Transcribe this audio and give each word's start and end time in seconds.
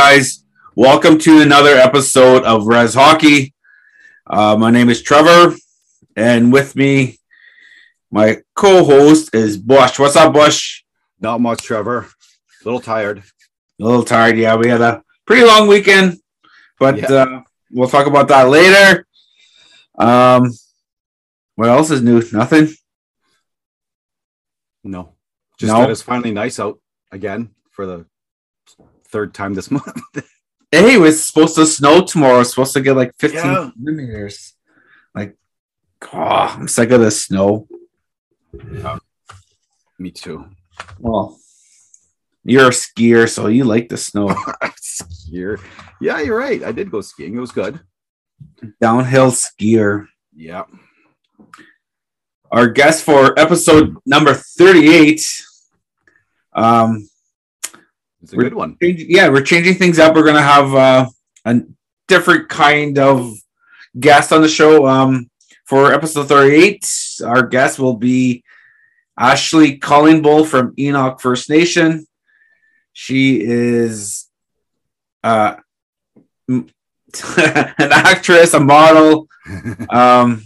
guys. 0.00 0.44
Welcome 0.74 1.16
to 1.20 1.40
another 1.40 1.74
episode 1.76 2.42
of 2.44 2.66
Res 2.66 2.92
Hockey. 2.92 3.54
Uh, 4.26 4.54
my 4.54 4.70
name 4.70 4.90
is 4.90 5.00
Trevor, 5.00 5.56
and 6.14 6.52
with 6.52 6.76
me, 6.76 7.18
my 8.10 8.42
co-host 8.54 9.34
is 9.34 9.56
Bush. 9.56 9.98
What's 9.98 10.14
up, 10.14 10.34
Bush? 10.34 10.82
Not 11.18 11.40
much, 11.40 11.62
Trevor. 11.62 12.00
A 12.00 12.64
little 12.66 12.80
tired. 12.82 13.20
A 13.80 13.84
little 13.84 14.02
tired. 14.02 14.36
Yeah, 14.36 14.56
we 14.56 14.68
had 14.68 14.82
a 14.82 15.02
pretty 15.26 15.46
long 15.46 15.66
weekend, 15.66 16.18
but 16.78 16.98
Yeah. 16.98 17.12
uh, 17.14 17.42
we'll 17.70 17.88
talk 17.88 18.06
about 18.06 18.28
that 18.28 18.50
later. 18.50 19.06
Um, 19.98 20.52
what 21.54 21.70
else 21.70 21.90
is 21.90 22.02
new? 22.02 22.22
Nothing. 22.32 22.68
No, 24.84 25.14
just 25.58 25.72
No? 25.72 25.80
that 25.80 25.90
it's 25.90 26.02
finally 26.02 26.32
nice 26.32 26.60
out 26.60 26.78
again 27.10 27.54
for 27.72 27.86
the 27.86 28.04
third 29.10 29.34
time 29.34 29.54
this 29.54 29.70
month. 29.76 30.02
Hey, 30.70 30.96
it's 31.00 31.22
supposed 31.24 31.54
to 31.56 31.66
snow 31.66 32.02
tomorrow. 32.04 32.40
It's 32.40 32.50
supposed 32.50 32.74
to 32.74 32.80
get 32.80 32.96
like 32.96 33.12
15 33.18 33.40
Yeah. 33.40 33.70
millimeters. 33.78 34.54
Like, 35.14 35.36
oh, 36.12 36.18
I'm 36.18 36.68
sick 36.68 36.90
of 36.90 37.00
the 37.00 37.10
snow. 37.10 37.68
Me 39.98 40.10
too. 40.10 40.46
Well, 40.98 41.38
you're 42.44 42.66
a 42.66 42.70
skier, 42.70 43.28
so 43.28 43.46
you 43.48 43.64
like 43.64 43.88
the 43.88 43.96
snow. 43.96 44.28
Skier. 44.76 45.60
Yeah, 46.00 46.20
you're 46.20 46.38
right. 46.38 46.62
I 46.62 46.72
did 46.72 46.90
go 46.90 47.00
skiing. 47.00 47.36
It 47.36 47.40
was 47.40 47.52
good. 47.52 47.80
Downhill 48.80 49.30
skier. 49.30 50.06
Yeah. 50.34 50.64
Our 52.50 52.68
guest 52.68 53.04
for 53.04 53.38
episode 53.38 53.96
number 54.06 54.34
38. 54.34 55.42
Um, 56.52 57.08
It's 58.26 58.32
a 58.32 58.36
We're- 58.36 58.50
good 58.50 58.56
one. 58.56 58.76
yeah, 58.80 59.28
we're 59.28 59.40
changing 59.44 59.74
things 59.74 60.00
up. 60.00 60.16
We're 60.16 60.24
gonna 60.26 60.42
have 60.42 60.74
uh, 60.74 61.06
a 61.44 61.60
different 62.08 62.48
kind 62.48 62.98
of 62.98 63.32
guest 64.00 64.32
on 64.32 64.42
the 64.42 64.48
show. 64.48 64.84
Um, 64.84 65.30
for 65.64 65.92
episode 65.92 66.26
38, 66.26 66.84
our 67.24 67.46
guest 67.46 67.78
will 67.78 67.94
be 67.96 68.42
Ashley 69.16 69.78
Callingbull 69.78 70.44
from 70.48 70.74
Enoch 70.76 71.20
First 71.20 71.48
Nation. 71.48 72.04
She 72.92 73.40
is 73.40 74.26
uh, 75.22 75.54
an 76.48 76.68
actress, 77.78 78.54
a 78.54 78.60
model. 78.60 79.28
Um, 79.90 80.42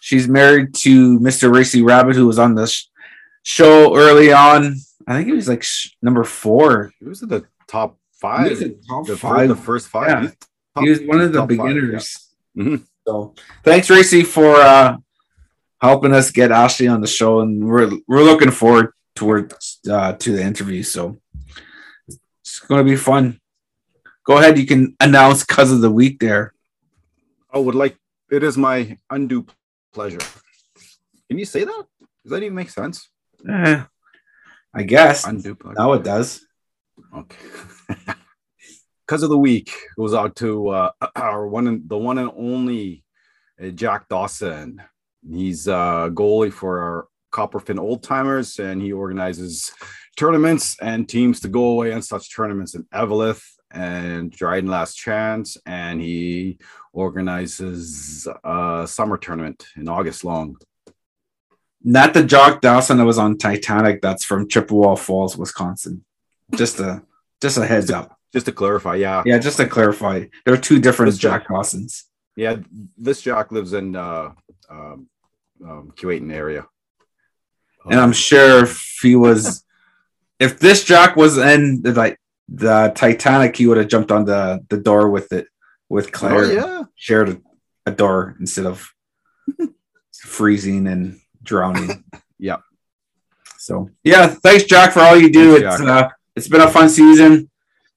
she's 0.00 0.28
married 0.28 0.74
to 0.74 1.18
Mr. 1.20 1.50
Wacey 1.50 1.80
Rabbit, 1.82 2.14
who 2.16 2.26
was 2.26 2.38
on 2.38 2.54
the 2.54 2.66
sh- 2.66 2.87
show 3.48 3.96
early 3.96 4.30
on. 4.32 4.76
I 5.06 5.14
think 5.16 5.26
he 5.28 5.32
was 5.32 5.48
like 5.48 5.62
sh- 5.62 5.90
number 6.02 6.22
four. 6.24 6.92
He 7.00 7.06
was 7.06 7.22
in 7.22 7.28
the 7.30 7.44
top 7.66 7.96
He 8.12 8.18
five. 8.20 8.50
was 8.50 8.60
in 8.62 8.80
top 8.82 9.06
the, 9.06 9.16
fir- 9.16 9.28
five. 9.36 9.48
the 9.48 9.56
first 9.56 9.88
five. 9.88 10.08
Yeah. 10.10 10.20
He's 10.22 10.36
top- 10.74 10.84
he 10.84 10.90
was 10.90 11.00
one 11.02 11.20
of 11.22 11.32
the 11.32 11.38
top 11.38 11.48
five, 11.48 11.56
beginners. 11.56 12.34
yeah. 12.54 12.64
Mhm. 12.64 12.84
So 13.06 13.34
thanks, 13.64 13.88
Wacey, 13.88 14.22
for 14.26 14.54
uh, 14.56 14.96
helping 15.80 16.12
us 16.12 16.30
get 16.30 16.50
Ashley 16.52 16.88
on 16.88 17.00
the 17.00 17.06
show, 17.06 17.40
and 17.40 17.64
we're 17.66 17.90
we're 18.06 18.22
looking 18.30 18.50
forward 18.50 18.92
towards 19.14 19.80
uh, 19.90 20.12
to 20.12 20.32
the 20.36 20.42
interview. 20.42 20.82
So 20.82 21.16
it's 22.06 22.60
going 22.68 22.84
to 22.84 22.90
be 22.90 22.96
fun. 22.96 23.40
Go 24.24 24.36
ahead, 24.36 24.58
you 24.58 24.66
can 24.66 24.94
announce 25.00 25.42
cuz 25.42 25.72
of 25.72 25.80
the 25.80 25.90
week 25.90 26.20
there. 26.20 26.52
I 27.50 27.58
would 27.58 27.74
like. 27.74 27.96
It 28.30 28.42
is 28.42 28.58
my 28.58 28.98
undue 29.08 29.46
pleasure. 29.94 30.20
Can 31.28 31.38
you 31.38 31.46
say 31.46 31.64
that? 31.64 31.84
Does 32.22 32.30
that 32.32 32.42
even 32.42 32.54
make 32.54 32.68
sense? 32.68 33.08
Eh, 33.48 33.82
I 34.74 34.82
guess 34.82 35.26
Undue 35.26 35.56
now 35.76 35.92
it 35.92 36.04
does. 36.04 36.46
Okay. 37.14 37.36
Because 39.06 39.22
of 39.22 39.30
the 39.30 39.38
week 39.38 39.72
goes 39.96 40.12
out 40.12 40.36
to 40.36 40.68
uh, 40.68 40.90
our 41.16 41.48
one 41.48 41.66
and 41.66 41.88
the 41.88 41.96
one 41.96 42.18
and 42.18 42.30
only 42.36 43.04
uh, 43.58 43.68
Jack 43.68 44.06
Dawson. 44.10 44.82
He's 45.26 45.66
uh, 45.66 46.10
goalie 46.10 46.52
for 46.52 46.82
our 46.82 47.08
Copperfin 47.32 47.78
Old 47.78 48.02
Timers, 48.02 48.58
and 48.58 48.82
he 48.82 48.92
organizes 48.92 49.72
tournaments 50.18 50.76
and 50.82 51.08
teams 51.08 51.40
to 51.40 51.48
go 51.48 51.68
away 51.70 51.92
on 51.92 52.02
such 52.02 52.36
tournaments 52.36 52.74
in 52.74 52.84
Eveleth 52.92 53.42
and 53.70 54.30
Dryden 54.30 54.68
Last 54.68 54.96
Chance, 54.96 55.56
and 55.64 56.02
he 56.02 56.58
organizes 56.92 58.28
a 58.44 58.86
summer 58.86 59.16
tournament 59.16 59.66
in 59.76 59.88
August 59.88 60.22
long. 60.22 60.56
Not 61.82 62.12
the 62.14 62.24
Jack 62.24 62.60
Dawson 62.60 62.98
that 62.98 63.04
was 63.04 63.18
on 63.18 63.38
Titanic. 63.38 64.02
That's 64.02 64.24
from 64.24 64.48
Chippewa 64.48 64.96
Falls, 64.96 65.36
Wisconsin. 65.36 66.04
Just 66.54 66.80
a 66.80 67.02
just 67.40 67.56
a 67.58 67.66
heads 67.66 67.90
up. 67.90 68.16
Just 68.32 68.46
to 68.46 68.52
clarify, 68.52 68.96
yeah, 68.96 69.22
Yeah, 69.24 69.38
just 69.38 69.56
to 69.58 69.66
clarify, 69.66 70.24
there 70.44 70.52
are 70.52 70.58
two 70.58 70.78
different 70.80 71.12
This 71.12 71.18
Jack- 71.18 71.46
Dawsons. 71.48 72.04
yeah, 72.36 72.56
this 72.98 73.22
Jack 73.22 73.52
lives 73.52 73.72
in 73.72 73.96
uh, 73.96 74.32
um, 74.68 75.08
um, 75.64 75.92
Keewatin 75.96 76.30
area. 76.32 76.66
and 77.90 77.98
I'm 77.98 78.12
sure 78.12 78.64
if 78.64 78.98
he 79.00 79.16
was, 79.16 79.64
if 80.38 80.58
this 80.58 80.84
Jack 80.84 81.16
was 81.16 81.38
in 81.38 81.80
the 81.82 81.94
like 81.94 82.18
the 82.48 82.92
Titanic, 82.94 83.56
he 83.56 83.66
would 83.66 83.78
have 83.78 83.88
jumped 83.88 84.10
on 84.12 84.24
the 84.26 84.60
the 84.68 84.76
door 84.78 85.08
with 85.08 85.32
it 85.32 85.46
with 85.88 86.12
Claire. 86.12 86.44
Oh, 86.44 86.50
yeah. 86.50 86.82
shared 86.96 87.28
a, 87.30 87.40
a 87.86 87.92
door 87.92 88.36
instead 88.40 88.66
of 88.66 88.92
freezing 90.12 90.86
and 90.86 91.20
drowning. 91.48 92.04
Yeah. 92.40 92.58
So 93.58 93.90
yeah, 94.04 94.28
thanks 94.28 94.62
Jack 94.62 94.92
for 94.92 95.00
all 95.00 95.16
you 95.16 95.28
do. 95.28 95.58
Thanks, 95.58 95.80
it's 95.80 95.88
uh, 95.88 96.08
it's 96.36 96.46
been 96.46 96.60
a 96.60 96.70
fun 96.70 96.88
season. 96.88 97.50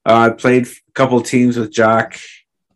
Uh, 0.04 0.18
I 0.18 0.30
played 0.30 0.66
a 0.66 0.92
couple 0.94 1.20
teams 1.20 1.56
with 1.56 1.70
Jack 1.70 2.18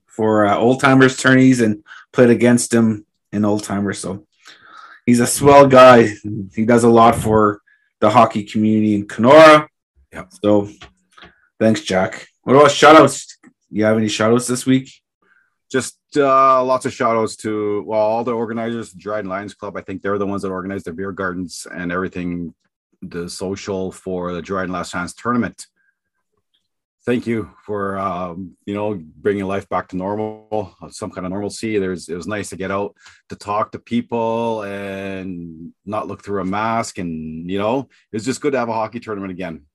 for 0.07 0.47
uh, 0.47 0.57
old 0.57 0.81
timers 0.81 1.17
tourneys 1.17 1.61
and 1.61 1.83
played 2.13 2.31
against 2.31 2.73
him 2.73 3.05
in 3.33 3.45
old 3.45 3.65
timers. 3.65 3.99
So 3.99 4.29
he's 5.07 5.19
a 5.19 5.27
swell 5.27 5.67
guy. 5.67 6.15
He 6.55 6.65
does 6.65 6.85
a 6.85 6.89
lot 6.89 7.17
for 7.17 7.63
the 7.99 8.11
hockey 8.11 8.45
community 8.45 8.95
in 8.95 9.09
Kenora. 9.09 9.69
Yep. 10.13 10.29
So 10.41 10.69
thanks, 11.59 11.81
Jack. 11.81 12.29
What 12.43 12.55
about 12.55 12.71
shout 12.71 12.95
outs? 12.95 13.39
You 13.73 13.87
have 13.87 13.97
any 13.97 14.09
shout 14.09 14.33
outs 14.33 14.47
this 14.47 14.67
week? 14.67 14.89
Just 15.71 15.99
uh, 16.17 16.63
lots 16.63 16.87
of 16.87 16.93
shout 16.93 17.17
outs 17.17 17.37
to 17.37 17.83
well 17.87 18.01
all 18.01 18.25
the 18.25 18.33
organizers 18.33 18.93
dryden 18.93 19.29
lions 19.29 19.55
club. 19.55 19.77
I 19.77 19.83
think 19.83 20.03
they're 20.03 20.19
the 20.19 20.27
ones 20.27 20.43
that 20.43 20.51
organize 20.51 20.85
the 20.85 20.93
beer 20.93 21.13
gardens 21.13 21.67
and 21.73 21.91
everything 21.91 22.55
the 23.03 23.29
social 23.29 23.93
for 23.93 24.33
the 24.33 24.43
dryden 24.43 24.73
last 24.73 24.93
chance 24.93 25.13
tournament. 25.13 25.67
Thank 27.05 27.27
you 27.27 27.51
for 27.65 27.99
um, 27.99 28.57
you 28.65 28.75
know 28.75 29.01
bringing 29.17 29.45
life 29.45 29.69
back 29.69 29.89
to 29.89 29.97
normal 29.97 30.75
some 30.91 31.11
kind 31.11 31.27
of 31.27 31.33
normalcy. 31.33 31.79
There's 31.79 32.09
it 32.09 32.17
was 32.17 32.27
nice 32.27 32.51
to 32.51 32.57
get 32.57 32.71
out 32.71 32.97
to 33.29 33.37
talk 33.37 33.73
to 33.73 33.79
people 33.79 34.63
and 34.63 35.73
not 35.85 36.09
look 36.09 36.25
through 36.25 36.41
a 36.41 36.45
mask 36.45 36.99
and 36.99 37.49
you 37.51 37.59
know 37.59 37.89
it's 38.13 38.25
just 38.25 38.41
good 38.41 38.53
to 38.53 38.59
have 38.59 38.69
a 38.69 38.73
hockey 38.73 39.01
tournament 39.01 39.33
again. 39.33 39.67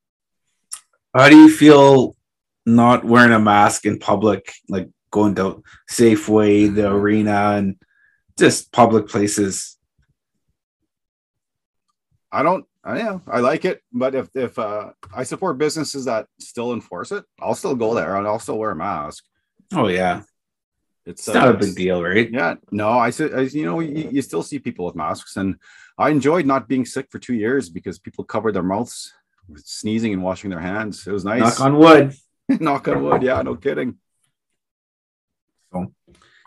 How 1.13 1.27
do 1.27 1.37
you 1.37 1.49
feel 1.49 2.15
not 2.65 3.03
wearing 3.03 3.33
a 3.33 3.39
mask 3.39 3.85
in 3.85 3.99
public, 3.99 4.51
like 4.69 4.89
going 5.11 5.35
to 5.35 5.63
Safeway, 5.89 6.73
the 6.73 6.89
arena, 6.91 7.53
and 7.57 7.75
just 8.37 8.71
public 8.71 9.07
places? 9.07 9.77
I 12.31 12.43
don't. 12.43 12.65
I 12.83 12.97
yeah, 12.97 13.19
I 13.27 13.41
like 13.41 13.65
it, 13.65 13.81
but 13.93 14.15
if 14.15 14.29
if 14.33 14.57
uh, 14.57 14.91
I 15.13 15.23
support 15.23 15.59
businesses 15.59 16.05
that 16.05 16.25
still 16.39 16.73
enforce 16.73 17.11
it, 17.11 17.23
I'll 17.39 17.53
still 17.53 17.75
go 17.75 17.93
there 17.93 18.15
and 18.15 18.25
I'll 18.25 18.39
still 18.39 18.57
wear 18.57 18.71
a 18.71 18.75
mask. 18.75 19.23
Oh 19.73 19.87
yeah, 19.87 20.21
It's, 21.05 21.27
it's 21.27 21.35
not 21.35 21.49
a 21.49 21.57
big 21.57 21.75
deal, 21.75 22.01
right? 22.01 22.29
Yeah, 22.31 22.55
no, 22.71 22.89
I 22.89 23.11
said, 23.11 23.53
you 23.53 23.65
know, 23.65 23.79
you, 23.81 24.09
you 24.11 24.21
still 24.23 24.41
see 24.41 24.57
people 24.57 24.85
with 24.85 24.95
masks, 24.95 25.37
and 25.37 25.57
I 25.97 26.09
enjoyed 26.09 26.47
not 26.47 26.67
being 26.67 26.85
sick 26.85 27.07
for 27.11 27.19
two 27.19 27.35
years 27.35 27.69
because 27.69 27.99
people 27.99 28.23
covered 28.23 28.55
their 28.55 28.63
mouths 28.63 29.13
with 29.47 29.63
sneezing 29.65 30.13
and 30.13 30.23
washing 30.23 30.49
their 30.49 30.59
hands. 30.59 31.05
It 31.05 31.11
was 31.11 31.25
nice. 31.25 31.41
Knock 31.41 31.61
on 31.61 31.77
wood. 31.77 32.15
Knock 32.49 32.87
on 32.87 33.03
wood. 33.03 33.21
Yeah, 33.21 33.41
no 33.43 33.55
kidding. 33.55 33.97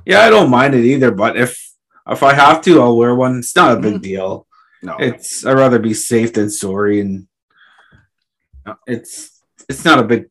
Yeah, 0.07 0.21
I 0.21 0.31
don't 0.31 0.51
mind 0.51 0.75
it 0.75 0.85
either, 0.85 1.11
but 1.11 1.37
if 1.37 1.59
if 2.09 2.23
I 2.23 2.35
have 2.35 2.61
to, 2.63 2.81
I'll 2.83 2.97
wear 2.97 3.15
one. 3.15 3.39
It's 3.39 3.57
not 3.57 3.77
a 3.79 3.81
big 3.81 3.95
Mhm. 3.95 4.03
deal. 4.03 4.47
No, 4.83 4.97
It's 4.99 5.47
I'd 5.47 5.57
rather 5.57 5.79
be 5.79 5.95
safe 5.95 6.35
than 6.35 6.51
sorry, 6.51 7.01
and 7.01 7.27
it's 8.87 9.43
it's 9.69 9.85
not 9.85 9.99
a 9.99 10.05
big. 10.05 10.27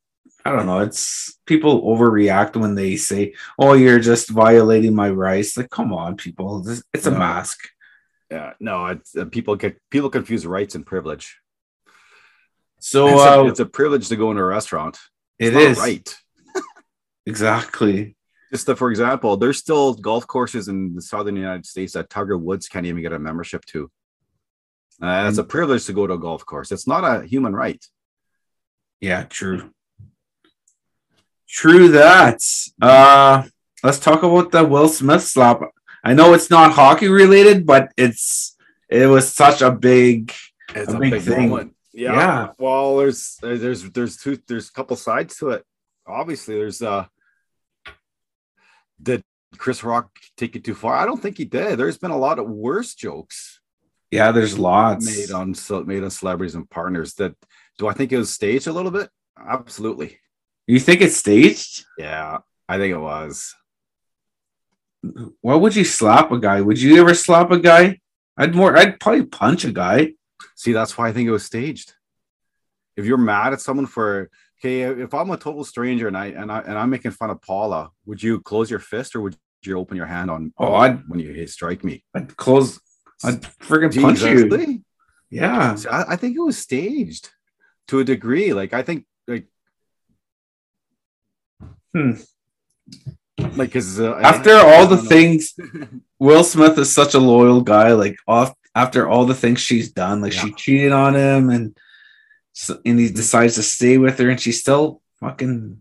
I 0.46 0.52
don't 0.52 0.66
know. 0.66 0.80
It's 0.80 1.40
people 1.46 1.82
overreact 1.84 2.56
when 2.56 2.76
they 2.76 2.98
say, 2.98 3.34
"Oh, 3.58 3.74
you're 3.74 4.00
just 4.00 4.30
violating 4.30 4.94
my 4.94 5.10
rights." 5.10 5.58
Like, 5.58 5.70
come 5.70 5.94
on, 5.94 6.18
people. 6.18 6.60
This, 6.62 6.84
it's 6.94 7.08
a 7.08 7.12
mask. 7.12 7.60
yeah, 8.30 8.54
no. 8.60 8.88
It's 8.88 9.16
uh, 9.16 9.26
people 9.26 9.56
get 9.56 9.78
people 9.90 10.10
confuse 10.10 10.46
rights 10.46 10.76
and 10.76 10.86
privilege. 10.86 11.40
So 12.80 13.08
it's, 13.08 13.22
uh, 13.22 13.42
a, 13.44 13.48
it's 13.48 13.60
a 13.62 13.66
privilege 13.66 14.10
to 14.10 14.18
go 14.18 14.30
into 14.32 14.44
a 14.44 14.46
restaurant. 14.46 15.00
it 15.40 15.48
It's 15.48 15.54
not 15.56 15.64
is 15.64 15.78
right. 15.80 16.18
exactly. 17.26 18.16
Just 18.54 18.68
that, 18.68 18.76
for 18.78 18.92
example, 18.92 19.36
there's 19.36 19.58
still 19.58 19.96
golf 19.96 20.28
courses 20.28 20.68
in 20.68 20.94
the 20.94 21.02
southern 21.02 21.36
United 21.36 21.66
States 21.66 21.94
that 21.94 22.08
Tiger 22.12 22.38
Woods 22.38 22.68
can't 22.70 22.86
even 22.86 23.02
get 23.02 23.12
a 23.12 23.18
membership 23.18 23.66
to. 23.66 23.90
Uh, 25.02 25.26
it's 25.28 25.40
a 25.40 25.44
privilege 25.44 25.88
to 25.88 25.94
go 25.94 26.06
to 26.06 26.14
a 26.14 26.20
golf 26.20 26.46
course. 26.46 26.72
It's 26.72 26.86
not 26.88 27.04
a 27.04 27.26
human 27.26 27.54
right. 27.56 27.84
Yeah, 29.02 29.24
true. 29.24 29.72
True 31.50 31.88
that. 31.90 32.42
Uh, 32.80 33.44
let's 33.82 33.98
talk 34.00 34.22
about 34.22 34.52
the 34.52 34.64
Will 34.64 34.88
Smith 34.88 35.24
slap. 35.24 35.62
I 36.04 36.14
know 36.14 36.36
it's 36.36 36.52
not 36.52 36.74
hockey 36.74 37.08
related, 37.08 37.66
but 37.66 37.92
it's 37.98 38.56
it 38.88 39.08
was 39.08 39.34
such 39.34 39.64
a 39.64 39.72
big 39.72 40.32
It's 40.76 40.94
A 40.94 40.98
a, 40.98 41.00
big 41.00 41.12
big, 41.12 41.22
thing. 41.24 41.50
moment. 41.50 41.76
Yeah. 41.92 42.14
Yeah. 42.14 42.48
Well, 42.60 42.98
there's 42.98 43.38
there's 43.42 43.82
there's 43.92 44.18
two 44.18 44.38
there's 44.48 44.70
a 44.70 44.74
couple 44.74 44.96
sides 44.96 45.38
to 45.38 45.50
it. 45.50 45.66
Obviously, 46.06 46.54
there's 46.56 46.84
uh 46.84 47.06
did 49.04 49.24
Chris 49.58 49.84
Rock 49.84 50.10
take 50.38 50.56
it 50.56 50.64
too 50.64 50.76
far? 50.76 50.96
I 50.96 51.06
don't 51.06 51.22
think 51.22 51.38
he 51.38 51.46
did. 51.46 51.78
There's 51.78 51.98
been 51.98 52.12
a 52.12 52.18
lot 52.18 52.40
of 52.40 52.50
worse 52.50 52.96
jokes 52.96 53.60
yeah. 54.14 54.32
There's 54.32 54.60
lots. 54.60 55.06
made 55.06 55.32
on 55.32 55.56
made 55.88 56.04
on 56.04 56.12
celebrities 56.12 56.54
and 56.54 56.70
partners. 56.70 57.16
That 57.16 57.36
do 57.80 57.88
I 57.88 57.94
think 57.94 58.12
it 58.12 58.18
was 58.18 58.32
staged 58.32 58.68
a 58.68 58.74
little 58.74 58.92
bit? 58.92 59.10
Absolutely. 59.38 60.20
You 60.68 60.80
think 60.80 61.02
it's 61.02 61.18
staged? 61.18 61.86
Yeah, 61.98 62.38
I 62.70 62.78
think 62.78 62.94
it 62.94 63.00
was. 63.00 63.56
Why 65.42 65.56
would 65.56 65.76
you 65.76 65.84
slap 65.84 66.32
a 66.32 66.40
guy? 66.40 66.62
Would 66.62 66.80
you 66.80 67.02
ever 67.02 67.16
slap 67.16 67.50
a 67.50 67.58
guy? 67.58 68.00
I'd 68.38 68.54
more. 68.54 68.78
I'd 68.78 69.00
probably 69.00 69.26
punch 69.26 69.66
a 69.66 69.72
guy. 69.72 70.14
See, 70.56 70.74
that's 70.74 70.96
why 70.96 71.10
I 71.10 71.12
think 71.12 71.28
it 71.28 71.32
was 71.32 71.46
staged. 71.46 71.94
If 72.96 73.06
you're 73.06 73.18
mad 73.18 73.54
at 73.54 73.62
someone 73.62 73.88
for 73.88 74.30
okay, 74.64 74.82
if 75.02 75.14
I'm 75.14 75.30
a 75.32 75.38
total 75.38 75.64
stranger 75.64 76.08
and 76.08 76.18
I 76.18 76.28
and 76.28 76.52
I 76.52 76.60
and 76.60 76.78
I'm 76.78 76.90
making 76.90 77.12
fun 77.12 77.30
of 77.30 77.42
Paula, 77.42 77.90
would 78.06 78.22
you 78.24 78.40
close 78.40 78.70
your 78.70 78.80
fist 78.80 79.16
or 79.16 79.22
would 79.22 79.36
you 79.64 79.78
open 79.78 79.98
your 79.98 80.06
hand 80.06 80.30
on 80.32 80.54
Oh, 80.58 80.74
I'd 80.74 81.08
when 81.08 81.20
you 81.20 81.34
hit 81.34 81.50
strike 81.50 81.84
me? 81.84 82.04
I'd 82.16 82.36
close. 82.38 82.80
I'd 83.24 83.42
freaking 83.42 84.02
punch 84.02 84.22
you. 84.22 84.84
Yeah. 85.30 85.78
I, 85.92 86.14
I 86.14 86.16
think 86.16 86.36
it 86.38 86.42
was 86.42 86.58
staged 86.58 87.30
to 87.88 88.00
a 88.00 88.04
degree. 88.04 88.54
Like 88.54 88.74
I 88.74 88.84
think 88.84 89.06
like 89.28 89.48
Hmm. 91.94 92.14
like 93.40 93.56
because 93.70 94.00
uh, 94.00 94.16
After 94.16 94.56
all 94.56 94.88
the 94.88 94.98
things, 94.98 95.54
Will 96.20 96.44
Smith 96.44 96.78
is 96.80 96.92
such 96.92 97.14
a 97.14 97.20
loyal 97.20 97.62
guy. 97.62 97.94
Like 97.94 98.16
off 98.28 98.54
after 98.76 99.08
all 99.08 99.26
the 99.26 99.36
things 99.36 99.60
she's 99.62 99.92
done, 99.92 100.22
like 100.22 100.32
she 100.34 100.38
Yeah. 100.48 100.54
cheated 100.56 100.58
cheated 100.58 100.92
on 100.92 101.16
him, 101.16 101.50
and 101.50 101.78
so, 102.54 102.80
and 102.86 103.00
he 103.00 103.10
decides 103.10 103.56
to 103.56 103.64
stay 103.64 103.98
with 103.98 104.18
her, 104.20 104.30
and 104.30 104.40
she's 104.40 104.60
still 104.62 105.02
fucking. 105.20 105.80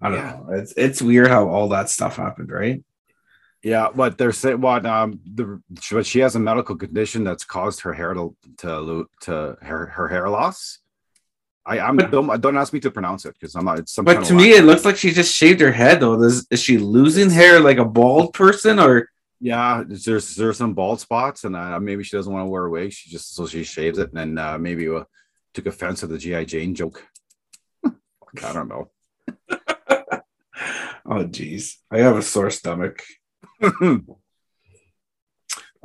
I 0.00 0.08
don't 0.08 0.18
Yeah. 0.18 0.30
know. 0.46 0.52
It's 0.54 0.72
it's 0.76 1.00
weird 1.02 1.28
how 1.28 1.48
all 1.48 1.68
that 1.68 1.88
stuff 1.88 2.16
happened, 2.16 2.50
right? 2.50 2.82
Yeah, 3.62 3.88
but 3.94 4.18
they're 4.18 4.32
saying 4.32 4.60
what 4.60 4.84
um 4.84 5.20
the 5.24 5.62
but 5.92 6.04
she 6.04 6.18
has 6.20 6.34
a 6.36 6.40
medical 6.40 6.76
condition 6.76 7.24
that's 7.24 7.44
caused 7.44 7.80
her 7.82 7.94
hair 7.94 8.12
to 8.14 8.36
to 8.58 9.08
to 9.22 9.56
her 9.62 9.86
her 9.86 10.08
hair 10.08 10.28
loss. 10.28 10.78
I 11.64 11.80
I'm 11.80 11.96
But- 11.96 12.10
don't 12.10 12.40
don't 12.42 12.56
ask 12.58 12.72
me 12.74 12.80
to 12.80 12.90
pronounce 12.90 13.24
it 13.24 13.32
because 13.34 13.54
I'm 13.54 13.64
not. 13.64 13.78
It's 13.78 13.92
some. 13.94 14.04
But 14.04 14.24
to 14.26 14.34
me, 14.34 14.50
it 14.52 14.64
looks 14.64 14.84
like 14.84 14.96
she 14.98 15.10
just 15.12 15.34
shaved 15.34 15.60
her 15.60 15.72
head. 15.72 16.00
Though, 16.00 16.20
is, 16.22 16.46
is 16.50 16.60
she 16.60 16.76
losing 16.76 17.30
hair 17.30 17.58
like 17.60 17.78
a 17.78 17.84
bald 17.86 18.34
person, 18.34 18.78
or 18.78 19.08
yeah, 19.40 19.82
there's 19.86 20.34
there's 20.34 20.58
some 20.58 20.74
bald 20.74 21.00
spots, 21.00 21.44
and 21.44 21.56
uh, 21.56 21.80
maybe 21.80 22.04
she 22.04 22.16
doesn't 22.18 22.32
want 22.32 22.44
to 22.44 22.50
wear 22.50 22.66
a 22.66 22.70
wig. 22.70 22.92
She 22.92 23.08
just 23.08 23.34
so 23.34 23.46
she 23.46 23.64
shaves 23.64 23.98
it, 23.98 24.12
and 24.12 24.18
then 24.36 24.36
uh, 24.46 24.58
maybe 24.58 24.86
uh, 24.90 25.04
took 25.54 25.66
offense 25.66 26.00
to 26.00 26.06
the 26.06 26.18
GI 26.18 26.44
Jane 26.46 26.74
joke. 26.74 27.06
I 27.84 28.52
don't 28.52 28.68
know. 28.68 28.90
oh, 31.06 31.24
geez, 31.24 31.78
I 31.90 31.98
have 31.98 32.16
a 32.16 32.22
sore 32.22 32.50
stomach. 32.50 33.02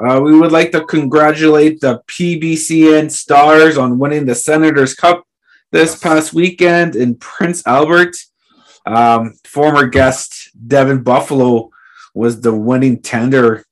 Uh, 0.02 0.18
we 0.22 0.40
would 0.40 0.54
like 0.54 0.72
to 0.72 0.86
congratulate 0.86 1.82
the 1.82 2.02
PBCN 2.08 3.12
Stars 3.12 3.78
on 3.78 4.00
winning 4.00 4.26
the 4.26 4.34
Senators 4.34 4.94
Cup 4.96 5.26
this 5.74 5.92
Yes. 5.92 6.00
past 6.00 6.34
weekend 6.34 6.96
in 6.96 7.16
Prince 7.16 7.68
Albert. 7.68 8.16
Um, 8.86 9.34
former 9.44 9.88
guest 9.88 10.52
Devin 10.68 11.04
Buffalo 11.04 11.70
was 12.16 12.40
the 12.40 12.56
winning 12.56 13.02
tender 13.02 13.66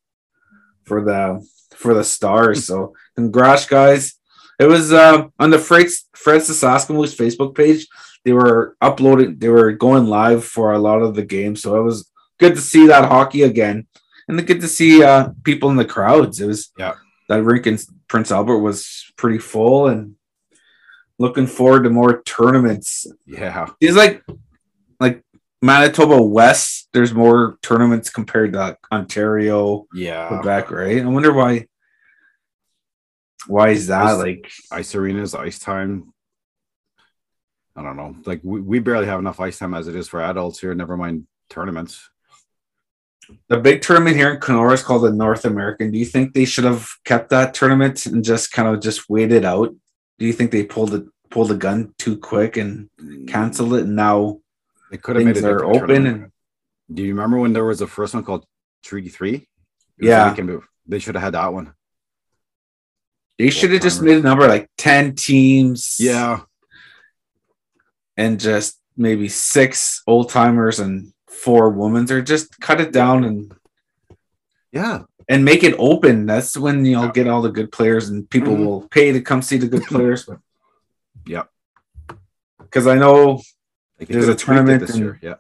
for 0.84 1.02
the 1.02 1.48
for 1.74 1.94
the 1.94 2.04
Stars. 2.04 2.66
So 2.66 2.94
congrats, 3.16 3.66
guys! 3.66 4.17
It 4.60 4.66
was 4.66 4.92
uh, 4.92 5.28
on 5.40 5.50
the 5.52 5.60
Francis 5.60 6.62
Sasakamoose 6.62 7.16
Facebook 7.16 7.56
page. 7.56 7.88
They 8.26 8.34
were 8.34 8.76
uploading. 8.82 9.38
They 9.38 9.50
were 9.50 9.72
going 9.74 10.08
live 10.08 10.44
for 10.44 10.74
a 10.74 10.80
lot 10.80 11.02
of 11.02 11.16
the 11.16 11.24
games. 11.24 11.62
So 11.62 11.80
it 11.80 11.84
was 11.84 12.10
good 12.40 12.56
to 12.56 12.62
see 12.62 12.88
that 12.88 13.06
hockey 13.06 13.44
again, 13.44 13.88
and 14.28 14.46
good 14.48 14.62
to 14.62 14.68
see 14.68 15.04
uh, 15.04 15.30
people 15.44 15.70
in 15.70 15.76
the 15.78 15.86
crowds. 15.86 16.42
It 16.42 16.48
was 16.48 16.72
Yeah. 16.78 16.94
that 17.30 17.44
rink 17.44 17.68
in 17.68 17.78
Prince 18.08 18.32
Albert 18.32 18.60
was 18.60 19.12
pretty 19.16 19.38
full, 19.40 19.88
and 19.88 20.16
looking 21.20 21.48
forward 21.48 21.84
to 21.84 21.90
more 21.90 22.22
tournaments. 22.24 23.06
Yeah, 23.26 23.68
It's 23.80 23.96
like 23.96 24.24
like 25.00 25.24
Manitoba 25.62 26.22
West. 26.22 26.90
There's 26.94 27.14
more 27.14 27.58
tournaments 27.62 28.10
compared 28.10 28.54
to 28.54 28.78
Ontario, 28.92 29.86
yeah. 29.94 30.28
Quebec, 30.30 30.72
right? 30.72 31.02
I 31.02 31.06
wonder 31.06 31.32
why. 31.34 31.68
Why 33.48 33.70
is 33.70 33.88
that? 33.88 34.04
Ice- 34.06 34.18
Like, 34.18 34.52
Ice 34.72 34.96
arenas, 34.96 35.34
ice 35.36 35.60
time. 35.60 36.14
I 37.76 37.84
don't 37.84 37.96
know. 37.96 38.16
Like 38.26 38.42
we, 38.44 38.60
we 38.60 38.80
barely 38.80 39.06
have 39.06 39.20
enough 39.20 39.40
ice 39.40 39.60
time 39.60 39.74
as 39.76 39.88
it 39.88 39.96
is 39.96 40.08
for 40.08 40.22
adults 40.22 40.60
here. 40.60 40.74
Never 40.74 40.98
mind 40.98 41.28
tournaments. 41.50 42.10
the 43.50 43.58
big 43.58 43.82
tournament 43.82 44.16
here 44.16 44.32
in 44.32 44.40
Kenora 44.40 44.74
is 44.74 44.82
called 44.84 45.04
the 45.04 45.12
North 45.12 45.46
American. 45.46 45.92
Do 45.92 46.00
you 46.00 46.06
think 46.06 46.34
they 46.34 46.46
should 46.46 46.64
have 46.64 46.90
kept 47.06 47.30
that 47.30 47.54
tournament 47.54 48.06
and 48.08 48.24
just 48.24 48.52
kind 48.52 48.68
of 48.68 48.82
just 48.82 49.10
waited 49.10 49.46
out? 49.46 49.76
Do 50.18 50.26
you 50.26 50.34
think 50.34 50.50
they 50.52 50.64
pulled 50.64 50.94
it 50.96 51.06
pulled 51.30 51.50
the 51.50 51.56
gun 51.56 51.94
too 52.00 52.18
quick 52.18 52.58
and 52.58 52.90
canceled 53.28 53.74
it? 53.76 53.84
And 53.84 53.96
now 53.96 54.40
They 54.90 54.98
could 54.98 55.16
have 55.18 55.26
made 55.26 55.38
it 55.38 55.44
open 55.46 56.32
Do 56.92 57.04
you 57.04 57.14
remember 57.14 57.38
when 57.38 57.54
there 57.54 57.66
was 57.66 57.82
a 57.82 57.88
first 57.88 58.14
one 58.16 58.24
called 58.24 58.46
Treaty 58.84 59.10
Three? 59.10 59.48
Yeah. 60.00 60.26
like 60.32 60.64
They 60.88 61.00
should 61.00 61.14
have 61.16 61.24
had 61.24 61.34
that 61.34 61.54
one. 61.54 61.74
They 63.38 63.50
should 63.50 63.72
have 63.72 63.82
just 63.82 64.02
made 64.02 64.18
a 64.18 64.22
number 64.22 64.48
like 64.48 64.70
ten 64.78 65.16
teams. 65.16 65.98
Yeah. 66.00 66.42
and 68.20 68.40
just 68.40 68.80
maybe 68.98 69.30
six 69.30 70.02
old 70.08 70.30
timers 70.32 70.80
and 70.80 71.14
four 71.28 71.70
women's, 71.70 72.12
or 72.12 72.20
just 72.20 72.60
cut 72.60 72.82
it 72.82 72.92
down 72.92 73.24
and 73.24 73.54
Yeah. 74.72 75.04
and 75.30 75.46
make 75.46 75.64
it 75.64 75.76
open. 75.78 76.26
That's 76.26 76.58
when 76.58 76.84
you'll 76.84 77.04
Yeah. 77.06 77.12
get 77.12 77.28
all 77.28 77.44
the 77.44 77.52
good 77.52 77.72
players 77.72 78.10
and 78.10 78.28
people 78.28 78.56
Mhm. 78.56 78.66
will 78.66 78.88
pay 78.88 79.12
to 79.12 79.22
come 79.22 79.44
see 79.44 79.58
the 79.58 79.68
good 79.68 79.84
players. 79.84 80.28
Yep. 81.28 81.48
Because 82.60 82.88
I 82.88 82.96
know 82.96 83.42
Like, 84.00 84.10
There's 84.10 84.26
a 84.26 84.30
have 84.32 84.38
tweaked 84.38 84.42
it 84.42 84.46
tournament 84.56 84.82
this 84.82 84.96
in- 84.96 85.02
year. 85.04 85.20
Yeah. 85.22 85.36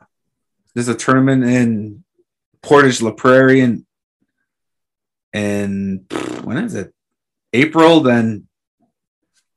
there's 0.75 0.87
a 0.87 0.95
tournament 0.95 1.43
in 1.45 2.03
Portage 2.61 3.01
La 3.01 3.11
Prairie 3.11 3.61
and 3.61 3.85
and 5.33 6.05
when 6.43 6.57
is 6.57 6.73
it? 6.75 6.93
April, 7.63 7.99
then 8.01 8.47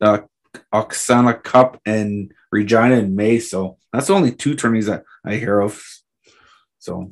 uh 0.01 0.19
Oksana 0.73 1.43
Cup 1.43 1.81
and 1.85 2.33
Regina 2.51 2.97
in 2.97 3.15
May. 3.15 3.39
So 3.39 3.77
that's 3.93 4.11
only 4.11 4.33
two 4.33 4.55
tourneys 4.55 4.87
that 4.87 5.05
I 5.25 5.35
hear 5.37 5.61
of. 5.61 5.83
So 6.79 7.11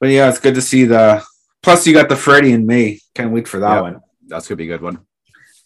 but 0.00 0.10
yeah, 0.10 0.28
it's 0.28 0.38
good 0.40 0.54
to 0.54 0.62
see 0.62 0.84
the 0.84 1.24
plus 1.62 1.86
you 1.86 1.92
got 1.92 2.08
the 2.08 2.16
Freddie 2.16 2.52
in 2.52 2.66
May. 2.66 3.00
Can't 3.14 3.32
wait 3.32 3.48
for 3.48 3.60
that 3.60 3.74
Yeah. 3.76 3.80
one. 3.80 4.00
That's 4.26 4.46
gonna 4.46 4.56
be 4.56 4.64
a 4.64 4.72
good 4.78 4.82
one. 4.82 4.98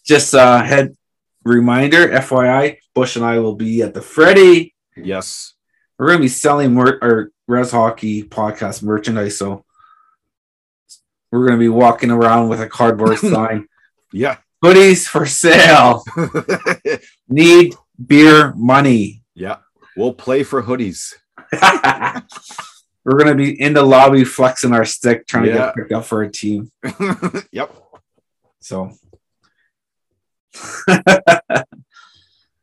Just 0.05 0.33
uh 0.33 0.63
head 0.63 0.95
reminder, 1.43 2.07
FYI, 2.09 2.77
Bush 2.95 3.15
and 3.15 3.25
I 3.25 3.39
will 3.39 3.55
be 3.55 3.81
at 3.81 3.93
the 3.93 4.01
Freddie 4.01 4.73
Yes. 4.95 5.53
we're 5.97 6.07
gonna 6.07 6.19
be 6.19 6.27
selling 6.27 6.73
mer- 6.73 6.99
our 7.01 7.29
Res 7.47 7.71
Hockey 7.71 8.23
podcast 8.23 8.81
merchandise. 8.83 9.37
So 9.37 9.65
we're 11.33 11.45
gonna 11.47 11.57
be 11.57 11.67
walking 11.69 12.11
around 12.11 12.47
with 12.49 12.61
a 12.61 12.67
cardboard 12.67 13.17
sign, 13.33 13.67
Yeah. 14.11 14.37
hoodies 14.63 15.07
for 15.07 15.25
sale. 15.25 16.03
Need 17.27 17.73
beer 18.05 18.53
money. 18.55 19.23
yeah. 19.33 19.57
We'll 19.97 20.13
play 20.13 20.43
for 20.43 20.63
hoodies. 20.63 21.13
we're 23.03 23.17
gonna 23.19 23.35
be 23.35 23.59
in 23.59 23.73
the 23.73 23.83
lobby 23.83 24.23
flexing 24.23 24.73
our 24.73 24.85
stick, 24.85 25.27
trying 25.27 25.45
to 25.45 25.53
get 25.53 25.75
picked 25.75 25.91
up 25.91 26.05
for 26.05 26.23
a 26.23 26.31
team. 26.31 26.71
yep. 27.51 27.75
So 28.61 28.91
I 31.55 31.63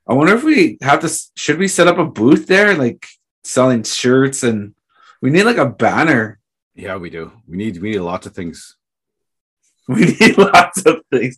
wonder 0.08 0.34
if 0.34 0.42
we 0.42 0.78
have 0.82 1.00
to. 1.00 1.20
Should 1.36 1.58
we 1.58 1.68
set 1.68 1.86
up 1.86 1.98
a 1.98 2.04
booth 2.04 2.46
there, 2.48 2.74
like 2.74 3.06
selling 3.44 3.82
shirts, 3.84 4.42
and 4.42 4.74
we 5.22 5.30
need 5.30 5.44
like 5.44 5.56
a 5.58 5.66
banner. 5.70 6.39
Yeah, 6.74 6.96
we 6.96 7.10
do. 7.10 7.32
We 7.46 7.56
need 7.56 7.78
we 7.80 7.90
need 7.92 7.98
lots 8.00 8.26
of 8.26 8.34
things. 8.34 8.76
We 9.88 10.04
need 10.20 10.38
lots 10.38 10.86
of 10.86 11.00
things. 11.12 11.36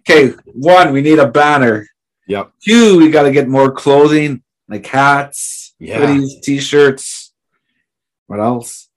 Okay, 0.00 0.34
one, 0.52 0.92
we 0.92 1.00
need 1.00 1.18
a 1.18 1.26
banner. 1.26 1.86
Yep. 2.28 2.52
Two, 2.62 2.98
we 2.98 3.10
got 3.10 3.22
to 3.22 3.32
get 3.32 3.48
more 3.48 3.72
clothing, 3.72 4.42
like 4.68 4.84
hats, 4.84 5.74
Yeah. 5.78 6.00
hoodies, 6.00 6.42
t-shirts. 6.42 7.32
What 8.26 8.38
else? 8.40 8.90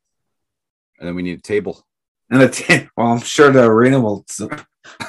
And 1.00 1.08
then 1.08 1.16
we 1.16 1.22
need 1.22 1.40
a 1.40 1.42
table. 1.42 1.86
And 2.30 2.42
a 2.42 2.50
t- 2.50 2.90
well, 2.98 3.08
I'm 3.08 3.22
sure 3.22 3.52
the 3.52 3.64
arena 3.64 4.02
will, 4.02 4.26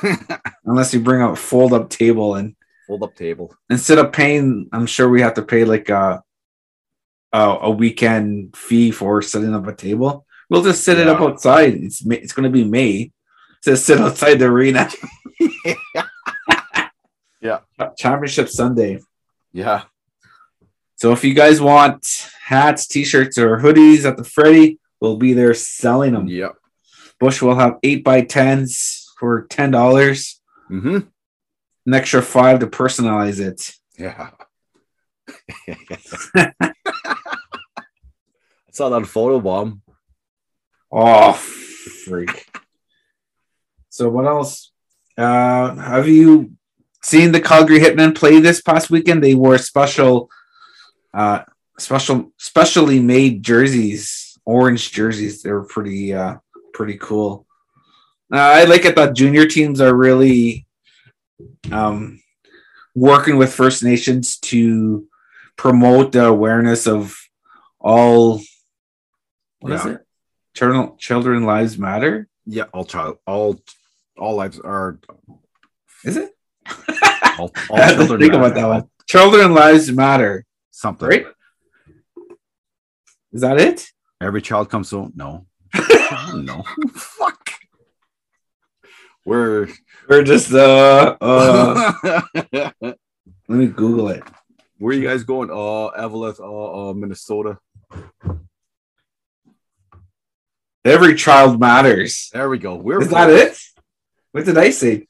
unless 0.65 0.95
you 0.95 1.01
bring 1.01 1.23
a 1.23 1.35
fold-up 1.35 1.91
table, 1.91 2.37
and 2.37 2.55
Fold 2.87 3.03
up 3.03 3.17
table. 3.17 3.55
instead 3.71 3.99
of 3.99 4.13
paying, 4.13 4.69
I'm 4.73 4.87
sure 4.87 5.09
we 5.09 5.23
have 5.23 5.35
to 5.35 5.43
pay 5.43 5.65
like 5.65 5.91
uh 5.91 6.21
uh, 7.33 7.59
a 7.63 7.71
weekend 7.71 8.57
fee 8.57 8.91
for 8.93 9.23
setting 9.23 9.55
up 9.55 9.67
a 9.67 9.75
table. 9.75 10.27
We'll 10.51 10.63
just 10.63 10.85
set 10.85 10.99
it 10.99 11.09
up 11.09 11.21
outside. 11.21 11.75
It's 11.75 12.05
it's 12.05 12.33
going 12.33 12.45
to 12.45 12.51
be 12.51 12.65
May. 12.65 13.13
Just 13.65 13.87
sit 13.87 14.01
outside 14.01 14.35
the 14.35 14.47
arena. 14.47 14.91
Yeah. 17.41 17.61
Championship 17.97 18.49
Sunday. 18.49 19.01
Yeah. 19.53 19.85
So 20.97 21.13
if 21.13 21.25
you 21.25 21.35
guys 21.35 21.61
want 21.61 22.31
hats, 22.43 22.87
t-shirts, 22.87 23.39
or 23.39 23.59
hoodies 23.59 24.05
at 24.05 24.17
the 24.17 24.25
Freddy, 24.25 24.79
we'll 25.01 25.17
be 25.17 25.33
there 25.33 25.55
selling 25.55 26.13
them. 26.13 26.29
Yep. 26.29 26.57
Bush 27.19 27.41
will 27.41 27.55
have 27.55 27.79
eight 27.83 28.05
by 28.05 28.21
tens 28.23 29.11
for 29.19 29.47
ten 29.49 29.71
dollars. 29.71 30.41
Mm-hmm. 30.71 30.99
An 31.87 31.95
extra 31.95 32.23
five 32.23 32.61
to 32.61 32.67
personalize 32.67 33.41
it. 33.41 33.75
Yeah. 33.99 34.31
I 36.37 36.83
saw 38.71 38.91
that 38.91 39.07
photo 39.07 39.41
bomb. 39.41 39.83
Oh, 40.93 41.33
freak. 41.33 42.47
So 43.89 44.09
what 44.09 44.27
else? 44.27 44.73
Uh, 45.17 45.75
have 45.75 46.09
you 46.09 46.53
seen 47.03 47.33
the 47.33 47.41
Calgary 47.41 47.79
Hitmen 47.81 48.15
play 48.17 48.41
this 48.41 48.61
past 48.61 48.91
weekend? 48.91 49.23
They 49.23 49.35
wore 49.35 49.59
special, 49.59 50.31
uh, 51.13 51.43
special, 51.79 52.33
specially 52.39 53.01
made 53.01 53.43
jerseys, 53.43 54.39
orange 54.45 54.91
jerseys. 54.93 55.43
They 55.43 55.53
were 55.53 55.65
pretty, 55.65 56.15
uh, 56.15 56.37
pretty 56.73 56.99
cool. 56.99 57.47
Uh, 58.33 58.39
I 58.39 58.65
like 58.65 58.85
it 58.85 58.97
that 58.97 59.15
junior 59.15 59.47
teams 59.47 59.81
are 59.81 59.95
really, 59.95 60.67
um, 61.71 62.21
working 62.95 63.37
with 63.37 63.53
First 63.53 63.83
Nations 63.83 64.39
to 64.39 65.07
promote 65.57 66.13
the 66.13 66.27
awareness 66.27 66.87
of 66.87 67.17
all. 67.81 68.41
What 69.61 69.73
is 69.73 69.85
Yeah. 69.85 69.93
it? 69.93 70.07
Children, 70.55 70.97
children 70.99 71.45
lives 71.45 71.79
matter. 71.79 72.29
Yeah, 72.47 72.65
all 72.73 72.85
child, 72.85 73.19
all, 73.27 73.61
all 74.19 74.37
lives 74.37 74.59
are. 74.59 74.99
Is 76.05 76.17
it? 76.17 76.31
All, 77.39 77.53
I 77.73 77.81
had 77.81 77.97
to 77.99 78.19
think 78.19 78.35
about 78.35 78.55
that 78.55 78.67
one. 78.67 78.91
Children 79.07 79.55
lives 79.55 79.91
matter. 79.93 80.45
Something. 80.71 81.09
Right? 81.09 81.27
Is 83.33 83.43
that 83.43 83.61
it? 83.61 83.87
Every 84.21 84.43
child 84.43 84.71
comes 84.71 84.91
home. 84.91 85.13
No. 85.15 85.47
no. 86.35 86.65
Fuck. 86.93 87.53
We're. 89.25 89.69
Or 90.09 90.23
just 90.23 90.53
uh, 90.53 91.17
uh 91.21 91.93
let 92.83 92.97
me 93.49 93.67
Google 93.67 94.09
it. 94.09 94.25
Where 94.79 94.95
you 94.95 95.07
guys 95.07 95.25
going? 95.25 95.51
Uh, 95.51 95.91
Eveleth, 95.99 96.41
uh, 96.41 96.91
uh, 96.91 96.95
Minnesota. 96.95 97.59
Every 100.85 101.15
child 101.15 101.61
matters. 101.61 102.31
There 102.33 102.49
we 102.49 102.59
go. 102.59 102.75
We're 102.77 103.03
Is 103.03 103.09
that 103.11 103.31
it? 103.31 103.59
What 104.33 104.45
did 104.45 104.57
I 104.57 104.71
say? 104.71 105.07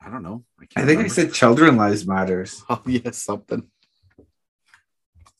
I 0.00 0.08
don't 0.10 0.22
know. 0.22 0.44
I 0.60 0.66
can't 0.66 0.86
think 0.86 1.00
I 1.02 1.08
said 1.08 1.32
children 1.32 1.76
lives 1.76 2.06
matters. 2.06 2.62
Oh 2.70 2.82
yeah, 2.86 3.10
something. 3.10 3.68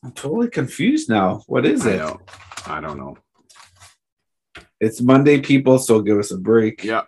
I'm 0.05 0.13
totally 0.13 0.51
confused 0.51 1.09
now. 1.09 1.43
What 1.47 1.65
is 1.65 1.87
I 1.87 1.93
it? 1.93 1.97
know. 1.99 2.21
I 2.67 2.81
don't 2.81 2.99
know. 2.99 3.17
It's 4.81 5.01
Monday, 5.01 5.41
people, 5.41 5.79
so 5.79 6.01
give 6.03 6.19
us 6.19 6.33
a 6.33 6.39
break. 6.39 6.83
Yeah. 6.83 7.03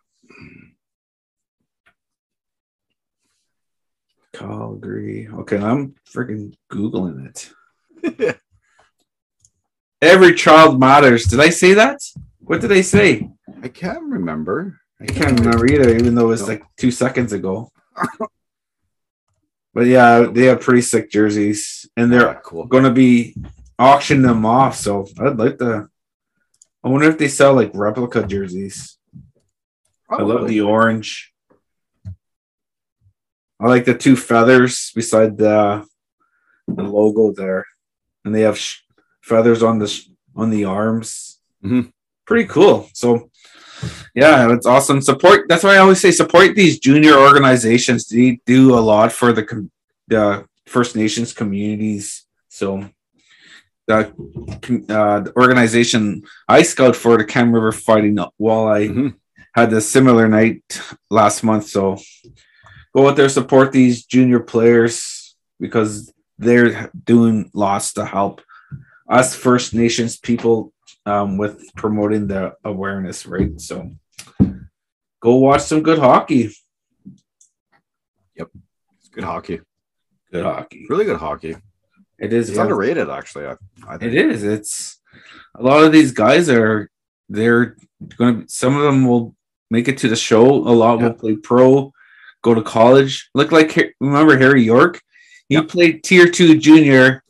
Calgary. 4.33 5.29
Okay, 5.29 5.59
I'm 5.59 5.95
freaking 6.09 6.55
Googling 6.73 7.27
it. 7.29 8.41
Every 10.03 10.35
child 10.35 10.79
matters. 10.79 11.25
Did 11.25 11.41
I 11.41 11.49
say 11.51 11.75
that? 11.75 12.01
What 12.41 12.61
did 12.61 12.73
I 12.73 12.83
say? 12.83 13.29
I 13.63 13.69
can't 13.69 14.03
remember. 14.05 14.79
I 15.01 15.07
can't 15.07 15.39
remember 15.41 15.67
either, 15.67 15.95
even 15.97 16.15
though 16.15 16.27
it 16.27 16.29
was 16.29 16.43
No. 16.43 16.49
like 16.49 16.65
two 16.77 16.91
seconds 16.91 17.33
ago. 17.33 17.71
but 19.75 19.87
yeah, 19.87 20.21
they 20.31 20.45
have 20.47 20.61
pretty 20.61 20.83
sick 20.83 21.11
jerseys, 21.11 21.89
and 21.97 22.13
they're 22.13 22.29
Ah, 22.37 22.41
cool. 22.45 22.67
going 22.67 22.85
to 22.85 22.91
be 22.91 23.35
auctioning 23.79 24.23
them 24.23 24.45
off. 24.47 24.77
So 24.77 25.07
I'd 25.21 25.39
like 25.39 25.59
to. 25.59 25.89
I 26.85 26.89
wonder 26.89 27.09
if 27.09 27.19
they 27.19 27.29
sell 27.29 27.55
like 27.55 27.71
replica 27.75 28.27
jerseys. 28.27 28.99
I 30.11 30.23
love 30.23 30.47
the 30.47 30.61
orange. 30.61 31.33
I 33.59 33.67
like 33.69 33.85
the 33.87 33.95
two 33.97 34.17
feathers 34.17 34.93
beside 34.95 35.39
the 35.39 35.87
the 36.69 36.83
logo 36.83 37.33
there, 37.33 37.65
and 38.25 38.35
they 38.35 38.43
have 38.43 38.59
sh- 38.59 38.81
feathers 39.31 39.63
on 39.63 39.79
the 39.79 39.89
sh- 39.89 40.09
on 40.37 40.51
the 40.51 40.65
arms. 40.65 41.39
Mhm. 41.65 41.93
Pretty 42.27 42.47
cool. 42.57 42.89
So, 42.93 43.31
yeah, 44.15 44.53
it's 44.55 44.67
awesome. 44.67 45.01
Support. 45.01 45.47
That's 45.49 45.65
why 45.65 45.75
I 45.75 45.79
always 45.85 46.01
say 46.01 46.11
support 46.11 46.55
these 46.55 46.79
junior 46.79 47.15
organizations. 47.29 48.07
They 48.07 48.41
do 48.47 48.75
a 48.79 48.83
lot 48.93 49.11
for 49.13 49.33
the 49.33 49.43
com- 49.51 49.71
the 50.09 50.45
First 50.67 50.97
Nations 50.97 51.33
communities. 51.33 52.25
So, 52.49 52.69
the, 53.87 53.99
uh, 54.89 55.21
the 55.21 55.33
organization 55.37 56.23
I 56.49 56.63
scout 56.63 56.97
for 56.97 57.17
the 57.19 57.25
Kam 57.25 57.53
River 57.53 57.73
Fighting 57.73 58.17
Walleye 58.41 58.89
Mhm. 58.91 59.15
had 59.55 59.73
a 59.73 59.81
similar 59.81 60.27
night 60.29 60.63
last 61.11 61.43
month. 61.45 61.67
So 61.69 61.99
go 62.95 63.09
out 63.09 63.17
there, 63.17 63.29
support 63.29 63.73
these 63.73 64.05
junior 64.15 64.41
players 64.41 65.35
because 65.61 66.13
they're 66.39 66.91
doing 67.13 67.51
lots 67.55 67.93
to 67.95 68.05
help 68.07 68.41
us 69.09 69.35
First 69.35 69.75
Nations 69.75 70.19
people 70.19 70.73
um, 71.07 71.37
with 71.37 71.71
promoting 71.77 72.27
the 72.27 72.55
awareness, 72.65 73.27
right? 73.27 73.61
So 73.61 73.91
go 75.21 75.37
watch 75.37 75.63
some 75.63 75.83
good 75.83 75.99
hockey. 75.99 76.55
Yep, 78.37 78.49
it's 78.99 79.09
good 79.09 79.25
hockey. 79.25 79.61
Good 80.33 80.45
hockey. 80.45 80.87
Really 80.89 81.05
good 81.05 81.19
hockey. 81.19 81.57
It 82.19 82.33
is. 82.33 82.49
It's 82.49 82.57
yeah. 82.57 82.63
underrated, 82.63 83.11
actually. 83.11 83.47
I, 83.47 83.57
I 83.89 83.97
It 83.97 84.15
is. 84.15 84.45
It's 84.45 85.01
a 85.57 85.63
lot 85.63 85.85
of 85.85 85.93
these 85.93 86.13
guys 86.13 86.49
are 86.49 86.89
they're 87.29 87.77
going 88.19 88.43
to 88.43 88.49
some 88.49 88.77
of 88.77 88.83
them 88.83 89.07
will 89.07 89.35
make 89.71 89.89
it 89.89 89.99
to 89.99 90.09
the 90.09 90.17
show. 90.17 90.47
A 90.47 90.71
lot 90.71 90.99
Yeah. 91.01 91.09
will 91.09 91.15
play 91.15 91.37
pro, 91.37 91.93
go 92.43 92.55
to 92.55 92.63
college. 92.63 93.31
Look 93.35 93.51
like 93.53 93.95
remember 94.01 94.37
Harry 94.39 94.63
York? 94.63 95.01
He 95.49 95.57
Yep. 95.57 95.69
played 95.69 96.05
tier 96.05 96.29
two 96.29 96.57
junior, 96.59 97.23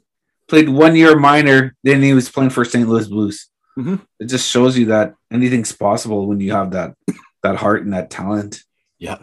played 0.54 0.68
one 0.68 0.94
year 0.94 1.18
minor, 1.18 1.74
then 1.82 2.00
he 2.00 2.14
was 2.14 2.28
playing 2.30 2.50
for 2.50 2.64
St. 2.64 2.88
Louis 2.88 3.08
Blues. 3.08 3.48
Mhm. 3.76 4.00
It 4.20 4.26
just 4.26 4.48
shows 4.48 4.78
you 4.78 4.86
that 4.86 5.14
anything's 5.32 5.72
possible 5.72 6.28
when 6.28 6.38
you 6.38 6.52
have 6.52 6.70
that 6.72 6.94
that 7.42 7.56
heart 7.56 7.82
and 7.82 7.92
that 7.92 8.08
talent. 8.08 8.62
Yeah. 8.98 9.18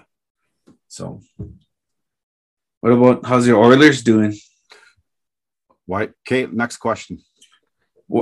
So, 0.90 1.22
what 2.82 2.92
about 2.92 3.26
how's 3.26 3.48
your 3.48 3.64
Oilers 3.64 4.04
doing? 4.04 4.34
Why? 5.86 6.10
Okay. 6.28 6.48
Next 6.52 6.78
question. 6.78 7.20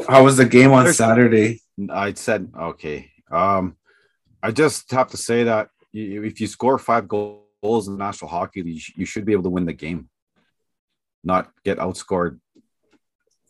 How 0.07 0.23
was 0.23 0.37
the 0.37 0.45
game 0.45 0.71
on 0.71 0.83
There's- 0.83 0.97
Saturday? 0.97 1.61
I 1.89 2.13
said 2.13 2.51
okay. 2.71 3.11
Um, 3.31 3.75
I 4.43 4.51
just 4.51 4.91
have 4.91 5.09
to 5.09 5.17
say 5.17 5.45
that 5.45 5.69
if 5.93 6.39
you 6.39 6.45
score 6.47 6.77
five 6.77 7.07
goals 7.07 7.87
in 7.87 7.93
the 7.97 8.03
National 8.05 8.29
Hockey 8.29 8.61
League, 8.61 8.83
you 8.95 9.05
should 9.05 9.25
be 9.25 9.31
able 9.33 9.43
to 9.49 9.55
win 9.57 9.65
the 9.65 9.73
game, 9.73 10.09
not 11.23 11.51
get 11.65 11.79
outscored 11.79 12.39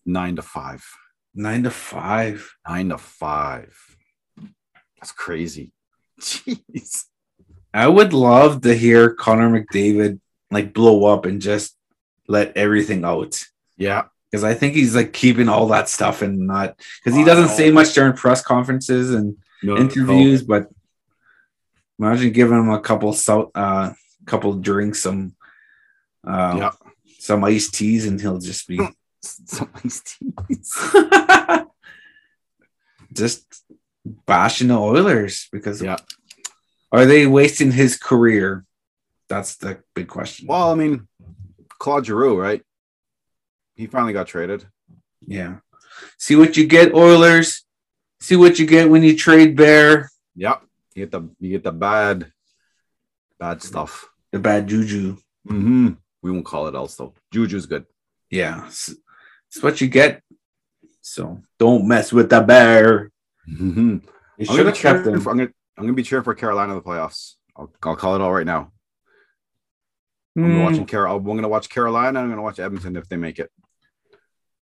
nine 0.10 0.36
to 0.36 0.42
five. 0.42 0.84
Nine 1.36 1.64
to 1.64 1.72
five. 1.72 2.52
Nine 2.68 2.90
to 2.90 2.98
five. 2.98 3.78
That's 5.00 5.12
crazy. 5.12 5.72
Jeez. 6.20 7.06
I 7.74 7.88
would 7.88 8.14
love 8.14 8.62
to 8.62 8.76
hear 8.76 9.14
Connor 9.14 9.50
McDavid 9.50 10.20
like 10.52 10.74
blow 10.74 11.06
up 11.06 11.26
and 11.26 11.42
just 11.42 11.78
let 12.28 12.58
everything 12.58 13.06
out. 13.06 13.42
Yeah. 13.78 14.06
Because 14.30 14.44
I 14.44 14.54
think 14.56 14.74
he's 14.76 14.96
like 14.96 15.14
keeping 15.14 15.48
all 15.50 15.68
that 15.68 15.88
stuff 15.90 16.22
and 16.22 16.46
not 16.48 16.78
because 17.04 17.18
he 17.18 17.24
doesn't 17.24 17.50
say 17.50 17.72
much 17.72 17.94
during 17.94 18.14
press 18.14 18.44
conferences 18.44 19.12
and 19.14 19.38
No, 19.64 19.78
interviews, 19.78 20.44
but 20.44 20.68
imagine 22.00 22.32
giving 22.32 22.58
him 22.60 22.70
a 22.70 22.80
couple 22.82 23.14
sou- 23.14 23.52
uh 23.56 23.94
couple 24.26 24.54
drinks, 24.54 25.02
some 25.02 25.36
uh 26.28 26.56
Yeah. 26.58 26.72
some 27.20 27.44
iced 27.44 27.74
teas, 27.76 28.06
and 28.06 28.20
he'll 28.22 28.38
just 28.40 28.68
be 28.68 28.78
no. 28.78 28.90
Some 29.22 29.70
iced 29.84 30.18
teas. 30.48 30.74
just 33.14 33.46
bashing 34.26 34.68
the 34.70 34.78
Oilers 34.78 35.48
because 35.52 35.82
Yeah. 35.82 35.98
are 36.92 37.06
they 37.06 37.26
wasting 37.28 37.72
his 37.72 37.98
career? 37.98 38.66
That's 39.28 39.58
the 39.58 39.82
big 39.94 40.08
question. 40.08 40.48
Well, 40.48 40.72
I 40.72 40.76
mean, 40.76 41.08
Claude 41.80 42.06
Giroux, 42.06 42.40
right? 42.40 42.62
He 43.76 43.88
finally 43.88 44.14
got 44.14 44.28
traded. 44.28 44.66
Yeah. 45.26 45.58
See 46.18 46.36
what 46.36 46.58
you 46.58 46.66
get, 46.66 46.94
Oilers. 46.94 47.66
See 48.22 48.36
what 48.36 48.60
you 48.60 48.66
get 48.66 48.90
when 48.90 49.04
you 49.04 49.16
trade 49.16 49.56
Bear. 49.56 50.10
Yep. 50.36 50.64
You 50.96 51.06
get 51.06 51.12
the 51.12 51.30
you 51.40 51.52
get 51.52 51.64
the 51.64 51.72
bad, 51.72 52.32
bad 53.40 53.62
stuff. 53.62 54.10
The 54.32 54.40
bad 54.40 54.68
juju. 54.68 55.18
Mm-hmm. 55.48 55.92
We 56.22 56.32
won't 56.32 56.46
call 56.46 56.68
it 56.68 56.76
else 56.76 56.96
though. 56.96 57.14
Juju's 57.32 57.66
good. 57.66 57.86
Yeah. 58.30 58.70
It's, 59.50 59.64
what 59.64 59.82
you 59.82 59.88
get 59.88 60.22
So 61.02 61.42
don't 61.58 61.88
mess 61.88 62.12
with 62.14 62.30
the 62.30 62.42
bear. 62.42 63.12
Mhm. 63.50 64.04
You 64.40 64.46
I'm 64.50 64.56
should 64.56 64.66
have 64.68 64.76
kept 64.78 65.06
him. 65.06 65.20
for, 65.20 65.32
I'm 65.32 65.38
gonna 65.38 65.50
I'm 65.78 65.84
gonna 65.84 65.94
be 65.94 66.04
cheering 66.04 66.24
for 66.24 66.34
Carolina 66.34 66.72
in 66.72 66.78
the 66.78 66.82
playoffs. 66.84 67.34
I'll, 67.58 67.70
I'll 67.84 67.98
call 67.98 68.16
it 68.16 68.22
all 68.22 68.32
right 68.34 68.46
now. 68.46 68.72
I'm 70.38 70.44
Hmm, 70.54 70.60
watching 70.62 70.86
Carol. 70.86 71.18
I'm 71.18 71.24
gonna 71.26 71.50
watch 71.50 71.68
Carolina. 71.68 72.22
I'm 72.22 72.30
gonna 72.30 72.42
watch 72.42 72.58
Edmonton 72.60 72.96
if 72.96 73.10
they 73.10 73.18
make 73.18 73.38
it. 73.40 73.52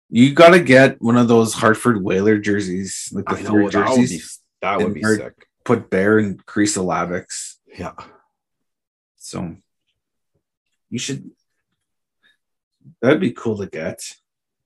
you 0.10 0.34
gotta 0.34 0.60
get 0.60 1.02
one 1.02 1.16
of 1.16 1.30
those 1.30 1.54
Hartford 1.54 2.04
Whaler 2.04 2.38
jerseys, 2.38 3.08
like 3.14 3.24
the 3.26 3.32
I 3.32 3.36
three 3.44 3.64
know, 3.64 3.70
that 3.70 3.90
would 3.92 3.96
be 3.96 4.08
jerseys. 4.08 4.40
that 4.62 4.78
would 4.82 4.94
be 4.94 5.04
sick. 5.04 5.48
Put 5.64 5.90
bear 5.90 6.18
and 6.20 6.46
Cree 6.46 6.66
syllabics. 6.66 7.56
Yeah. 7.78 7.94
So 9.16 9.56
you 10.90 11.00
should. 11.00 11.32
That'd 13.02 13.22
be 13.22 13.32
cool 13.32 13.58
to 13.60 13.68
get. 13.68 14.16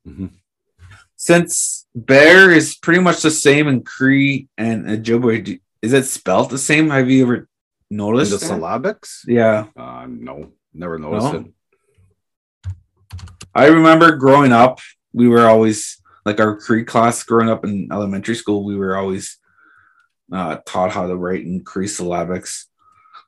Mhm. 0.07 0.29
Since 1.15 1.87
bear 1.95 2.51
is 2.51 2.75
pretty 2.75 2.99
much 2.99 3.21
the 3.21 3.31
same 3.31 3.67
in 3.67 3.81
Cree 3.83 4.47
and 4.57 4.85
Ojibwe, 4.85 5.59
is 5.81 5.93
it 5.93 6.05
spelled 6.05 6.49
the 6.51 6.57
same? 6.57 6.89
Have 6.89 7.09
you 7.09 7.23
ever 7.23 7.47
noticed? 7.89 8.31
the 8.31 8.37
that? 8.37 8.45
syllabics? 8.45 9.21
Yeah. 9.27 9.65
Uh, 9.75 10.05
no, 10.07 10.51
never 10.73 10.99
noticed 10.99 11.33
No? 11.33 11.39
it. 11.39 12.73
I 13.53 13.67
remember 13.67 14.15
growing 14.17 14.51
up, 14.51 14.79
we 15.13 15.27
were 15.29 15.47
always 15.47 16.01
like 16.25 16.39
our 16.39 16.57
Cree 16.57 16.83
class 16.83 17.23
growing 17.23 17.49
up 17.49 17.63
in 17.63 17.87
elementary 17.91 18.35
school, 18.35 18.65
we 18.65 18.75
were 18.75 18.97
always 18.97 19.37
uh, 20.31 20.57
taught 20.65 20.91
how 20.91 21.07
to 21.07 21.15
write 21.15 21.45
in 21.45 21.63
Cree 21.63 21.85
syllabics. 21.87 22.65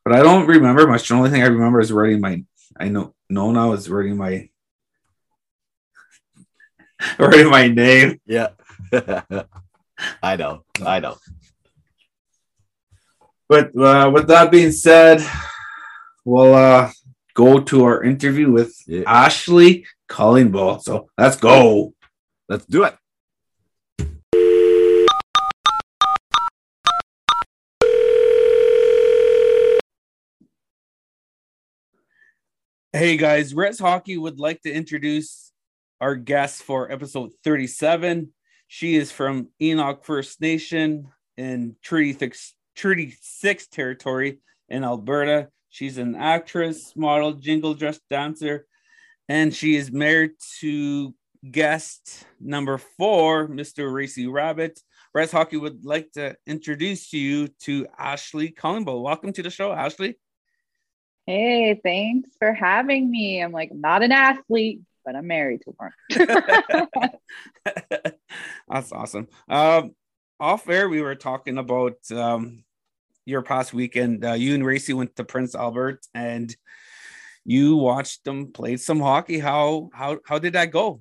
But 0.03 0.15
I 0.15 0.23
don't 0.23 0.47
remember 0.47 0.87
much. 0.87 1.07
The 1.07 1.15
only 1.15 1.29
thing 1.29 1.43
I 1.43 1.47
remember 1.47 1.79
is 1.79 1.91
writing 1.91 2.21
my 2.21 2.43
I 2.79 2.89
know 2.89 3.13
know 3.29 3.51
now 3.51 3.73
is 3.73 3.89
writing 3.89 4.17
my 4.17 4.49
writing 7.19 7.49
my 7.49 7.67
name. 7.67 8.19
Yeah. 8.25 8.49
I 10.23 10.35
know. 10.35 10.63
I 10.85 10.99
know. 10.99 11.17
But 13.49 13.75
uh, 13.77 14.11
with 14.13 14.27
that 14.27 14.51
being 14.51 14.71
said, 14.71 15.25
we'll 16.25 16.53
uh, 16.53 16.91
go 17.33 17.59
to 17.59 17.83
our 17.85 18.03
interview 18.03 18.51
with 18.51 18.75
Yeah. 18.87 19.03
Ashley 19.07 19.85
Callingbull. 20.09 20.81
So 20.81 21.09
let's 21.17 21.37
go. 21.37 21.93
Let's 22.49 22.65
do 22.65 22.83
it. 22.83 22.95
Hey 32.93 33.15
guys, 33.17 33.53
Res 33.53 33.77
Hockey 33.77 34.17
would 34.17 34.39
like 34.39 34.61
to 34.63 34.71
introduce 34.71 35.46
our 35.99 36.15
guest 36.15 36.63
for 36.63 36.91
episode 36.91 37.31
37. 37.43 38.31
She 38.67 38.95
is 38.95 39.11
from 39.11 39.49
Enoch 39.61 40.05
First 40.05 40.41
Nation 40.41 41.07
in 41.37 41.75
Treaty 41.81 42.13
Six, 42.13 42.53
Treaty 42.75 43.15
Six 43.21 43.67
territory 43.67 44.39
in 44.69 44.83
Alberta. 44.83 45.49
She's 45.69 45.97
an 45.97 46.15
actress, 46.15 46.93
model, 46.95 47.33
jingle 47.33 47.73
dress 47.73 47.99
dancer, 48.09 48.67
and 49.27 49.53
she 49.53 49.75
is 49.75 49.91
married 49.91 50.31
to 50.59 51.13
guest 51.49 52.25
number 52.39 52.77
four, 52.77 53.47
Mr. 53.47 53.91
Wacey 53.93 54.31
Rabbit. 54.31 54.79
Res 55.13 55.31
Hockey 55.31 55.57
would 55.57 55.83
like 55.83 56.11
to 56.13 56.35
introduce 56.45 57.11
you 57.13 57.47
to 57.61 57.87
Ashley 57.97 58.51
Callingbull. 58.51 59.01
Welcome 59.01 59.33
to 59.33 59.43
the 59.43 59.49
show, 59.49 59.71
Ashley. 59.71 60.17
Hey, 61.25 61.79
thanks 61.83 62.29
for 62.39 62.53
having 62.53 63.09
me. 63.11 63.41
I'm 63.41 63.51
like, 63.51 63.73
not 63.73 64.03
an 64.03 64.11
athlete, 64.11 64.81
but 65.07 65.15
I'm 65.15 65.25
married 65.25 65.61
to 65.61 65.73
one. 65.77 65.91
That's 68.67 68.91
awesome. 68.91 69.29
Um, 69.47 69.95
off 70.37 70.67
air, 70.67 70.89
we 70.89 71.01
were 71.01 71.15
talking 71.15 71.57
about 71.57 71.95
um, 72.11 72.65
your 73.23 73.41
past 73.41 73.73
weekend. 73.73 74.25
Uh, 74.25 74.33
you 74.33 74.53
and 74.53 74.65
Wacey 74.65 74.91
went 74.91 75.15
to 75.15 75.23
Prince 75.23 75.55
Albert, 75.55 76.05
and 76.13 76.53
you 77.45 77.77
watched 77.77 78.25
them 78.25 78.51
play 78.51 78.75
some 78.75 78.99
hockey. 78.99 79.39
How 79.39 79.89
how 79.93 80.19
how 80.25 80.39
did 80.39 80.53
that 80.53 80.71
go? 80.71 80.99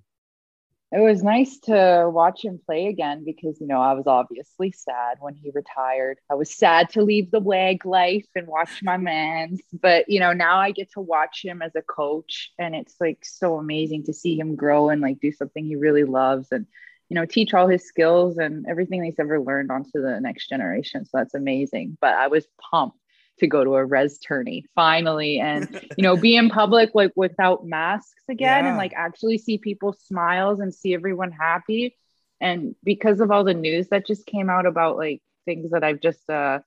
It 0.92 1.00
was 1.00 1.22
nice 1.22 1.58
to 1.60 2.08
watch 2.12 2.44
him 2.44 2.60
play 2.64 2.86
again 2.86 3.24
because, 3.24 3.60
you 3.60 3.66
know, 3.66 3.80
I 3.80 3.94
was 3.94 4.06
obviously 4.06 4.70
sad 4.70 5.16
when 5.18 5.34
he 5.34 5.50
retired. 5.52 6.18
I 6.30 6.34
was 6.34 6.54
sad 6.54 6.90
to 6.90 7.02
leave 7.02 7.30
the 7.30 7.40
WAG 7.40 7.84
life 7.84 8.26
and 8.36 8.46
watch 8.46 8.82
my 8.82 8.96
mans. 8.96 9.60
But, 9.72 10.08
you 10.08 10.20
know, 10.20 10.32
now 10.32 10.58
I 10.58 10.70
get 10.70 10.92
to 10.92 11.00
watch 11.00 11.44
him 11.44 11.60
as 11.60 11.74
a 11.74 11.82
coach, 11.82 12.52
and 12.56 12.74
it's 12.74 12.94
like 13.00 13.24
so 13.24 13.58
amazing 13.58 14.04
to 14.04 14.12
see 14.12 14.38
him 14.38 14.54
grow 14.54 14.88
and 14.88 15.00
like 15.00 15.18
do 15.18 15.32
something 15.32 15.64
he 15.64 15.74
really 15.74 16.04
loves 16.04 16.52
and, 16.52 16.66
you 17.08 17.16
know, 17.16 17.26
teach 17.26 17.52
all 17.52 17.66
his 17.66 17.84
skills 17.84 18.38
and 18.38 18.66
everything 18.68 19.02
he's 19.02 19.18
ever 19.18 19.40
learned 19.40 19.72
onto 19.72 20.00
the 20.00 20.20
next 20.20 20.48
generation. 20.48 21.04
So 21.04 21.18
that's 21.18 21.34
amazing. 21.34 21.98
But 22.00 22.14
I 22.14 22.28
was 22.28 22.46
pumped 22.70 22.98
to 23.38 23.46
go 23.46 23.62
to 23.64 23.74
a 23.74 23.84
res 23.84 24.18
tourney 24.18 24.64
finally 24.74 25.38
and 25.40 25.68
you 25.96 26.02
know 26.02 26.16
be 26.16 26.36
in 26.36 26.48
public 26.48 26.90
like 26.94 27.12
without 27.16 27.66
masks 27.66 28.22
again 28.28 28.64
Yeah. 28.64 28.68
and 28.70 28.78
like 28.78 28.92
actually 28.96 29.38
see 29.38 29.58
people's 29.58 30.00
smiles 30.00 30.60
and 30.60 30.74
see 30.74 30.94
everyone 30.94 31.32
happy 31.32 31.96
and 32.40 32.74
because 32.84 33.20
of 33.20 33.30
all 33.30 33.44
the 33.44 33.54
news 33.54 33.88
that 33.88 34.06
just 34.06 34.26
came 34.26 34.48
out 34.50 34.66
about 34.66 34.96
like 34.96 35.22
things 35.44 35.70
that 35.70 35.84
i've 35.84 36.00
just 36.00 36.28
uh 36.30 36.58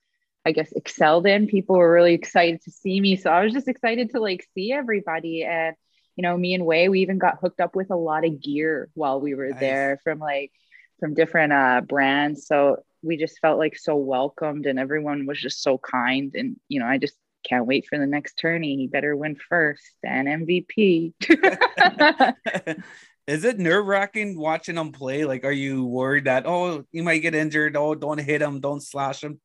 i 0.45 0.51
guess 0.51 0.71
excelled 0.73 1.25
in 1.27 1.47
people 1.47 1.75
were 1.75 1.91
really 1.91 2.13
excited 2.13 2.62
to 2.63 2.71
see 2.71 2.99
me 3.01 3.15
so 3.15 3.29
i 3.29 3.43
was 3.43 3.53
just 3.53 3.67
excited 3.67 4.12
to 4.12 4.19
like 4.19 4.45
see 4.55 4.71
everybody 4.71 5.43
and 5.43 5.75
you 6.15 6.21
know 6.23 6.36
me 6.38 6.53
and 6.53 6.65
way 6.65 6.89
we 6.89 7.01
even 7.01 7.17
got 7.17 7.39
hooked 7.41 7.60
up 7.62 7.75
with 7.75 7.89
a 7.91 7.95
lot 7.95 8.25
of 8.25 8.41
gear 8.41 8.89
while 8.93 9.19
we 9.21 9.34
were 9.36 9.49
Nice. 9.49 9.60
there 9.60 9.99
from 10.03 10.19
like 10.19 10.51
from 10.99 11.13
different 11.13 11.53
uh 11.53 11.81
brands 11.81 12.47
so 12.47 12.77
we 13.01 13.17
just 13.17 13.39
felt 13.39 13.57
like 13.57 13.77
so 13.77 13.95
welcomed 13.95 14.65
and 14.65 14.79
everyone 14.79 15.25
was 15.25 15.39
just 15.39 15.62
so 15.63 15.77
kind 15.77 16.35
and 16.35 16.57
you 16.67 16.79
know 16.79 16.85
i 16.85 16.97
just 16.97 17.15
can't 17.47 17.65
wait 17.65 17.85
for 17.88 17.97
the 17.97 18.05
next 18.05 18.33
tourney 18.35 18.75
he 18.75 18.88
better 18.88 19.15
win 19.15 19.35
first 19.35 19.95
and 20.03 20.27
mvp 20.27 21.13
Is 23.29 23.45
it 23.45 23.59
nerve 23.59 23.85
wracking 23.85 24.39
watching 24.39 24.73
them 24.73 24.91
play? 24.91 25.23
Like, 25.23 25.43
are 25.43 25.51
you 25.51 25.85
worried 25.85 26.25
that 26.25 26.47
oh 26.47 26.83
you 26.91 27.03
might 27.03 27.19
get 27.19 27.35
injured? 27.35 27.77
Oh, 27.77 27.93
don't 27.93 28.17
hit 28.17 28.41
him, 28.41 28.59
don't 28.59 28.81
slash 28.81 29.23
him. 29.23 29.39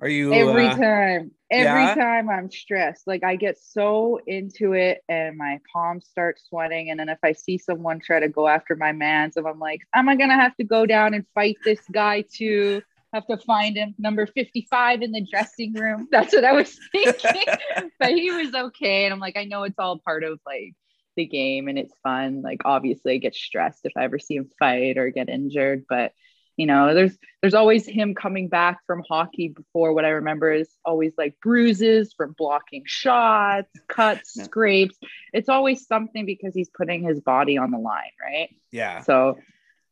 Are 0.00 0.08
you 0.08 0.32
every 0.32 0.66
uh, 0.66 0.76
time 0.76 1.30
every 1.50 1.82
yeah? 1.82 1.94
time 1.94 2.28
i'm 2.28 2.50
stressed 2.50 3.06
like 3.06 3.24
i 3.24 3.34
get 3.34 3.58
so 3.58 4.20
into 4.26 4.74
it 4.74 5.02
and 5.08 5.36
my 5.36 5.58
palms 5.72 6.06
start 6.06 6.38
sweating. 6.38 6.90
And 6.90 7.00
then 7.00 7.08
if 7.08 7.18
i 7.22 7.32
see 7.32 7.58
someone 7.58 8.00
try 8.00 8.20
to 8.20 8.28
go 8.28 8.46
after 8.46 8.76
my 8.76 8.92
mans 8.92 9.34
so 9.34 9.46
i'm 9.46 9.58
like 9.58 9.80
am 9.94 10.08
i 10.08 10.14
gonna 10.14 10.34
have 10.34 10.54
to 10.56 10.64
go 10.64 10.86
down 10.86 11.14
and 11.14 11.24
fight 11.34 11.56
this 11.64 11.80
guy 11.92 12.24
too 12.32 12.82
have 13.14 13.26
to 13.26 13.38
find 13.38 13.76
him 13.76 13.94
number 13.98 14.26
55 14.26 15.00
in 15.00 15.12
the 15.12 15.26
dressing 15.30 15.72
room? 15.72 16.08
That's 16.12 16.34
what 16.34 16.44
i 16.44 16.52
was 16.52 16.78
thinking. 16.92 17.54
But 17.98 18.10
he 18.10 18.30
was 18.30 18.54
okay. 18.54 19.04
And 19.04 19.12
i'm 19.12 19.20
like 19.20 19.36
i 19.36 19.44
know 19.44 19.64
it's 19.64 19.78
all 19.78 19.98
part 19.98 20.22
of 20.22 20.38
like 20.46 20.74
the 21.16 21.26
game 21.26 21.66
and 21.66 21.78
it's 21.78 21.94
fun. 22.04 22.42
Like 22.42 22.60
obviously 22.64 23.14
i 23.14 23.16
get 23.16 23.34
stressed 23.34 23.80
if 23.84 23.92
i 23.96 24.04
ever 24.04 24.18
see 24.18 24.36
him 24.36 24.50
fight 24.58 24.98
or 24.98 25.10
get 25.10 25.28
injured 25.28 25.86
but 25.88 26.12
you 26.58 26.66
know 26.66 26.92
there's 26.92 27.16
there's 27.40 27.54
always 27.54 27.86
him 27.86 28.14
coming 28.14 28.48
back 28.48 28.80
from 28.86 29.02
hockey 29.08 29.48
before 29.48 29.94
what 29.94 30.04
i 30.04 30.10
remember 30.10 30.52
is 30.52 30.68
always 30.84 31.14
like 31.16 31.34
bruises 31.40 32.12
from 32.14 32.34
blocking 32.36 32.82
shots 32.84 33.70
cuts 33.88 34.34
Yeah. 34.36 34.44
scrapes 34.44 34.96
it's 35.32 35.48
always 35.48 35.86
something 35.86 36.26
because 36.26 36.54
he's 36.54 36.68
putting 36.68 37.02
his 37.02 37.20
body 37.20 37.56
on 37.56 37.70
the 37.70 37.78
line 37.78 38.12
right 38.22 38.54
yeah. 38.70 39.00
so 39.00 39.38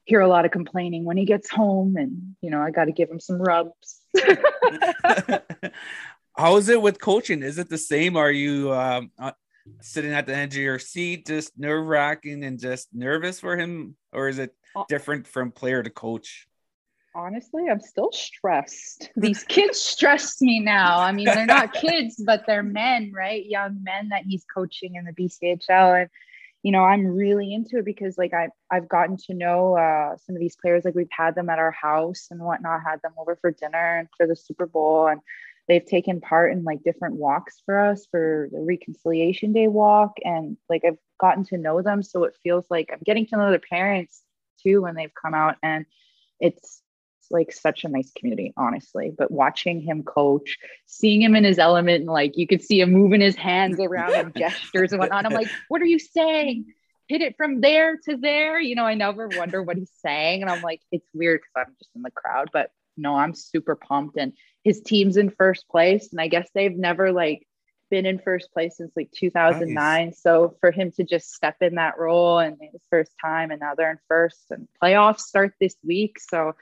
hear 0.04 0.20
a 0.20 0.28
lot 0.28 0.44
of 0.44 0.50
complaining 0.50 1.04
when 1.04 1.16
he 1.16 1.24
gets 1.24 1.48
home 1.48 1.96
and 1.96 2.36
you 2.42 2.50
know 2.50 2.60
i 2.60 2.70
got 2.70 2.84
to 2.84 2.92
give 2.92 3.08
him 3.08 3.20
some 3.20 3.40
rubs 3.40 4.02
How 6.36 6.56
is 6.56 6.68
it 6.68 6.82
with 6.82 7.00
coaching? 7.00 7.42
Is 7.42 7.56
it 7.58 7.70
the 7.70 7.78
same? 7.78 8.14
Are 8.14 8.30
you 8.30 8.70
um, 8.74 9.10
uh, 9.18 9.32
sitting 9.80 10.12
at 10.12 10.26
the 10.26 10.34
edge 10.36 10.54
of 10.54 10.62
your 10.62 10.78
seat, 10.78 11.26
just 11.26 11.58
nerve 11.58 11.86
wracking 11.86 12.44
and 12.44 12.60
just 12.60 12.88
nervous 12.92 13.40
for 13.40 13.56
him, 13.56 13.96
or 14.12 14.28
is 14.28 14.38
it 14.38 14.54
different 14.88 15.26
from 15.26 15.50
player 15.50 15.82
to 15.82 15.88
coach? 15.88 16.46
Honestly 17.16 17.64
i'm 17.70 17.80
still 17.80 18.12
stressed. 18.12 19.10
These 19.16 19.44
kids 19.44 19.80
stress 19.80 20.40
me 20.42 20.60
now. 20.60 21.00
I 21.00 21.12
mean 21.12 21.24
they're 21.26 21.46
not 21.46 21.72
kids 21.72 22.22
but 22.24 22.44
they're 22.46 22.62
men 22.62 23.12
right? 23.14 23.44
Young 23.44 23.82
men 23.82 24.10
that 24.10 24.24
he's 24.26 24.44
coaching 24.44 24.94
in 24.94 25.04
the 25.04 25.12
bchl 25.12 26.00
and 26.00 26.10
you 26.62 26.72
know 26.72 26.82
i'm 26.82 27.06
really 27.06 27.54
into 27.54 27.78
it 27.78 27.84
because 27.84 28.18
like 28.18 28.34
I, 28.34 28.48
i've 28.70 28.88
gotten 28.88 29.16
to 29.28 29.34
know 29.34 29.76
uh, 29.76 30.16
some 30.16 30.36
of 30.36 30.40
these 30.40 30.56
players. 30.56 30.84
Like 30.84 30.94
we've 30.94 31.08
had 31.10 31.34
them 31.34 31.48
at 31.48 31.58
our 31.58 31.70
house 31.70 32.28
and 32.30 32.40
whatnot 32.40 32.82
had 32.84 33.00
them 33.02 33.12
over 33.18 33.36
for 33.36 33.50
dinner 33.50 33.98
and 33.98 34.08
for 34.16 34.26
the 34.26 34.36
super 34.36 34.66
bowl. 34.66 35.08
And 35.08 35.20
they've 35.68 35.84
taken 35.84 36.20
part 36.20 36.52
in 36.52 36.64
like 36.64 36.84
different 36.84 37.16
walks 37.16 37.62
for 37.64 37.78
us 37.78 38.06
for 38.10 38.48
the 38.52 38.60
reconciliation 38.60 39.52
day 39.52 39.68
walk. 39.68 40.12
And 40.22 40.56
like 40.68 40.82
i've 40.86 40.98
gotten 41.18 41.44
to 41.46 41.56
know 41.56 41.82
them. 41.82 42.02
So 42.02 42.24
it 42.24 42.36
feels 42.42 42.66
like 42.68 42.90
i'm 42.92 43.00
getting 43.04 43.26
to 43.28 43.36
know 43.36 43.50
their 43.50 43.58
parents 43.58 44.22
too 44.62 44.82
when 44.82 44.94
they've 44.94 45.14
come 45.14 45.34
out. 45.34 45.56
And 45.62 45.86
it's 46.40 46.82
like 47.30 47.52
such 47.52 47.84
a 47.84 47.88
nice 47.88 48.10
community, 48.12 48.52
honestly. 48.56 49.12
But 49.16 49.30
watching 49.30 49.80
him 49.80 50.02
coach, 50.02 50.58
seeing 50.86 51.22
him 51.22 51.36
in 51.36 51.44
his 51.44 51.58
element, 51.58 52.00
and 52.00 52.10
like 52.10 52.36
you 52.36 52.46
could 52.46 52.62
see 52.62 52.80
him 52.80 52.92
moving 52.92 53.20
his 53.20 53.36
hands 53.36 53.78
around 53.80 54.14
and 54.14 54.34
gestures 54.36 54.92
and 54.92 55.00
whatnot. 55.00 55.26
I'm 55.26 55.32
like, 55.32 55.48
what 55.68 55.82
are 55.82 55.86
you 55.86 55.98
saying? 55.98 56.66
hit 57.08 57.22
it 57.22 57.36
from 57.36 57.60
there 57.60 57.96
to 57.96 58.16
there. 58.16 58.60
You 58.60 58.74
know, 58.74 58.84
I 58.84 58.94
never 58.94 59.28
wonder 59.28 59.62
what 59.62 59.76
he's 59.76 59.92
saying. 60.02 60.42
And 60.42 60.50
I'm 60.50 60.62
like, 60.62 60.80
it's 60.90 61.08
weird 61.14 61.40
because 61.40 61.66
I'm 61.68 61.74
just 61.78 61.90
in 61.94 62.02
the 62.02 62.10
crowd, 62.10 62.50
but 62.52 62.70
no, 62.96 63.16
I'm 63.16 63.34
super 63.34 63.76
pumped. 63.76 64.16
And 64.16 64.32
his 64.64 64.80
team's 64.80 65.16
in 65.16 65.30
first 65.30 65.68
place. 65.68 66.10
And 66.10 66.20
I 66.20 66.28
guess 66.28 66.48
they've 66.54 66.76
never 66.76 67.12
like 67.12 67.46
been 67.90 68.06
in 68.06 68.18
first 68.18 68.52
place 68.52 68.76
since 68.76 68.92
like 68.96 69.10
2009. 69.12 69.74
Nice. 69.74 70.20
So 70.20 70.56
for 70.60 70.70
him 70.72 70.90
to 70.92 71.04
just 71.04 71.32
step 71.32 71.56
in 71.60 71.76
that 71.76 71.98
role 71.98 72.38
and 72.38 72.56
his 72.60 72.82
first 72.90 73.12
time, 73.22 73.50
and 73.50 73.60
now 73.60 73.74
they're 73.74 73.92
in 73.92 73.98
first, 74.08 74.46
and 74.50 74.66
playoffs 74.82 75.20
start 75.20 75.54
this 75.60 75.76
week. 75.84 76.18
So 76.18 76.54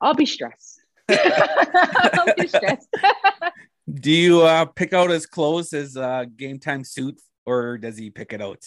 I'll 0.00 0.14
be 0.14 0.26
stressed. 0.26 0.80
I'll 1.08 2.34
be 2.36 2.48
stressed. 2.48 2.88
Do 3.92 4.10
you 4.10 4.42
uh, 4.42 4.66
pick 4.66 4.92
out 4.92 5.10
his 5.10 5.26
clothes, 5.26 5.72
his 5.72 5.96
uh, 5.96 6.24
game 6.36 6.58
time 6.58 6.84
suit, 6.84 7.20
or 7.44 7.76
does 7.76 7.98
he 7.98 8.10
pick 8.10 8.32
it 8.32 8.40
out? 8.40 8.64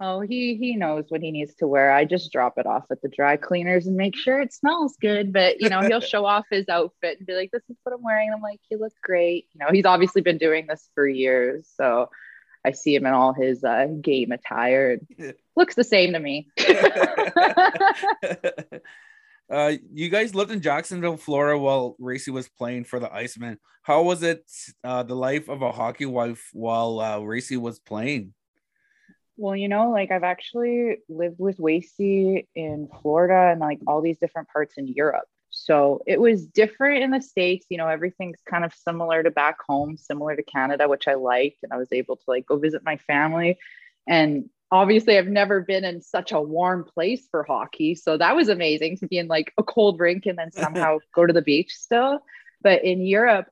Oh, 0.00 0.20
he 0.20 0.54
he 0.56 0.76
knows 0.76 1.06
what 1.08 1.22
he 1.22 1.32
needs 1.32 1.56
to 1.56 1.66
wear. 1.66 1.90
I 1.90 2.04
just 2.04 2.30
drop 2.30 2.56
it 2.56 2.66
off 2.66 2.84
at 2.92 3.02
the 3.02 3.08
dry 3.08 3.36
cleaners 3.36 3.88
and 3.88 3.96
make 3.96 4.14
sure 4.14 4.40
it 4.40 4.52
smells 4.52 4.96
good. 5.00 5.32
But 5.32 5.60
you 5.60 5.68
know, 5.68 5.80
he'll 5.80 6.00
show 6.14 6.24
off 6.24 6.46
his 6.48 6.68
outfit 6.68 7.18
and 7.18 7.26
be 7.26 7.34
like, 7.34 7.50
"This 7.50 7.64
is 7.68 7.76
what 7.82 7.94
I'm 7.94 8.02
wearing." 8.02 8.30
I'm 8.32 8.40
like, 8.40 8.60
"You 8.70 8.78
look 8.78 8.92
great." 9.02 9.46
You 9.52 9.58
know, 9.58 9.72
he's 9.72 9.86
obviously 9.86 10.22
been 10.22 10.38
doing 10.38 10.68
this 10.68 10.88
for 10.94 11.08
years, 11.08 11.68
so 11.76 12.10
I 12.64 12.72
see 12.72 12.94
him 12.94 13.06
in 13.06 13.12
all 13.12 13.32
his 13.32 13.64
uh, 13.64 13.86
game 14.00 14.30
attire. 14.30 15.00
looks 15.56 15.74
the 15.74 15.82
same 15.82 16.12
to 16.12 16.20
me. 16.20 16.48
Uh, 19.50 19.72
you 19.92 20.08
guys 20.10 20.34
lived 20.34 20.50
in 20.50 20.60
Jacksonville, 20.60 21.16
Florida, 21.16 21.58
while 21.58 21.96
Wacey 21.98 22.30
was 22.30 22.48
playing 22.48 22.84
for 22.84 23.00
the 23.00 23.08
Icemen. 23.08 23.56
How 23.82 24.02
was 24.02 24.22
it, 24.22 24.44
uh, 24.84 25.02
the 25.02 25.16
life 25.16 25.48
of 25.48 25.62
a 25.62 25.72
hockey 25.72 26.04
wife 26.04 26.50
while 26.52 27.00
uh, 27.00 27.18
Wacey 27.20 27.56
was 27.56 27.78
playing? 27.78 28.34
Well, 29.38 29.56
you 29.56 29.68
know, 29.68 29.90
like 29.90 30.10
I've 30.10 30.24
actually 30.24 30.98
lived 31.08 31.38
with 31.38 31.58
Wacey 31.58 32.46
in 32.54 32.88
Florida 33.00 33.52
and 33.52 33.60
like 33.60 33.78
all 33.86 34.02
these 34.02 34.18
different 34.18 34.48
parts 34.48 34.74
in 34.76 34.88
Europe. 34.88 35.28
So 35.50 36.02
it 36.06 36.20
was 36.20 36.46
different 36.46 37.02
in 37.02 37.10
the 37.10 37.22
States. 37.22 37.64
You 37.70 37.78
know, 37.78 37.88
everything's 37.88 38.40
kind 38.48 38.64
of 38.64 38.74
similar 38.74 39.22
to 39.22 39.30
back 39.30 39.56
home, 39.66 39.96
similar 39.96 40.36
to 40.36 40.42
Canada, 40.42 40.88
which 40.88 41.08
I 41.08 41.14
liked. 41.14 41.58
And 41.62 41.72
I 41.72 41.76
was 41.78 41.88
able 41.92 42.16
to 42.16 42.24
like 42.26 42.46
go 42.46 42.56
visit 42.56 42.82
my 42.84 42.96
family. 42.96 43.58
And 44.06 44.50
obviously, 44.70 45.16
I've 45.16 45.28
never 45.28 45.60
been 45.60 45.84
in 45.84 46.00
such 46.02 46.32
a 46.32 46.40
warm 46.40 46.84
place 46.84 47.26
for 47.30 47.42
hockey. 47.44 47.94
So 47.94 48.16
that 48.16 48.36
was 48.36 48.48
amazing 48.48 48.98
to 48.98 49.06
be 49.06 49.18
in 49.18 49.28
like 49.28 49.52
a 49.58 49.62
cold 49.62 49.98
rink 49.98 50.26
and 50.26 50.38
then 50.38 50.52
somehow 50.52 50.98
go 51.14 51.26
to 51.26 51.32
the 51.32 51.42
beach 51.42 51.72
still. 51.72 52.20
But 52.62 52.84
in 52.84 53.04
Europe, 53.04 53.46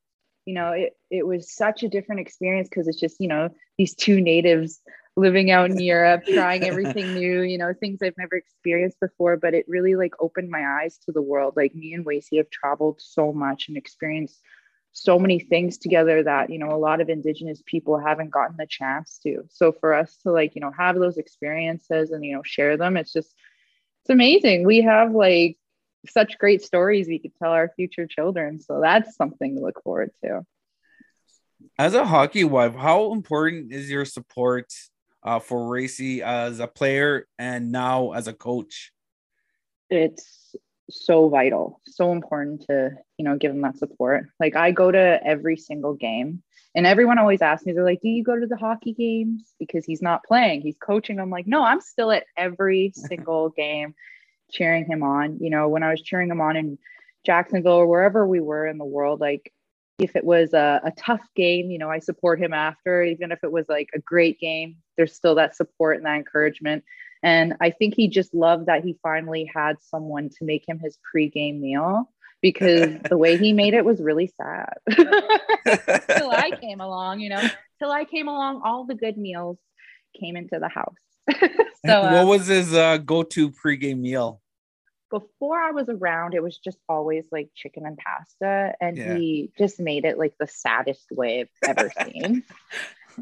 you 0.44 0.54
know, 0.54 0.72
it, 0.72 0.96
it 1.10 1.26
was 1.26 1.54
such 1.54 1.82
a 1.82 1.88
different 1.88 2.20
experience 2.20 2.68
because 2.68 2.88
it's 2.88 3.00
just, 3.00 3.16
you 3.20 3.28
know, 3.28 3.50
these 3.78 3.94
two 3.94 4.20
natives 4.20 4.80
living 5.16 5.50
out 5.50 5.70
in 5.70 5.80
Europe, 5.80 6.24
trying 6.26 6.62
everything 6.64 7.14
new, 7.14 7.40
you 7.40 7.56
know, 7.56 7.72
things 7.72 8.00
I've 8.02 8.18
never 8.18 8.36
experienced 8.36 9.00
before. 9.00 9.36
But 9.36 9.54
it 9.54 9.64
really 9.66 9.94
like 9.94 10.12
opened 10.20 10.50
my 10.50 10.80
eyes 10.82 10.98
to 11.06 11.12
the 11.12 11.22
world. 11.22 11.54
Like 11.56 11.74
me 11.74 11.94
and 11.94 12.04
Wacey 12.04 12.36
have 12.36 12.50
traveled 12.50 13.00
so 13.00 13.32
much 13.32 13.68
and 13.68 13.76
experienced 13.76 14.40
so 14.98 15.18
many 15.18 15.38
things 15.38 15.76
together 15.76 16.22
that, 16.22 16.48
you 16.48 16.58
know, 16.58 16.72
a 16.72 16.78
lot 16.78 17.02
of 17.02 17.10
Indigenous 17.10 17.62
people 17.66 17.98
haven't 17.98 18.30
gotten 18.30 18.56
the 18.56 18.66
chance 18.66 19.18
to. 19.22 19.44
So 19.50 19.70
for 19.70 19.92
us 19.92 20.16
to 20.22 20.32
like, 20.32 20.54
you 20.54 20.62
know, 20.62 20.70
have 20.70 20.98
those 20.98 21.18
experiences 21.18 22.12
and, 22.12 22.24
you 22.24 22.34
know, 22.34 22.42
share 22.42 22.78
them, 22.78 22.96
it's 22.96 23.12
just, 23.12 23.34
it's 24.00 24.10
amazing. 24.10 24.64
We 24.64 24.80
have 24.80 25.12
like 25.12 25.58
such 26.08 26.38
great 26.38 26.62
stories 26.62 27.08
we 27.08 27.18
could 27.18 27.36
tell 27.36 27.50
our 27.50 27.70
future 27.76 28.06
children. 28.06 28.58
So 28.58 28.80
that's 28.80 29.16
something 29.16 29.56
to 29.56 29.60
look 29.60 29.82
forward 29.82 30.12
to. 30.24 30.46
As 31.78 31.92
a 31.92 32.06
hockey 32.06 32.44
wife, 32.44 32.74
how 32.74 33.12
important 33.12 33.74
is 33.74 33.90
your 33.90 34.06
support 34.06 34.72
uh, 35.22 35.40
for 35.40 35.68
Wacey 35.68 36.22
as 36.22 36.58
a 36.58 36.66
player 36.66 37.28
and 37.38 37.70
now 37.70 38.12
as 38.12 38.28
a 38.28 38.32
coach? 38.32 38.92
It's 39.90 40.45
so 40.90 41.28
vital, 41.28 41.80
so 41.86 42.12
important 42.12 42.62
to, 42.68 42.90
you 43.18 43.24
know, 43.24 43.36
give 43.36 43.50
him 43.50 43.62
that 43.62 43.78
support. 43.78 44.26
Like 44.38 44.56
I 44.56 44.70
go 44.70 44.90
to 44.90 45.20
every 45.24 45.56
single 45.56 45.94
game 45.94 46.42
and 46.74 46.86
everyone 46.86 47.18
always 47.18 47.42
asks 47.42 47.66
me, 47.66 47.72
they're 47.72 47.84
like, 47.84 48.02
do 48.02 48.08
you 48.08 48.22
go 48.22 48.38
to 48.38 48.46
the 48.46 48.56
hockey 48.56 48.92
games? 48.92 49.54
Because 49.58 49.84
he's 49.84 50.02
not 50.02 50.24
playing, 50.24 50.60
he's 50.60 50.76
coaching. 50.76 51.18
I'm 51.18 51.30
like, 51.30 51.46
no, 51.46 51.64
I'm 51.64 51.80
still 51.80 52.12
at 52.12 52.26
every 52.36 52.92
single 52.94 53.50
game 53.50 53.94
cheering 54.50 54.84
him 54.84 55.02
on. 55.02 55.38
You 55.40 55.50
know, 55.50 55.68
when 55.68 55.82
I 55.82 55.90
was 55.90 56.02
cheering 56.02 56.30
him 56.30 56.40
on 56.40 56.56
in 56.56 56.78
Jacksonville 57.24 57.72
or 57.72 57.86
wherever 57.86 58.26
we 58.26 58.40
were 58.40 58.66
in 58.66 58.78
the 58.78 58.84
world, 58.84 59.20
like 59.20 59.52
if 59.98 60.14
it 60.14 60.24
was 60.24 60.52
a, 60.52 60.80
a, 60.84 60.92
tough 60.98 61.22
game, 61.34 61.70
you 61.70 61.78
know, 61.78 61.90
I 61.90 62.00
support 62.00 62.38
him 62.38 62.52
after, 62.52 63.02
even 63.02 63.32
if 63.32 63.38
it 63.42 63.50
was 63.50 63.64
like 63.68 63.88
a 63.94 63.98
great 63.98 64.38
game, 64.38 64.76
there's 64.96 65.14
still 65.14 65.36
that 65.36 65.56
support 65.56 65.96
and 65.96 66.04
that 66.04 66.16
encouragement. 66.16 66.84
And 67.26 67.54
I 67.60 67.70
think 67.70 67.94
he 67.96 68.06
just 68.06 68.32
loved 68.32 68.66
that 68.66 68.84
he 68.84 68.96
finally 69.02 69.50
had 69.52 69.82
someone 69.82 70.28
to 70.38 70.44
make 70.44 70.62
him 70.64 70.78
his 70.78 70.96
pre-game 71.10 71.60
meal 71.60 72.08
because 72.40 72.94
the 73.10 73.18
way 73.18 73.36
he 73.36 73.52
made 73.52 73.74
it 73.74 73.84
was 73.84 74.00
really 74.00 74.32
sad. 74.36 74.74
till 74.94 76.30
I 76.30 76.52
came 76.60 76.80
along, 76.80 77.18
you 77.18 77.30
know, 77.30 77.42
till 77.80 77.90
I 77.90 78.04
came 78.04 78.28
along, 78.28 78.62
all 78.64 78.86
the 78.86 78.94
good 78.94 79.18
meals 79.18 79.58
came 80.20 80.36
into 80.36 80.60
the 80.60 80.68
house. 80.68 80.94
so, 81.84 82.02
what 82.02 82.14
um, 82.14 82.28
was 82.28 82.46
his 82.46 82.72
uh, 82.72 82.98
go-to 82.98 83.50
pre-game 83.50 84.02
meal? 84.02 84.40
before 85.10 85.58
I 85.58 85.70
was 85.70 85.88
around, 85.88 86.34
it 86.34 86.42
was 86.42 86.58
just 86.58 86.78
always 86.88 87.24
like 87.30 87.48
chicken 87.54 87.86
and 87.86 87.96
pasta. 87.96 88.74
And 88.80 88.96
yeah. 88.96 89.16
he 89.16 89.50
just 89.58 89.78
made 89.78 90.04
it 90.04 90.18
like 90.18 90.34
the 90.38 90.48
saddest 90.48 91.06
way 91.10 91.48
I've 91.64 91.78
ever 91.78 91.90
seen. 92.04 92.42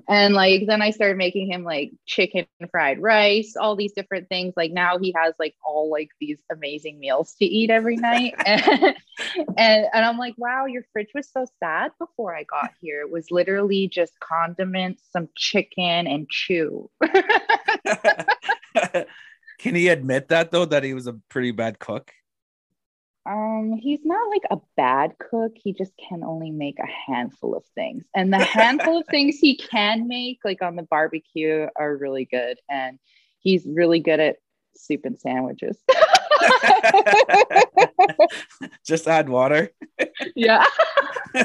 And 0.08 0.34
like 0.34 0.66
then 0.66 0.82
I 0.82 0.90
started 0.90 1.16
making 1.16 1.50
him 1.50 1.64
like 1.64 1.92
chicken 2.06 2.46
fried 2.70 3.00
rice, 3.00 3.56
all 3.56 3.76
these 3.76 3.92
different 3.92 4.28
things. 4.28 4.54
Like 4.56 4.72
now 4.72 4.98
he 4.98 5.14
has 5.16 5.34
like 5.38 5.54
all 5.64 5.90
like 5.90 6.10
these 6.20 6.38
amazing 6.50 6.98
meals 6.98 7.34
to 7.38 7.44
eat 7.44 7.70
every 7.70 7.96
night. 7.96 8.34
and, 8.44 8.62
and 9.56 9.86
and 9.92 10.04
I'm 10.04 10.18
like, 10.18 10.34
wow, 10.36 10.66
your 10.66 10.84
fridge 10.92 11.10
was 11.14 11.30
so 11.30 11.46
sad 11.60 11.92
before 11.98 12.34
I 12.34 12.44
got 12.44 12.70
here. 12.80 13.00
It 13.00 13.10
was 13.10 13.30
literally 13.30 13.88
just 13.88 14.18
condiments, 14.20 15.02
some 15.12 15.28
chicken, 15.36 16.06
and 16.06 16.28
chew. 16.28 16.90
Can 19.58 19.74
he 19.74 19.88
admit 19.88 20.28
that 20.28 20.50
though 20.50 20.64
that 20.66 20.82
he 20.82 20.94
was 20.94 21.06
a 21.06 21.14
pretty 21.28 21.52
bad 21.52 21.78
cook? 21.78 22.12
Um, 23.26 23.72
he's 23.72 24.04
not 24.04 24.28
like 24.28 24.42
a 24.50 24.58
bad 24.76 25.14
cook. 25.18 25.52
He 25.54 25.72
just 25.72 25.92
can 25.96 26.22
only 26.22 26.50
make 26.50 26.78
a 26.78 26.86
handful 26.86 27.54
of 27.56 27.64
things. 27.74 28.04
And 28.14 28.32
the 28.32 28.38
handful 28.38 28.98
of 28.98 29.06
things 29.10 29.38
he 29.38 29.56
can 29.56 30.06
make, 30.08 30.40
like 30.44 30.60
on 30.62 30.76
the 30.76 30.82
barbecue, 30.82 31.66
are 31.76 31.96
really 31.96 32.26
good. 32.26 32.58
And 32.68 32.98
he's 33.38 33.64
really 33.66 34.00
good 34.00 34.20
at 34.20 34.36
soup 34.76 35.04
and 35.04 35.18
sandwiches. 35.18 35.78
just 38.86 39.08
add 39.08 39.28
water. 39.28 39.70
Yeah. 40.34 40.64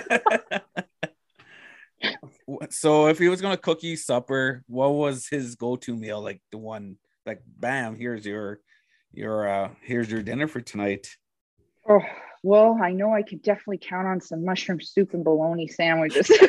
so 2.69 3.07
if 3.07 3.19
he 3.19 3.29
was 3.29 3.41
gonna 3.41 3.55
cook 3.57 3.83
you 3.83 3.95
supper, 3.95 4.63
what 4.67 4.89
was 4.89 5.27
his 5.29 5.55
go-to 5.55 5.95
meal? 5.95 6.21
Like 6.21 6.41
the 6.51 6.57
one 6.57 6.97
like 7.25 7.41
bam 7.45 7.95
here's 7.95 8.25
your 8.25 8.59
your 9.11 9.47
uh 9.47 9.69
here's 9.81 10.09
your 10.09 10.23
dinner 10.23 10.47
for 10.47 10.61
tonight 10.61 11.15
oh 11.89 12.01
well 12.43 12.79
i 12.81 12.91
know 12.91 13.13
i 13.13 13.21
could 13.21 13.41
definitely 13.41 13.77
count 13.77 14.07
on 14.07 14.21
some 14.21 14.45
mushroom 14.45 14.79
soup 14.79 15.13
and 15.13 15.23
bologna 15.23 15.67
sandwiches. 15.67 16.31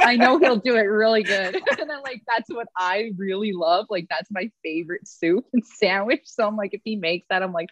I 0.00 0.16
know 0.16 0.38
he'll 0.38 0.56
do 0.56 0.76
it 0.76 0.82
really 0.82 1.22
good. 1.22 1.54
And 1.80 1.88
then 1.88 2.02
like 2.02 2.22
that's 2.26 2.50
what 2.50 2.68
i 2.76 3.12
really 3.16 3.52
love. 3.52 3.86
Like 3.88 4.06
that's 4.10 4.30
my 4.30 4.50
favorite 4.62 5.08
soup 5.08 5.46
and 5.52 5.64
sandwich. 5.64 6.22
So 6.24 6.46
i'm 6.46 6.56
like 6.56 6.74
if 6.74 6.82
he 6.84 6.96
makes 6.96 7.26
that 7.30 7.42
i'm 7.42 7.52
like 7.52 7.70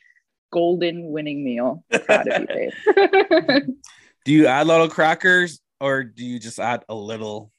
golden 0.50 1.10
winning 1.10 1.44
meal. 1.44 1.84
Proud 2.06 2.28
of 2.28 2.40
you 2.40 2.46
babe. 2.46 3.62
Do 4.24 4.32
you 4.32 4.46
add 4.46 4.66
little 4.66 4.88
crackers 4.88 5.60
or 5.80 6.04
do 6.04 6.24
you 6.24 6.38
just 6.38 6.58
add 6.58 6.84
a 6.88 6.94
little? 6.94 7.52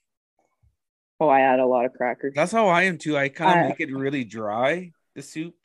Oh, 1.19 1.27
I 1.27 1.41
add 1.41 1.59
a 1.59 1.65
lot 1.65 1.85
of 1.85 1.93
crackers. 1.93 2.33
That's 2.35 2.51
how 2.51 2.67
I 2.67 2.83
am 2.83 2.97
too. 2.97 3.17
I 3.17 3.29
kind 3.29 3.59
of 3.59 3.65
uh, 3.65 3.69
make 3.69 3.79
it 3.79 3.91
really 3.91 4.23
dry, 4.23 4.91
the 5.15 5.21
soup. 5.21 5.55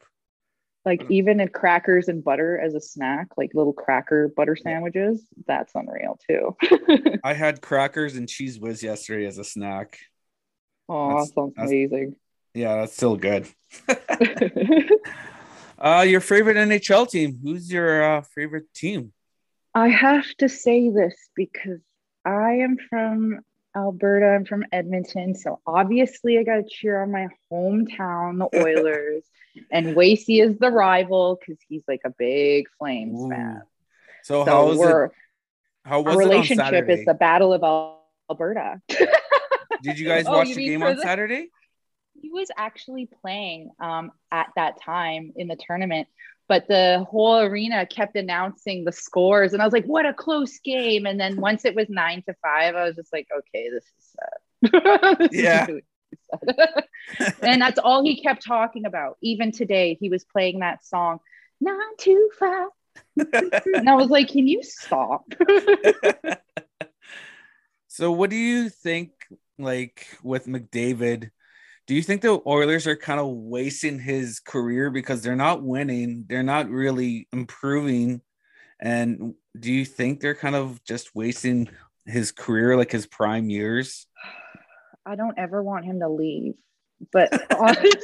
Like 0.84 1.02
even 1.08 1.40
in 1.40 1.48
crackers 1.48 2.08
and 2.08 2.22
butter 2.22 2.58
as 2.58 2.74
a 2.74 2.80
snack, 2.80 3.28
like 3.38 3.52
little 3.54 3.72
cracker 3.72 4.28
butter 4.28 4.54
sandwiches, 4.54 5.26
that's 5.46 5.72
unreal 5.74 6.18
too. 6.28 6.56
I 7.24 7.32
had 7.32 7.62
crackers 7.62 8.16
and 8.16 8.28
cheese 8.28 8.60
whiz 8.60 8.82
yesterday 8.82 9.26
as 9.26 9.38
a 9.38 9.44
snack. 9.44 9.98
Oh, 10.88 11.20
that 11.20 11.32
sounds 11.34 11.54
amazing. 11.56 12.16
Yeah, 12.52 12.76
that's 12.76 12.92
still 12.92 13.16
good. 13.16 13.48
uh, 15.78 16.04
your 16.06 16.20
favorite 16.20 16.56
NHL 16.56 17.08
team? 17.10 17.40
Who's 17.42 17.72
your 17.72 18.02
uh, 18.02 18.22
favorite 18.34 18.72
team? 18.74 19.12
I 19.74 19.88
have 19.88 20.26
to 20.38 20.48
say 20.48 20.90
this 20.90 21.16
because 21.34 21.80
I 22.24 22.58
am 22.62 22.76
from 22.88 23.40
Alberta. 23.76 24.26
I'm 24.26 24.44
from 24.44 24.64
Edmonton. 24.72 25.34
So 25.34 25.60
obviously, 25.66 26.38
I 26.38 26.42
got 26.42 26.56
to 26.56 26.64
cheer 26.68 27.02
on 27.02 27.10
my 27.10 27.28
hometown, 27.52 28.38
the 28.38 28.58
Oilers. 28.62 29.24
and 29.70 29.94
Wacey 29.94 30.40
is 30.40 30.58
the 30.58 30.70
rival 30.70 31.38
because 31.38 31.60
he's 31.68 31.82
like 31.86 32.00
a 32.04 32.10
big 32.10 32.66
Flames 32.78 33.20
Ooh. 33.20 33.30
fan. 33.30 33.62
So, 34.22 34.44
so 34.44 34.50
how 34.50 34.70
is 34.70 34.80
it? 34.80 35.10
How 35.84 36.00
was 36.00 36.14
our 36.14 36.18
relationship 36.18 36.88
is 36.88 37.04
the 37.04 37.14
Battle 37.14 37.52
of 37.52 37.98
Alberta. 38.30 38.80
Did 39.82 39.98
you 39.98 40.08
guys 40.08 40.24
oh, 40.26 40.38
watch 40.38 40.48
you 40.48 40.54
the 40.54 40.66
game 40.66 40.82
on 40.82 40.98
Saturday? 40.98 41.50
he 42.24 42.30
was 42.30 42.48
actually 42.56 43.06
playing 43.20 43.70
um, 43.78 44.10
at 44.32 44.48
that 44.56 44.80
time 44.80 45.32
in 45.36 45.46
the 45.46 45.56
tournament, 45.56 46.08
but 46.48 46.68
the 46.68 47.06
whole 47.10 47.40
arena 47.40 47.86
kept 47.86 48.16
announcing 48.16 48.84
the 48.84 48.92
scores, 48.92 49.52
and 49.52 49.62
I 49.62 49.64
was 49.64 49.72
like, 49.72 49.86
"What 49.86 50.06
a 50.06 50.12
close 50.14 50.58
game!" 50.58 51.06
And 51.06 51.18
then 51.18 51.40
once 51.40 51.64
it 51.64 51.74
was 51.74 51.88
nine 51.88 52.22
to 52.26 52.34
five, 52.42 52.74
I 52.74 52.84
was 52.84 52.96
just 52.96 53.12
like, 53.12 53.28
"Okay, 53.36 53.70
this 53.70 53.84
is 53.84 54.14
sad." 54.16 55.18
This 55.20 55.32
Yeah. 55.32 55.66
really 55.66 55.82
sad. 56.30 56.84
and 57.42 57.60
that's 57.60 57.78
all 57.78 58.02
he 58.04 58.22
kept 58.22 58.44
talking 58.44 58.84
about. 58.86 59.16
Even 59.22 59.52
today, 59.52 59.96
he 60.00 60.08
was 60.08 60.24
playing 60.24 60.60
that 60.60 60.84
song, 60.84 61.18
nine 61.60 61.78
to 62.00 62.30
five. 62.38 62.68
And 63.74 63.88
I 63.88 63.94
was 63.94 64.08
like, 64.10 64.28
"Can 64.28 64.46
you 64.46 64.62
stop?" 64.62 65.24
so 67.88 68.12
what 68.12 68.30
do 68.30 68.36
you 68.36 68.68
think 68.68 69.10
like 69.58 70.06
with 70.22 70.46
McDavid? 70.46 71.30
Do 71.86 71.94
you 71.94 72.02
think 72.02 72.22
the 72.22 72.40
Oilers 72.46 72.86
are 72.86 72.96
kind 72.96 73.20
of 73.20 73.28
wasting 73.28 73.98
his 73.98 74.40
career 74.40 74.90
because 74.90 75.22
they're 75.22 75.36
not 75.36 75.62
winning, 75.62 76.24
they're 76.28 76.42
not 76.42 76.70
really 76.70 77.28
improving? 77.32 78.22
And 78.80 79.34
do 79.58 79.72
you 79.72 79.84
think 79.84 80.20
they're 80.20 80.34
kind 80.34 80.56
of 80.56 80.82
just 80.84 81.14
wasting 81.14 81.68
his 82.06 82.32
career, 82.32 82.76
like 82.76 82.90
his 82.90 83.06
prime 83.06 83.50
years? 83.50 84.06
I 85.06 85.16
don't 85.16 85.38
ever 85.38 85.62
want 85.62 85.84
him 85.84 86.00
to 86.00 86.08
leave. 86.08 86.54
But 87.12 87.32
honestly, 87.58 87.98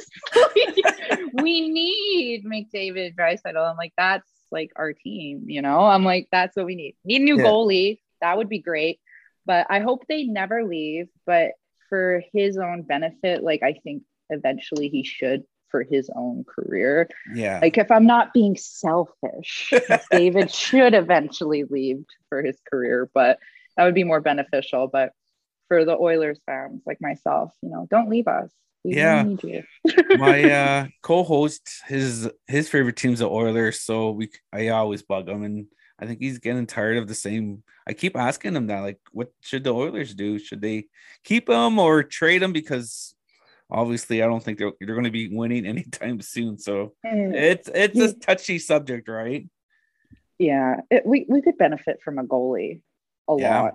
we 1.33 1.69
need 1.69 2.45
McDavid, 2.45 3.15
Draisaitl. 3.15 3.69
I'm 3.69 3.77
like, 3.77 3.93
that's 3.97 4.29
like 4.51 4.71
our 4.75 4.93
team, 4.93 5.45
you 5.47 5.61
know. 5.61 5.79
I'm 5.79 6.05
like, 6.05 6.27
that's 6.31 6.55
what 6.55 6.65
we 6.65 6.75
need. 6.75 6.95
Need 7.03 7.21
a 7.21 7.25
new 7.25 7.37
Yeah. 7.37 7.45
goalie. 7.45 7.99
That 8.21 8.37
would 8.37 8.49
be 8.49 8.59
great. 8.59 8.99
But 9.45 9.65
I 9.69 9.79
hope 9.79 10.05
they 10.07 10.23
never 10.23 10.63
leave. 10.63 11.07
But 11.25 11.53
for 11.91 12.23
his 12.31 12.57
own 12.57 12.83
benefit, 12.83 13.43
like 13.43 13.61
I 13.63 13.73
think 13.73 14.03
eventually 14.29 14.87
he 14.87 15.03
should 15.03 15.43
for 15.69 15.83
his 15.83 16.09
own 16.15 16.45
career. 16.45 17.09
Yeah. 17.35 17.59
Like 17.61 17.77
if 17.77 17.91
I'm 17.91 18.05
not 18.05 18.33
being 18.33 18.55
selfish, 18.55 19.73
David 20.11 20.49
should 20.49 20.93
eventually 20.93 21.65
leave 21.65 22.05
for 22.29 22.41
his 22.41 22.57
career, 22.71 23.09
but 23.13 23.39
that 23.75 23.83
would 23.83 23.93
be 23.93 24.05
more 24.05 24.21
beneficial. 24.21 24.87
But 24.87 25.11
for 25.67 25.83
the 25.83 25.97
Oilers 25.97 26.39
fans 26.45 26.81
like 26.85 27.01
myself, 27.01 27.53
you 27.61 27.69
know, 27.69 27.87
don't 27.91 28.09
leave 28.09 28.27
us. 28.27 28.51
We 28.85 28.95
Yeah. 28.95 29.23
my 30.17 30.49
uh 30.49 30.87
co-host 31.01 31.69
his 31.87 32.29
his 32.47 32.69
favorite 32.69 32.95
team's 32.95 33.19
the 33.19 33.29
Oilers, 33.29 33.81
so 33.81 34.11
we 34.11 34.29
I 34.53 34.69
always 34.69 35.01
bug 35.01 35.27
him 35.27 35.43
and 35.43 35.67
I 36.01 36.05
think 36.07 36.19
he's 36.19 36.39
getting 36.39 36.65
tired 36.65 36.97
of 36.97 37.07
the 37.07 37.13
same. 37.15 37.63
I 37.87 37.93
keep 37.93 38.17
asking 38.17 38.55
him 38.55 38.67
that, 38.67 38.79
like, 38.79 38.99
what 39.11 39.31
should 39.41 39.63
the 39.63 39.73
Oilers 39.73 40.15
do? 40.15 40.39
Should 40.39 40.61
they 40.61 40.85
keep 41.23 41.47
him 41.47 41.77
or 41.77 42.01
trade 42.03 42.41
him? 42.41 42.53
Because 42.53 43.13
obviously, 43.69 44.23
I 44.23 44.27
don't 44.27 44.43
think 44.43 44.57
they're, 44.57 44.71
they're 44.79 44.95
going 44.95 45.05
to 45.05 45.11
be 45.11 45.29
winning 45.29 45.65
anytime 45.67 46.19
soon. 46.21 46.57
So 46.57 46.93
mm. 47.05 47.33
it's 47.35 47.69
it's 47.73 47.99
a 47.99 48.13
touchy 48.13 48.57
subject, 48.59 49.07
right? 49.07 49.47
yeah, 50.39 50.77
it, 50.89 51.05
we 51.05 51.25
we 51.29 51.43
could 51.43 51.57
benefit 51.59 52.01
from 52.03 52.17
a 52.17 52.23
goalie 52.23 52.81
a 53.27 53.35
Yeah. 53.37 53.61
lot. 53.61 53.73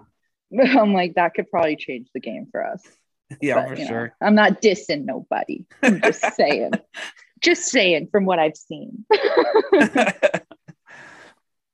I'm 0.60 0.92
like 0.92 1.14
that 1.14 1.34
could 1.34 1.48
probably 1.48 1.76
change 1.76 2.08
the 2.12 2.20
game 2.20 2.48
for 2.50 2.64
us. 2.64 2.82
Yeah, 3.40 3.54
But, 3.56 3.68
for 3.70 3.74
you 3.74 3.84
know, 3.84 3.88
sure. 3.90 4.14
I'm 4.20 4.36
not 4.36 4.62
dissing 4.62 5.04
nobody. 5.04 5.64
I'm 5.82 6.00
just 6.00 6.24
saying. 6.34 6.70
just 7.42 7.64
saying 7.64 8.08
from 8.12 8.24
what 8.24 8.38
I've 8.38 8.56
seen. 8.56 9.04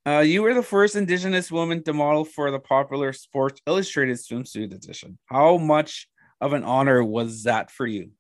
Uh, 0.07 0.21
you 0.21 0.43
were 0.43 0.55
the 0.55 0.62
first 0.62 0.97
Indigenous 0.97 1.51
woman 1.53 1.83
to 1.85 1.93
model 1.93 2.25
for 2.25 2.51
the 2.51 2.59
popular 2.59 3.12
Sports 3.12 3.61
Illustrated 3.67 4.17
swimsuit 4.17 4.75
edition. 4.75 5.19
How 5.27 5.59
much 5.59 6.09
of 6.41 6.53
an 6.53 6.65
honor 6.65 7.05
was 7.05 7.45
that 7.45 7.71
for 7.71 7.87
you? 7.87 8.11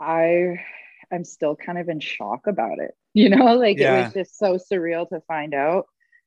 I 0.00 0.60
I'm 1.12 1.24
still 1.24 1.54
kind 1.54 1.78
of 1.78 1.88
in 1.88 2.00
shock 2.00 2.46
about 2.46 2.78
it. 2.78 2.94
You 3.16 3.28
know, 3.28 3.54
like 3.54 3.78
it 3.78 3.88
was 3.88 4.12
just 4.12 4.36
so 4.36 4.58
surreal 4.58 5.08
to 5.10 5.20
find 5.28 5.54
out. 5.54 5.86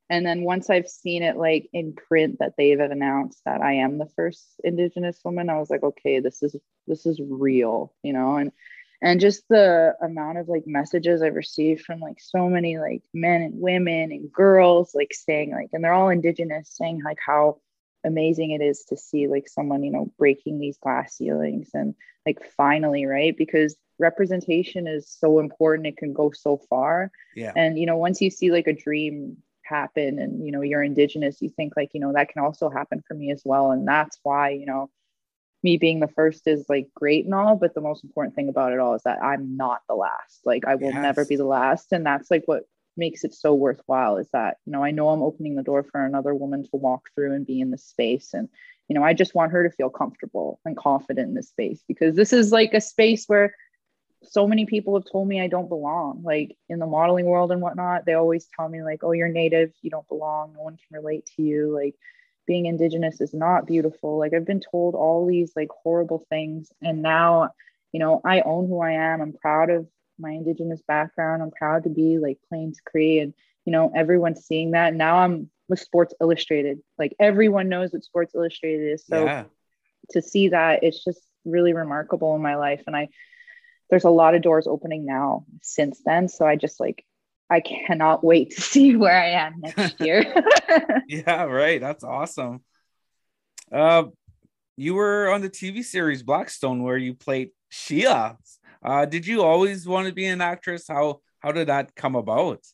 And 0.09 0.25
then 0.25 0.43
once 0.43 0.69
I've 0.69 0.87
seen 0.87 1.21
it 1.21 1.35
like 1.35 1.67
in 1.73 1.91
print 1.93 2.37
that 2.39 2.53
they've 2.57 2.79
announced 2.79 3.41
that 3.43 3.59
I 3.59 3.73
am 3.73 3.97
the 3.97 4.07
first 4.15 4.45
indigenous 4.63 5.19
woman, 5.25 5.49
I 5.49 5.59
was 5.59 5.69
like, 5.69 5.83
okay, 5.83 6.21
this 6.21 6.41
is 6.41 6.55
this 6.87 7.05
is 7.05 7.19
real, 7.21 7.93
you 8.03 8.13
know, 8.13 8.37
and 8.37 8.53
and 9.01 9.19
just 9.19 9.43
the 9.49 9.93
amount 10.01 10.37
of 10.37 10.47
like 10.47 10.63
messages 10.65 11.21
I've 11.21 11.35
received 11.35 11.81
from 11.81 11.99
like 11.99 12.19
so 12.19 12.49
many 12.49 12.79
like 12.79 13.03
men 13.13 13.41
and 13.41 13.59
women 13.59 14.11
and 14.11 14.31
girls 14.31 14.95
like 14.95 15.13
saying 15.13 15.51
like 15.51 15.69
and 15.73 15.83
they're 15.83 15.93
all 15.93 16.09
indigenous 16.09 16.69
saying 16.71 17.01
like 17.03 17.19
how 17.23 17.59
amazing 18.05 18.51
it 18.51 18.61
is 18.61 18.85
to 18.85 18.97
see 18.97 19.27
like 19.27 19.47
someone 19.47 19.83
you 19.83 19.91
know 19.91 20.11
breaking 20.17 20.59
these 20.59 20.77
glass 20.77 21.17
ceilings 21.17 21.69
and 21.73 21.95
like 22.25 22.39
finally 22.55 23.05
right? 23.05 23.37
Because 23.37 23.75
representation 23.99 24.87
is 24.87 25.09
so 25.09 25.39
important. 25.39 25.87
It 25.87 25.97
can 25.97 26.13
go 26.13 26.31
so 26.31 26.61
far. 26.69 27.11
Yeah. 27.35 27.53
and 27.55 27.77
you 27.77 27.85
know 27.85 27.97
once 27.97 28.21
you 28.21 28.29
see 28.31 28.51
like 28.51 28.67
a 28.67 28.73
dream 28.73 29.37
happen 29.63 30.17
and 30.17 30.45
you 30.45 30.51
know 30.51 30.61
you're 30.61 30.81
indigenous 30.81 31.41
you 31.41 31.49
think 31.49 31.73
like 31.75 31.89
you 31.93 31.99
know 31.99 32.13
that 32.13 32.29
can 32.29 32.41
also 32.41 32.69
happen 32.69 33.03
for 33.07 33.13
me 33.13 33.31
as 33.31 33.43
well. 33.45 33.71
And 33.71 33.87
that's 33.87 34.17
why 34.23 34.49
you 34.49 34.65
know 34.65 34.89
me 35.63 35.77
being 35.77 35.99
the 35.99 36.07
first 36.07 36.47
is 36.47 36.65
like 36.69 36.87
great 36.93 37.25
and 37.25 37.33
all 37.33 37.55
but 37.55 37.73
the 37.73 37.81
most 37.81 38.03
important 38.03 38.35
thing 38.35 38.49
about 38.49 38.73
it 38.73 38.79
all 38.79 38.93
is 38.93 39.03
that 39.03 39.21
i'm 39.21 39.57
not 39.57 39.81
the 39.87 39.95
last 39.95 40.41
like 40.45 40.65
i 40.65 40.75
will 40.75 40.93
never 40.93 41.25
be 41.25 41.35
the 41.35 41.45
last 41.45 41.91
and 41.91 42.05
that's 42.05 42.29
like 42.29 42.43
what 42.45 42.63
makes 42.95 43.23
it 43.23 43.33
so 43.33 43.53
worthwhile 43.53 44.17
is 44.17 44.29
that 44.31 44.57
you 44.65 44.71
know 44.71 44.83
i 44.83 44.91
know 44.91 45.09
i'm 45.09 45.21
opening 45.21 45.55
the 45.55 45.63
door 45.63 45.83
for 45.83 46.03
another 46.05 46.33
woman 46.33 46.63
to 46.63 46.69
walk 46.73 47.09
through 47.13 47.33
and 47.33 47.45
be 47.45 47.59
in 47.59 47.71
the 47.71 47.77
space 47.77 48.33
and 48.33 48.49
you 48.87 48.95
know 48.95 49.03
i 49.03 49.13
just 49.13 49.35
want 49.35 49.51
her 49.51 49.63
to 49.63 49.75
feel 49.75 49.89
comfortable 49.89 50.59
and 50.65 50.77
confident 50.77 51.27
in 51.27 51.33
this 51.35 51.49
space 51.49 51.83
because 51.87 52.15
this 52.15 52.33
is 52.33 52.51
like 52.51 52.73
a 52.73 52.81
space 52.81 53.25
where 53.27 53.53
so 54.23 54.47
many 54.47 54.65
people 54.65 54.95
have 54.95 55.09
told 55.09 55.27
me 55.27 55.41
I 55.41 55.47
don't 55.47 55.69
belong, 55.69 56.21
like 56.23 56.57
in 56.69 56.79
the 56.79 56.85
modeling 56.85 57.25
world 57.25 57.51
and 57.51 57.61
whatnot. 57.61 58.05
They 58.05 58.13
always 58.13 58.47
tell 58.55 58.67
me, 58.67 58.83
like, 58.83 59.03
oh, 59.03 59.11
you're 59.11 59.27
native, 59.27 59.71
you 59.81 59.89
don't 59.89 60.07
belong, 60.07 60.53
no 60.53 60.63
one 60.63 60.77
can 60.77 60.97
relate 60.97 61.29
to 61.35 61.41
you. 61.41 61.73
Like, 61.73 61.95
being 62.47 62.65
indigenous 62.65 63.21
is 63.21 63.33
not 63.33 63.67
beautiful. 63.67 64.17
Like, 64.17 64.33
I've 64.33 64.45
been 64.45 64.61
told 64.71 64.95
all 64.95 65.27
these 65.27 65.51
like 65.55 65.69
horrible 65.83 66.25
things. 66.29 66.71
And 66.81 67.01
now, 67.01 67.51
you 67.91 67.99
know, 67.99 68.21
I 68.25 68.41
own 68.41 68.67
who 68.67 68.81
I 68.81 68.93
am. 68.93 69.21
I'm 69.21 69.33
proud 69.33 69.69
of 69.69 69.87
my 70.17 70.31
indigenous 70.31 70.81
background. 70.87 71.43
I'm 71.43 71.51
proud 71.51 71.83
to 71.83 71.89
be 71.89 72.17
like 72.17 72.39
Plains 72.49 72.79
Cree. 72.85 73.19
And, 73.19 73.33
you 73.65 73.71
know, 73.71 73.91
everyone's 73.95 74.45
seeing 74.45 74.71
that. 74.71 74.89
And 74.89 74.97
now 74.97 75.17
I'm 75.17 75.49
with 75.67 75.79
Sports 75.79 76.13
Illustrated. 76.21 76.79
Like, 76.97 77.15
everyone 77.19 77.69
knows 77.69 77.91
what 77.91 78.03
Sports 78.03 78.33
Illustrated 78.33 78.93
is. 78.93 79.05
So, 79.05 79.25
yeah. 79.25 79.43
to 80.11 80.21
see 80.21 80.49
that 80.49 80.83
it's 80.83 81.03
just 81.03 81.21
really 81.47 81.73
remarkable 81.73 82.35
in 82.35 82.41
my 82.41 82.55
life 82.55 82.83
and 82.87 82.95
i 82.95 83.07
there's 83.89 84.03
a 84.03 84.09
lot 84.09 84.35
of 84.35 84.41
doors 84.41 84.67
opening 84.67 85.05
now 85.05 85.45
since 85.61 86.01
then 86.05 86.27
so 86.27 86.45
i 86.45 86.55
just 86.55 86.79
like 86.79 87.05
i 87.49 87.59
cannot 87.59 88.23
wait 88.23 88.51
to 88.51 88.61
see 88.73 88.95
where 88.95 89.17
i 89.19 89.29
am 89.29 89.53
next 89.59 89.99
year 90.01 90.23
Yeah, 91.07 91.43
right. 91.43 91.79
That's 91.79 92.03
awesome. 92.03 92.63
Uh, 93.71 94.05
you 94.75 94.93
were 94.93 95.29
on 95.29 95.41
the 95.41 95.49
TV 95.49 95.83
series 95.83 96.21
Blackstone 96.21 96.83
where 96.83 96.97
you 96.97 97.13
played 97.13 97.51
Sheila. 97.69 98.37
Uh, 98.83 99.05
did 99.05 99.25
you 99.25 99.41
always 99.41 99.87
want 99.87 100.07
to 100.07 100.13
be 100.13 100.25
an 100.25 100.41
actress? 100.41 100.85
How 100.87 101.21
how 101.39 101.51
did 101.51 101.67
that 101.67 101.95
come 101.95 102.15
about? 102.15 102.65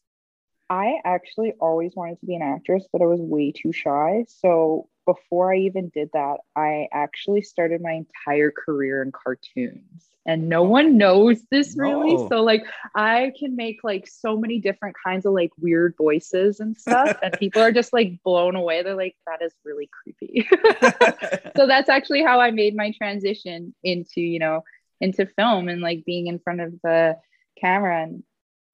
i 0.70 1.00
actually 1.04 1.54
always 1.60 1.92
wanted 1.96 2.18
to 2.20 2.26
be 2.26 2.36
an 2.36 2.42
actress 2.42 2.86
but 2.92 3.02
i 3.02 3.06
was 3.06 3.20
way 3.20 3.52
too 3.52 3.74
shy 3.74 4.26
so 4.28 4.88
before 5.06 5.54
i 5.54 5.58
even 5.58 5.90
did 5.90 6.10
that 6.14 6.38
i 6.56 6.88
actually 6.94 7.42
started 7.42 7.82
my 7.82 7.92
entire 7.92 8.50
career 8.50 9.04
in 9.04 9.12
cartoons 9.12 10.08
and 10.26 10.48
no 10.48 10.64
one 10.64 10.98
knows 10.98 11.42
this 11.52 11.76
really 11.78 12.16
No. 12.16 12.28
so 12.30 12.44
like 12.44 12.64
i 12.96 13.32
can 13.38 13.56
make 13.56 13.84
like 13.84 14.08
so 14.08 14.38
many 14.38 14.60
different 14.60 14.96
kinds 15.06 15.26
of 15.26 15.34
like 15.34 15.52
weird 15.60 15.96
voices 15.98 16.60
and 16.60 16.78
stuff 16.86 17.16
and 17.22 17.34
people 17.40 17.62
are 17.62 17.72
just 17.72 17.92
like 17.94 18.22
blown 18.24 18.56
away 18.56 18.84
they're 18.84 18.96
like 18.96 19.16
that 19.28 19.42
is 19.42 19.54
really 19.66 19.90
creepy 19.92 20.48
so 21.58 21.68
that's 21.68 21.90
actually 21.90 22.24
how 22.24 22.40
I 22.40 22.52
made 22.52 22.76
my 22.76 22.92
transition 22.98 23.76
into, 23.84 24.22
you 24.22 24.40
know, 24.40 24.64
into 25.00 25.26
film 25.26 25.68
and 25.70 25.82
like 25.82 26.04
being 26.06 26.28
in 26.28 26.40
front 26.40 26.62
of 26.62 26.74
the 26.84 27.18
camera. 27.62 28.02
And 28.04 28.24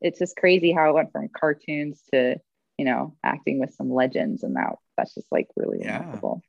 it's 0.01 0.19
just 0.19 0.37
crazy 0.37 0.71
how 0.71 0.89
it 0.89 0.93
went 0.93 1.11
from 1.11 1.27
cartoons 1.37 2.01
to, 2.13 2.37
you 2.77 2.85
know, 2.85 3.15
acting 3.23 3.59
with 3.59 3.73
some 3.73 3.91
legends 3.91 4.43
and 4.43 4.55
that 4.55 4.75
that's 4.97 5.13
just 5.13 5.27
like 5.31 5.47
really 5.57 5.79
Yeah. 5.81 5.97
remarkable. 5.97 6.41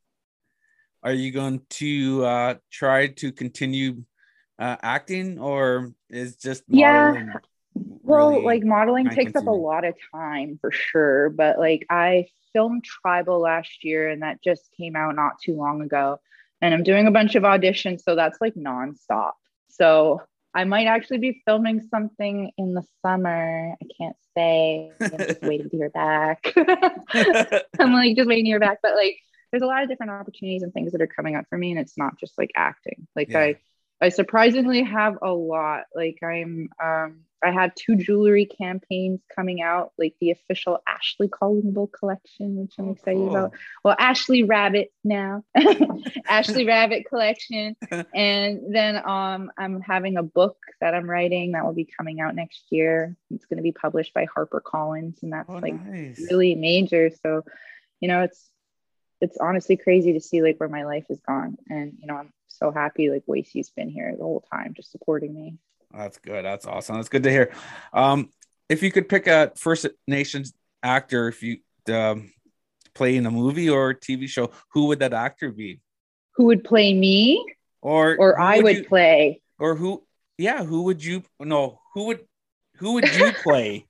Are 1.02 1.12
you 1.12 1.32
going 1.32 1.62
to 1.70 2.24
uh, 2.24 2.54
try 2.70 3.08
to 3.08 3.32
continue 3.32 4.04
uh, 4.60 4.76
acting, 4.82 5.40
or 5.40 5.92
is 6.10 6.36
just 6.36 6.62
Yeah. 6.68 7.14
Well, 7.74 8.30
really 8.30 8.44
like 8.44 8.64
modeling 8.64 9.08
takes 9.10 9.34
up 9.36 9.46
a 9.46 9.50
lot 9.50 9.84
of 9.84 9.94
time 10.12 10.58
for 10.60 10.70
sure, 10.70 11.30
but 11.30 11.58
like 11.58 11.86
I 11.88 12.26
filmed 12.52 12.84
Tribal 12.84 13.40
last 13.40 13.84
year 13.84 14.08
and 14.08 14.22
that 14.22 14.42
just 14.42 14.68
came 14.76 14.96
out 14.96 15.16
not 15.16 15.40
too 15.42 15.56
long 15.56 15.80
ago. 15.80 16.20
And 16.60 16.74
I'm 16.74 16.82
doing 16.82 17.06
a 17.06 17.10
bunch 17.10 17.36
of 17.36 17.44
auditions, 17.44 18.02
so 18.02 18.14
that's 18.14 18.38
like 18.40 18.54
nonstop. 18.54 19.32
So 19.68 20.20
I 20.52 20.64
might 20.64 20.86
actually 20.86 21.18
be 21.18 21.42
filming 21.46 21.80
something 21.88 22.50
in 22.58 22.74
the 22.74 22.82
summer. 23.00 23.76
I 23.80 23.86
can't 23.96 24.16
say. 24.36 24.90
I'm 25.00 25.18
just 25.18 25.42
waiting 25.42 25.70
to 25.70 25.76
hear 25.76 25.90
back. 25.90 26.52
I'm 27.78 27.92
like 27.94 28.16
just 28.16 28.28
waiting 28.28 28.44
to 28.44 28.50
hear 28.50 28.60
back. 28.60 28.78
But 28.82 28.94
like 28.94 29.16
there's 29.52 29.62
a 29.62 29.66
lot 29.66 29.82
of 29.82 29.88
different 29.88 30.12
opportunities 30.12 30.62
and 30.62 30.72
things 30.74 30.92
that 30.92 31.00
are 31.00 31.06
coming 31.06 31.36
up 31.36 31.46
for 31.48 31.56
me. 31.56 31.70
And 31.70 31.80
it's 31.80 31.96
not 31.96 32.18
just 32.18 32.36
like 32.36 32.50
acting. 32.56 33.06
Like 33.16 33.30
Yeah. 33.30 33.40
I 33.40 33.56
I 34.00 34.08
surprisingly 34.08 34.82
have 34.82 35.18
a 35.22 35.30
lot. 35.32 35.84
Like 35.94 36.18
I'm 36.22 36.68
um 36.82 37.20
I 37.42 37.52
had 37.52 37.72
two 37.74 37.96
jewelry 37.96 38.44
campaigns 38.44 39.20
coming 39.34 39.62
out, 39.62 39.92
like 39.98 40.14
the 40.20 40.30
official 40.30 40.78
Ashley 40.86 41.26
Callingbull 41.28 41.90
collection, 41.90 42.56
which 42.56 42.74
I'm 42.78 42.88
Oh, 42.88 42.92
excited 42.92 43.28
about. 43.28 43.52
Well, 43.82 43.96
Ashley 43.98 44.42
Rabbit 44.42 44.92
now, 45.04 45.42
Ashley 46.28 46.66
Rabbit 46.66 47.06
collection, 47.08 47.76
and 48.14 48.74
then 48.74 48.96
um, 49.08 49.50
I'm 49.56 49.80
having 49.80 50.18
a 50.18 50.22
book 50.22 50.58
that 50.82 50.94
I'm 50.94 51.08
writing 51.08 51.52
that 51.52 51.64
will 51.64 51.72
be 51.72 51.88
coming 51.96 52.20
out 52.20 52.34
next 52.34 52.64
year. 52.70 53.16
It's 53.30 53.46
going 53.46 53.56
to 53.56 53.62
be 53.62 53.72
published 53.72 54.12
by 54.12 54.26
HarperCollins, 54.26 55.22
and 55.22 55.32
that's 55.32 55.48
Oh, 55.48 55.60
like 55.60 55.74
nice. 55.74 56.20
really 56.30 56.54
major. 56.54 57.10
So, 57.22 57.44
you 58.00 58.08
know, 58.08 58.22
it's 58.22 58.50
it's 59.22 59.38
honestly 59.38 59.76
crazy 59.78 60.12
to 60.12 60.20
see 60.20 60.42
like 60.42 60.58
where 60.60 60.68
my 60.68 60.84
life 60.84 61.06
has 61.08 61.20
gone, 61.20 61.56
and 61.70 61.94
you 62.00 62.06
know, 62.06 62.16
I'm 62.16 62.32
so 62.60 62.70
happy 62.70 63.10
like 63.10 63.24
Wacey's 63.26 63.70
been 63.70 63.88
here 63.88 64.12
the 64.16 64.22
whole 64.22 64.44
time, 64.52 64.74
just 64.74 64.92
supporting 64.92 65.34
me. 65.34 65.56
That's 65.92 66.18
good. 66.18 66.44
That's 66.44 66.66
awesome. 66.66 66.96
That's 66.96 67.08
good 67.08 67.24
to 67.24 67.30
hear. 67.30 67.52
Um, 67.92 68.30
if 68.68 68.82
you 68.82 68.92
could 68.92 69.08
pick 69.08 69.26
a 69.26 69.52
First 69.56 69.86
Nations 70.06 70.52
actor, 70.82 71.28
if 71.28 71.42
you 71.42 71.58
um, 71.92 72.30
play 72.94 73.16
in 73.16 73.26
a 73.26 73.30
movie 73.30 73.68
or 73.68 73.94
TV 73.94 74.28
show, 74.28 74.50
who 74.72 74.86
would 74.86 75.00
that 75.00 75.12
actor 75.12 75.50
be? 75.50 75.80
Who 76.36 76.44
would 76.46 76.62
play 76.62 76.94
me? 76.94 77.44
Or 77.82 78.14
or 78.18 78.38
I 78.38 78.60
would 78.60 78.76
you- 78.76 78.84
play. 78.84 79.42
or 79.58 79.74
who? 79.74 80.04
Yeah, 80.38 80.64
who 80.64 80.82
would 80.84 81.02
you? 81.04 81.22
No, 81.40 81.80
who 81.94 82.04
would 82.04 82.20
who 82.76 82.92
would 82.94 83.12
you 83.16 83.32
play 83.42 83.86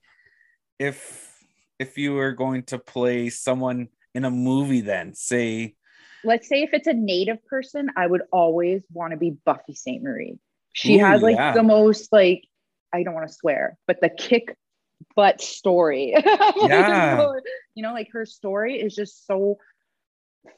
if 0.78 1.36
if 1.78 1.98
you 1.98 2.14
were 2.14 2.32
going 2.32 2.62
to 2.64 2.78
play 2.78 3.30
someone 3.30 3.88
in 4.14 4.24
a 4.24 4.30
movie? 4.30 4.80
Then 4.80 5.14
say 5.14 5.74
Let's 6.24 6.48
say 6.48 6.62
if 6.62 6.70
it's 6.74 6.86
a 6.86 6.92
native 6.92 7.44
person, 7.46 7.90
I 7.96 8.06
would 8.06 8.22
always 8.32 8.82
want 8.92 9.12
to 9.12 9.16
be 9.16 9.30
Buffy 9.44 9.74
Sainte-Marie. 9.74 10.38
She 10.72 10.96
Ooh, 10.96 11.04
has 11.04 11.22
like 11.22 11.36
yeah. 11.36 11.52
the 11.52 11.62
most 11.62 12.12
like 12.12 12.44
I 12.92 13.02
don't 13.02 13.14
want 13.14 13.28
to 13.28 13.34
swear, 13.34 13.78
but 13.86 14.00
the 14.00 14.08
kick 14.08 14.56
butt 15.16 15.40
story. 15.40 16.14
Yeah. 16.56 17.32
you 17.74 17.82
know, 17.82 17.92
like 17.92 18.10
her 18.12 18.26
story 18.26 18.80
is 18.80 18.94
just 18.94 19.26
so 19.26 19.58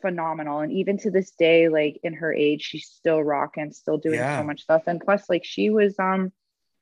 phenomenal. 0.01 0.61
And 0.61 0.72
even 0.72 0.98
to 0.98 1.11
this 1.11 1.31
day, 1.33 1.68
like 1.68 2.01
in 2.03 2.14
her 2.14 2.33
age, 2.33 2.62
she's 2.62 2.87
still 2.87 3.22
rocking, 3.22 3.72
still 3.72 3.98
doing 3.98 4.18
Yeah. 4.18 4.38
so 4.38 4.44
much 4.44 4.62
stuff. 4.62 4.83
And 4.87 5.01
plus, 5.01 5.29
like 5.29 5.44
she 5.44 5.70
was 5.70 5.98
um 5.98 6.33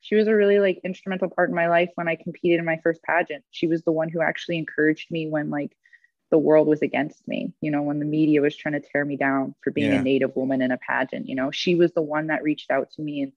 she 0.01 0.15
was 0.15 0.27
a 0.27 0.35
really 0.35 0.59
like 0.59 0.81
instrumental 0.83 1.29
part 1.29 1.49
in 1.49 1.55
my 1.55 1.67
life 1.69 1.89
when 1.95 2.07
I 2.07 2.15
competed 2.15 2.59
in 2.59 2.65
my 2.65 2.79
first 2.83 3.03
pageant. 3.03 3.43
She 3.51 3.67
was 3.67 3.83
the 3.83 3.91
one 3.91 4.09
who 4.09 4.21
actually 4.21 4.57
encouraged 4.57 5.11
me 5.11 5.29
when 5.29 5.49
like 5.49 5.75
the 6.31 6.37
world 6.39 6.67
was 6.67 6.81
against 6.81 7.27
me, 7.27 7.53
you 7.61 7.71
know, 7.71 7.83
when 7.83 7.99
the 7.99 8.05
media 8.05 8.41
was 8.41 8.55
trying 8.55 8.73
to 8.73 8.79
tear 8.79 9.05
me 9.05 9.17
down 9.17 9.55
for 9.63 9.71
being 9.71 9.93
Yeah. 9.93 9.99
a 9.99 10.03
native 10.03 10.35
woman 10.35 10.61
in 10.61 10.71
a 10.71 10.77
pageant, 10.77 11.27
you 11.27 11.35
know, 11.35 11.51
she 11.51 11.75
was 11.75 11.93
the 11.93 12.01
one 12.01 12.27
that 12.27 12.43
reached 12.43 12.71
out 12.71 12.91
to 12.93 13.01
me 13.01 13.21
and 13.21 13.33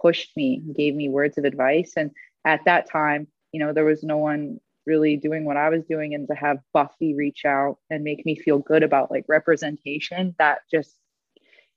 pushed 0.00 0.36
me, 0.36 0.62
and 0.64 0.74
gave 0.74 0.94
me 0.94 1.08
words 1.08 1.38
of 1.38 1.44
advice. 1.44 1.94
And 1.96 2.10
at 2.44 2.64
that 2.66 2.90
time, 2.90 3.28
you 3.52 3.60
know, 3.60 3.72
there 3.72 3.84
was 3.84 4.02
no 4.02 4.18
one 4.18 4.60
really 4.86 5.16
doing 5.16 5.44
what 5.44 5.56
I 5.56 5.70
was 5.70 5.84
doing. 5.86 6.14
And 6.14 6.28
to 6.28 6.34
have 6.34 6.58
Buffy 6.72 7.14
reach 7.14 7.44
out 7.44 7.78
and 7.90 8.04
make 8.04 8.24
me 8.26 8.36
feel 8.36 8.58
good 8.58 8.82
about 8.82 9.10
like 9.10 9.24
representation, 9.28 10.34
that 10.38 10.58
just 10.70 10.94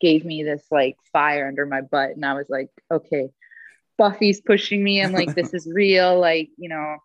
gave 0.01 0.25
me 0.25 0.43
this 0.43 0.65
like 0.71 0.97
fire 1.11 1.47
under 1.47 1.65
my 1.65 1.81
butt. 1.81 2.11
And 2.11 2.25
I 2.25 2.33
was 2.33 2.47
like, 2.49 2.69
okay, 2.91 3.29
Buffy's 3.97 4.41
pushing 4.41 4.83
me. 4.83 5.01
I'm 5.01 5.13
like, 5.13 5.35
this 5.35 5.53
is 5.53 5.67
real. 5.71 6.19
Like, 6.19 6.49
you 6.57 6.69
know, 6.69 6.97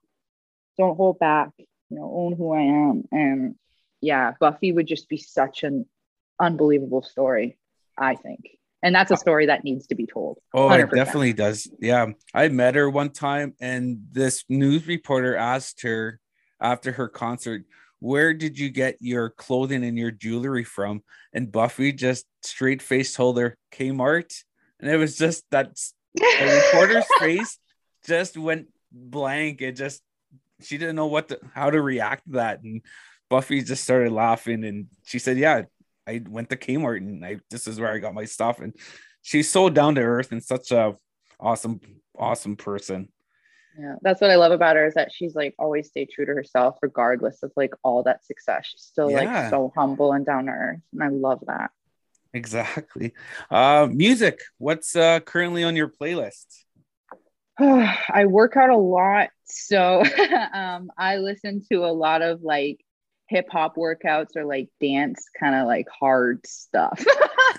don't 0.79 0.97
hold 0.97 1.19
back, 1.19 1.51
you 1.93 1.99
know, 1.99 2.11
own 2.15 2.35
who 2.35 2.53
I 2.53 2.63
am. 2.63 3.05
And 3.13 3.55
yeah, 4.01 4.33
Buffy 4.41 4.73
would 4.73 4.87
just 4.87 5.09
be 5.09 5.19
such 5.19 5.63
an 5.63 5.85
unbelievable 6.41 7.03
story, 7.03 7.59
I 7.99 8.15
think. 8.15 8.59
And 8.83 8.95
that's 8.95 9.11
a 9.11 9.17
story 9.17 9.47
that 9.47 9.63
needs 9.63 9.87
to 9.89 9.95
be 9.95 10.07
told. 10.07 10.39
Oh, 10.55 10.71
it 10.71 10.89
100%. 10.89 10.95
definitely 10.95 11.33
does. 11.35 11.71
Yeah. 11.79 12.07
I 12.35 12.49
met 12.49 12.75
her 12.75 12.89
one 12.89 13.11
time 13.11 13.55
and 13.61 14.07
this 14.11 14.45
news 14.49 14.87
reporter 14.87 15.37
asked 15.37 15.83
her 15.83 16.19
after 16.61 16.93
her 16.93 17.09
concert, 17.09 17.65
Where 18.01 18.33
did 18.33 18.59
you 18.59 18.71
get 18.71 18.97
your 19.01 19.31
clothing 19.31 19.85
and 19.85 19.99
your 19.99 20.11
jewelry 20.11 20.65
from? 20.65 21.03
And 21.35 21.53
Buffy 21.53 21.93
just 21.93 22.25
straight 22.43 22.81
face 22.81 23.15
told 23.15 23.39
her, 23.39 23.57
Kmart. 23.71 24.35
And 24.81 24.91
it 24.91 24.97
was 24.97 25.17
just 25.17 25.45
that 25.51 25.77
the 26.15 26.63
reporter's 26.73 27.07
face 27.21 27.59
just 28.07 28.37
went 28.37 28.69
blank. 28.91 29.61
It 29.61 29.77
just, 29.77 30.03
she 30.65 30.79
didn't 30.79 30.97
know 30.97 31.07
what 31.07 31.29
to, 31.29 31.39
how 31.55 31.71
to 31.71 31.81
react 31.81 32.27
to 32.27 32.33
that. 32.33 32.63
And 32.63 32.83
Buffy 33.29 33.63
just 33.63 33.85
started 33.85 34.13
laughing 34.13 34.65
and 34.65 34.87
she 35.05 35.19
said, 35.19 35.39
Yeah, 35.39 35.63
I 36.07 36.23
went 36.29 36.51
to 36.51 36.57
Kmart 36.57 36.99
and 36.99 37.25
I 37.25 37.39
this 37.51 37.67
is 37.67 37.79
where 37.81 37.93
I 37.93 37.99
got 37.99 38.15
my 38.15 38.25
stuff. 38.25 38.61
And 38.61 38.75
she's 39.23 39.51
so 39.51 39.69
down 39.71 39.95
to 39.97 40.01
earth 40.03 40.33
and 40.33 40.43
such 40.43 40.71
a 40.73 40.97
awesome, 41.41 41.81
awesome 42.19 42.57
person. 42.57 43.09
Yeah, 43.79 43.95
that's 44.03 44.21
what 44.21 44.31
I 44.31 44.37
love 44.37 44.53
about 44.53 44.77
her 44.77 44.85
is 44.87 44.95
that 44.95 45.13
she's 45.13 45.35
like 45.35 45.55
always 45.59 45.89
stay 45.89 46.05
true 46.05 46.27
to 46.27 46.33
herself, 46.35 46.77
regardless 46.83 47.43
of 47.43 47.53
like 47.57 47.73
all 47.83 48.03
that 48.03 48.23
success. 48.25 48.67
She's 48.67 48.83
still 48.83 49.11
Yeah. 49.11 49.25
like 49.25 49.51
so 49.51 49.73
humble 49.75 50.13
and 50.13 50.27
down 50.27 50.45
to 50.47 50.53
earth. 50.53 50.81
And 50.93 51.03
I 51.03 51.09
love 51.09 51.43
that. 51.47 51.71
Exactly. 52.35 53.13
Uh 53.51 53.89
music. 53.91 54.41
What's 54.59 54.95
uh 54.97 55.21
currently 55.21 55.65
on 55.65 55.77
your 55.77 55.89
playlist? 55.89 56.62
I 57.59 58.27
work 58.27 58.57
out 58.57 58.71
a 58.71 58.77
lot. 58.77 59.31
So 59.45 60.03
um, 60.55 60.91
I 60.97 61.17
listen 61.19 61.63
to 61.71 61.85
a 61.85 61.93
lot 61.93 62.23
of 62.23 62.43
like 62.43 62.81
hip 63.29 63.47
hop 63.51 63.77
workouts 63.77 64.37
or 64.37 64.45
like 64.45 64.69
dance 64.81 65.25
kind 65.39 65.55
of 65.55 65.67
like 65.67 65.87
hard 65.89 66.47
stuff. 66.47 67.03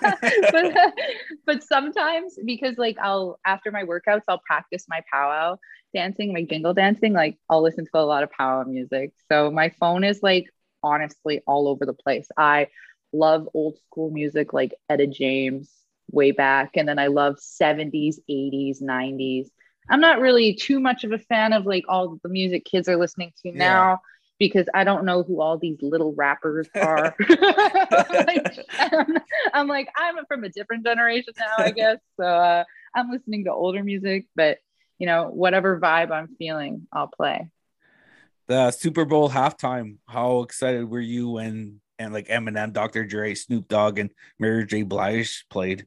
but, 0.00 0.74
but 1.46 1.62
sometimes 1.62 2.38
because 2.44 2.78
like 2.78 2.96
I'll 3.00 3.38
after 3.44 3.70
my 3.70 3.84
workouts, 3.84 4.22
I'll 4.28 4.42
practice 4.46 4.86
my 4.88 5.00
powwow 5.12 5.56
dancing, 5.94 6.32
my 6.32 6.42
jingle 6.42 6.74
dancing. 6.74 7.12
Like 7.12 7.38
I'll 7.48 7.62
listen 7.62 7.84
to 7.84 7.90
a 7.94 8.00
lot 8.00 8.22
of 8.22 8.30
powwow 8.30 8.64
music. 8.64 9.12
So 9.30 9.50
my 9.50 9.70
phone 9.80 10.04
is 10.04 10.22
like 10.22 10.46
honestly 10.82 11.40
all 11.46 11.68
over 11.68 11.86
the 11.86 11.94
place. 11.94 12.28
I 12.36 12.68
love 13.12 13.48
old 13.54 13.78
school 13.86 14.10
music 14.10 14.52
like 14.52 14.74
Etta 14.88 15.06
James 15.06 15.70
way 16.10 16.32
back. 16.32 16.70
And 16.76 16.88
then 16.88 16.98
I 16.98 17.06
love 17.06 17.36
70s, 17.36 18.16
80s, 18.28 18.82
90s. 18.82 19.48
I'm 19.88 20.00
not 20.00 20.20
really 20.20 20.54
too 20.54 20.80
much 20.80 21.04
of 21.04 21.12
a 21.12 21.18
fan 21.18 21.52
of 21.52 21.66
like 21.66 21.84
all 21.88 22.18
the 22.22 22.28
music 22.28 22.64
kids 22.64 22.88
are 22.88 22.96
listening 22.96 23.32
to 23.42 23.48
Yeah. 23.48 23.58
now 23.58 24.00
because 24.38 24.66
I 24.74 24.84
don't 24.84 25.04
know 25.04 25.22
who 25.22 25.40
all 25.40 25.58
these 25.58 25.78
little 25.80 26.14
rappers 26.14 26.68
are. 26.74 27.14
Like, 28.10 28.58
I'm, 28.78 29.18
I'm 29.52 29.68
like, 29.68 29.88
I'm 29.96 30.16
from 30.26 30.44
a 30.44 30.48
different 30.48 30.84
generation 30.84 31.34
now, 31.38 31.64
I 31.64 31.70
guess. 31.70 31.98
So 32.18 32.24
uh, 32.24 32.64
I'm 32.94 33.10
listening 33.10 33.44
to 33.44 33.52
older 33.52 33.82
music, 33.84 34.26
but 34.34 34.58
you 34.98 35.06
know, 35.06 35.28
whatever 35.28 35.78
vibe 35.80 36.10
I'm 36.10 36.28
feeling, 36.36 36.86
I'll 36.92 37.08
play. 37.08 37.48
The 38.46 38.70
Super 38.70 39.04
Bowl 39.04 39.28
halftime. 39.30 39.96
How 40.06 40.42
excited 40.42 40.88
were 40.88 41.00
you 41.00 41.30
when 41.30 41.80
and 41.98 42.12
like 42.12 42.28
Eminem, 42.28 42.72
Dr. 42.72 43.04
Dre, 43.04 43.34
Snoop 43.34 43.68
Dogg, 43.68 43.98
and 43.98 44.10
Mary 44.38 44.66
J. 44.66 44.82
Blige 44.82 45.46
played? 45.50 45.86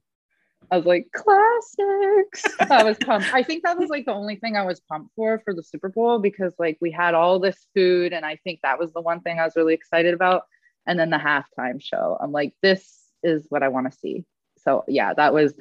I 0.69 0.77
was 0.77 0.85
like, 0.85 1.07
classics. 1.13 2.43
I 2.59 2.83
was 2.83 2.97
pumped. 2.97 3.33
I 3.33 3.43
think 3.43 3.63
that 3.63 3.77
was 3.77 3.89
like 3.89 4.05
the 4.05 4.13
only 4.13 4.35
thing 4.35 4.57
I 4.57 4.65
was 4.65 4.81
pumped 4.81 5.15
for 5.15 5.39
for 5.45 5.53
the 5.53 5.63
Super 5.63 5.89
Bowl 5.89 6.19
because 6.19 6.53
like 6.59 6.77
we 6.81 6.91
had 6.91 7.13
all 7.13 7.39
this 7.39 7.57
food, 7.73 8.13
and 8.13 8.25
I 8.25 8.37
think 8.43 8.59
that 8.63 8.79
was 8.79 8.91
the 8.91 9.01
one 9.01 9.21
thing 9.21 9.39
I 9.39 9.45
was 9.45 9.55
really 9.55 9.73
excited 9.73 10.13
about. 10.13 10.43
And 10.85 10.99
then 10.99 11.09
the 11.09 11.17
halftime 11.17 11.81
show, 11.81 12.17
I'm 12.19 12.31
like, 12.31 12.53
this 12.61 12.99
is 13.23 13.45
what 13.49 13.63
I 13.63 13.67
want 13.69 13.91
to 13.91 13.97
see. 13.97 14.25
So 14.59 14.83
yeah, 14.87 15.13
that 15.13 15.33
was 15.33 15.53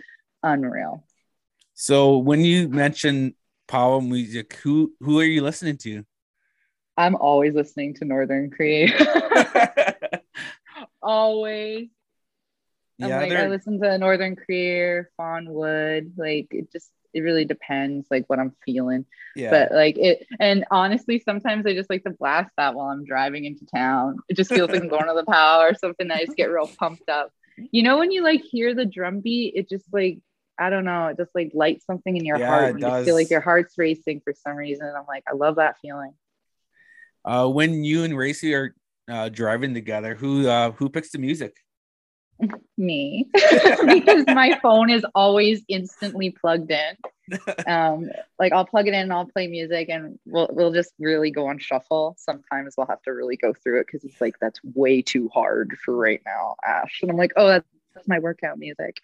unreal. 0.42 1.04
So 1.74 2.18
when 2.18 2.40
you 2.40 2.68
mention 2.68 3.34
powwow 3.68 4.00
music, 4.00 4.54
who 4.54 4.92
who 5.00 5.20
are 5.20 5.24
you 5.24 5.42
listening 5.42 5.76
to? 5.78 6.04
I'm 6.96 7.14
always 7.14 7.54
listening 7.54 7.94
to 7.94 8.04
Northern 8.04 8.50
Cree. 8.50 8.92
always. 11.02 11.88
I'm 13.00 13.08
yeah, 13.10 13.18
like, 13.18 13.32
I 13.32 13.48
listen 13.48 13.80
to 13.80 13.98
Northern 13.98 14.36
Cree, 14.36 15.02
Fawn 15.16 15.52
Wood. 15.52 16.14
Like 16.16 16.48
it 16.50 16.72
just 16.72 16.90
it 17.12 17.20
really 17.20 17.44
depends 17.44 18.06
like 18.10 18.24
what 18.28 18.38
I'm 18.38 18.54
feeling. 18.64 19.06
yeah. 19.34 19.50
but 19.50 19.72
like 19.72 19.96
it 19.98 20.26
and 20.38 20.64
honestly 20.70 21.18
sometimes 21.24 21.64
i 21.66 21.72
just 21.72 21.88
like 21.88 22.04
to 22.04 22.10
blast 22.10 22.50
that 22.58 22.74
while 22.74 22.88
i'm 22.88 23.04
driving 23.04 23.44
into 23.46 23.64
town 23.66 24.18
it 24.28 24.36
just 24.36 24.52
feels 24.52 24.70
like 24.70 24.82
i'm 24.82 24.88
going 24.88 25.06
to 25.06 25.14
the 25.14 25.24
powwow 25.24 25.60
or 25.60 25.74
something 25.74 26.10
i 26.10 26.24
just 26.24 26.36
get 26.36 26.50
real 26.50 26.66
pumped 26.78 27.08
up 27.08 27.30
you 27.70 27.82
know 27.82 27.98
when 27.98 28.10
you 28.10 28.22
like 28.22 28.42
hear 28.42 28.74
the 28.74 28.84
drum 28.84 29.20
beat 29.20 29.54
it 29.56 29.68
just 29.68 29.84
like 29.92 30.18
i 30.58 30.68
don't 30.68 30.84
know 30.84 31.06
it 31.06 31.16
just 31.16 31.34
like 31.34 31.50
lights 31.54 31.86
something 31.86 32.16
in 32.16 32.24
your 32.24 32.38
Yeah, 32.38 32.46
heart 32.48 32.76
it 32.76 32.86
you 32.86 33.04
feel 33.04 33.14
like 33.14 33.30
your 33.30 33.40
heart's 33.40 33.76
racing 33.78 34.20
for 34.22 34.34
some 34.34 34.56
reason 34.56 34.86
i'm 34.94 35.06
like 35.08 35.24
i 35.30 35.34
love 35.34 35.56
that 35.56 35.76
feeling 35.80 36.12
uh, 37.24 37.48
when 37.48 37.82
you 37.82 38.04
and 38.04 38.14
Wacey 38.16 38.54
are 38.54 38.74
uh, 39.10 39.28
driving 39.28 39.74
together, 39.74 40.14
who 40.14 40.46
uh, 40.46 40.70
who 40.72 40.88
picks 40.88 41.10
the 41.10 41.18
music? 41.18 41.56
me. 42.76 43.28
Because 43.86 44.26
my 44.26 44.58
phone 44.62 44.90
is 44.90 45.04
always 45.14 45.62
instantly 45.68 46.30
plugged 46.30 46.70
in. 46.70 46.96
Um 47.66 48.08
like 48.38 48.52
i'll 48.52 48.64
plug 48.64 48.86
it 48.86 48.94
in 48.94 49.00
and 49.00 49.12
i'll 49.12 49.26
play 49.26 49.48
music 49.48 49.88
and 49.88 50.16
we'll 50.26 50.48
we'll 50.52 50.72
just 50.72 50.92
really 51.00 51.32
go 51.32 51.48
on 51.48 51.58
shuffle. 51.58 52.14
Sometimes 52.18 52.74
we'll 52.76 52.86
have 52.86 53.02
to 53.02 53.10
really 53.10 53.36
go 53.36 53.52
through 53.52 53.80
it 53.80 53.86
because 53.86 54.04
it's 54.04 54.20
like 54.20 54.36
that's 54.40 54.60
way 54.62 55.02
too 55.02 55.28
hard 55.34 55.76
for 55.84 55.96
right 55.96 56.22
now 56.24 56.54
ash. 56.64 57.00
And 57.02 57.10
i'm 57.10 57.16
like 57.16 57.32
oh 57.36 57.48
that's, 57.48 57.66
that's 57.94 58.06
my 58.06 58.20
workout 58.20 58.58
music. 58.58 59.00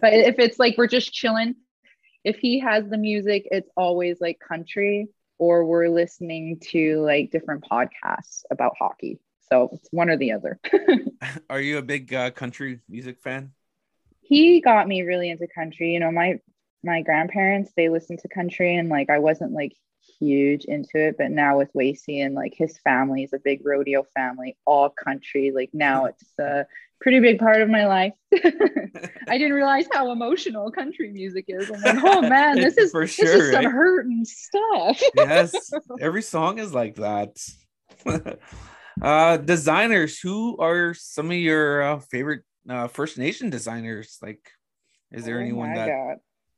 But 0.00 0.12
if 0.12 0.38
it's 0.38 0.58
like 0.58 0.76
we're 0.76 0.86
just 0.86 1.12
chilling, 1.12 1.54
if 2.24 2.36
he 2.36 2.58
has 2.58 2.88
the 2.88 2.98
music, 2.98 3.48
it's 3.50 3.70
always 3.76 4.20
like 4.20 4.38
country 4.38 5.08
or 5.38 5.64
we're 5.64 5.88
listening 5.88 6.58
to 6.70 7.00
like 7.00 7.30
different 7.30 7.64
podcasts 7.64 8.42
about 8.50 8.74
hockey. 8.78 9.18
So 9.54 9.70
it's 9.72 9.88
one 9.92 10.10
or 10.10 10.16
the 10.16 10.32
other. 10.32 10.58
Are 11.50 11.60
you 11.60 11.78
a 11.78 11.82
big 11.82 12.12
uh, 12.12 12.32
country 12.32 12.80
music 12.88 13.20
fan? 13.22 13.52
He 14.20 14.60
got 14.60 14.88
me 14.88 15.02
really 15.02 15.30
into 15.30 15.46
country. 15.46 15.92
You 15.92 16.00
know, 16.00 16.10
my 16.10 16.40
my 16.82 17.02
grandparents 17.02 17.70
they 17.76 17.88
listened 17.88 18.18
to 18.20 18.28
country 18.28 18.74
and 18.74 18.88
like 18.88 19.10
I 19.10 19.20
wasn't 19.20 19.52
like 19.52 19.72
huge 20.18 20.64
into 20.64 20.98
it, 20.98 21.16
but 21.18 21.30
now 21.30 21.56
with 21.56 21.70
Wacey 21.72 22.20
and 22.20 22.34
like 22.34 22.52
his 22.56 22.78
family 22.78 23.22
is 23.22 23.32
a 23.32 23.38
big 23.38 23.64
rodeo 23.64 24.04
family, 24.12 24.56
all 24.66 24.90
country. 24.90 25.52
Like 25.54 25.70
now 25.72 26.04
it's 26.06 26.36
a 26.40 26.66
pretty 27.00 27.20
big 27.20 27.38
part 27.38 27.60
of 27.62 27.70
my 27.70 27.86
life. 27.86 28.14
I 28.34 29.38
didn't 29.38 29.52
realize 29.52 29.86
how 29.92 30.10
emotional 30.10 30.72
country 30.72 31.12
music 31.12 31.44
is. 31.46 31.70
I'm 31.70 31.80
like, 31.80 32.02
oh 32.02 32.22
man, 32.22 32.56
this 32.56 32.76
is 32.76 32.90
For 32.90 33.06
sure, 33.06 33.24
this 33.24 33.34
is 33.36 33.52
some 33.52 33.66
right? 33.66 33.72
hurting 33.72 34.24
stuff. 34.24 35.00
yes, 35.14 35.70
every 36.00 36.22
song 36.22 36.58
is 36.58 36.74
like 36.74 36.96
that. 36.96 37.38
Uh, 39.02 39.36
designers, 39.36 40.18
who 40.18 40.56
are 40.58 40.94
some 40.94 41.30
of 41.30 41.36
your 41.36 41.82
uh, 41.82 41.98
favorite 41.98 42.42
uh, 42.68 42.88
First 42.88 43.18
Nation 43.18 43.50
designers? 43.50 44.18
Like, 44.22 44.50
is 45.10 45.24
there 45.24 45.38
Oh 45.38 45.42
anyone 45.42 45.74
that 45.74 45.88
God. 45.88 46.16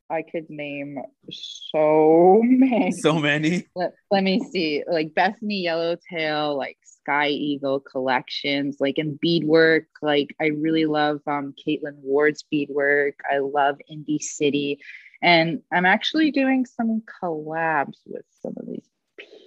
I 0.09 0.23
could 0.23 0.49
name 0.49 0.99
so 1.31 2.41
many. 2.45 2.93
so 2.93 3.19
many? 3.19 3.67
let, 3.75 3.93
let 4.11 4.23
me 4.23 4.41
see 4.53 4.85
like 4.87 5.15
bethany 5.15 5.63
yellowtail 5.63 6.57
like 6.57 6.79
sky 7.07 7.29
eagle 7.29 7.81
collections 7.81 8.77
like 8.81 8.99
in 8.99 9.17
beadwork 9.23 9.87
like 10.03 10.35
i 10.41 10.47
really 10.47 10.87
love 10.87 11.21
um 11.27 11.55
caitlin 11.67 11.95
ward's 12.03 12.45
beadwork 12.51 13.15
i 13.31 13.39
love 13.39 13.79
Indi 13.89 14.19
City 14.19 14.81
and 15.23 15.63
i'm 15.73 15.87
actually 15.87 16.31
doing 16.31 16.67
some 16.67 17.03
collabs 17.23 17.99
with 18.07 18.25
some 18.43 18.55
of 18.57 18.67
these 18.67 18.89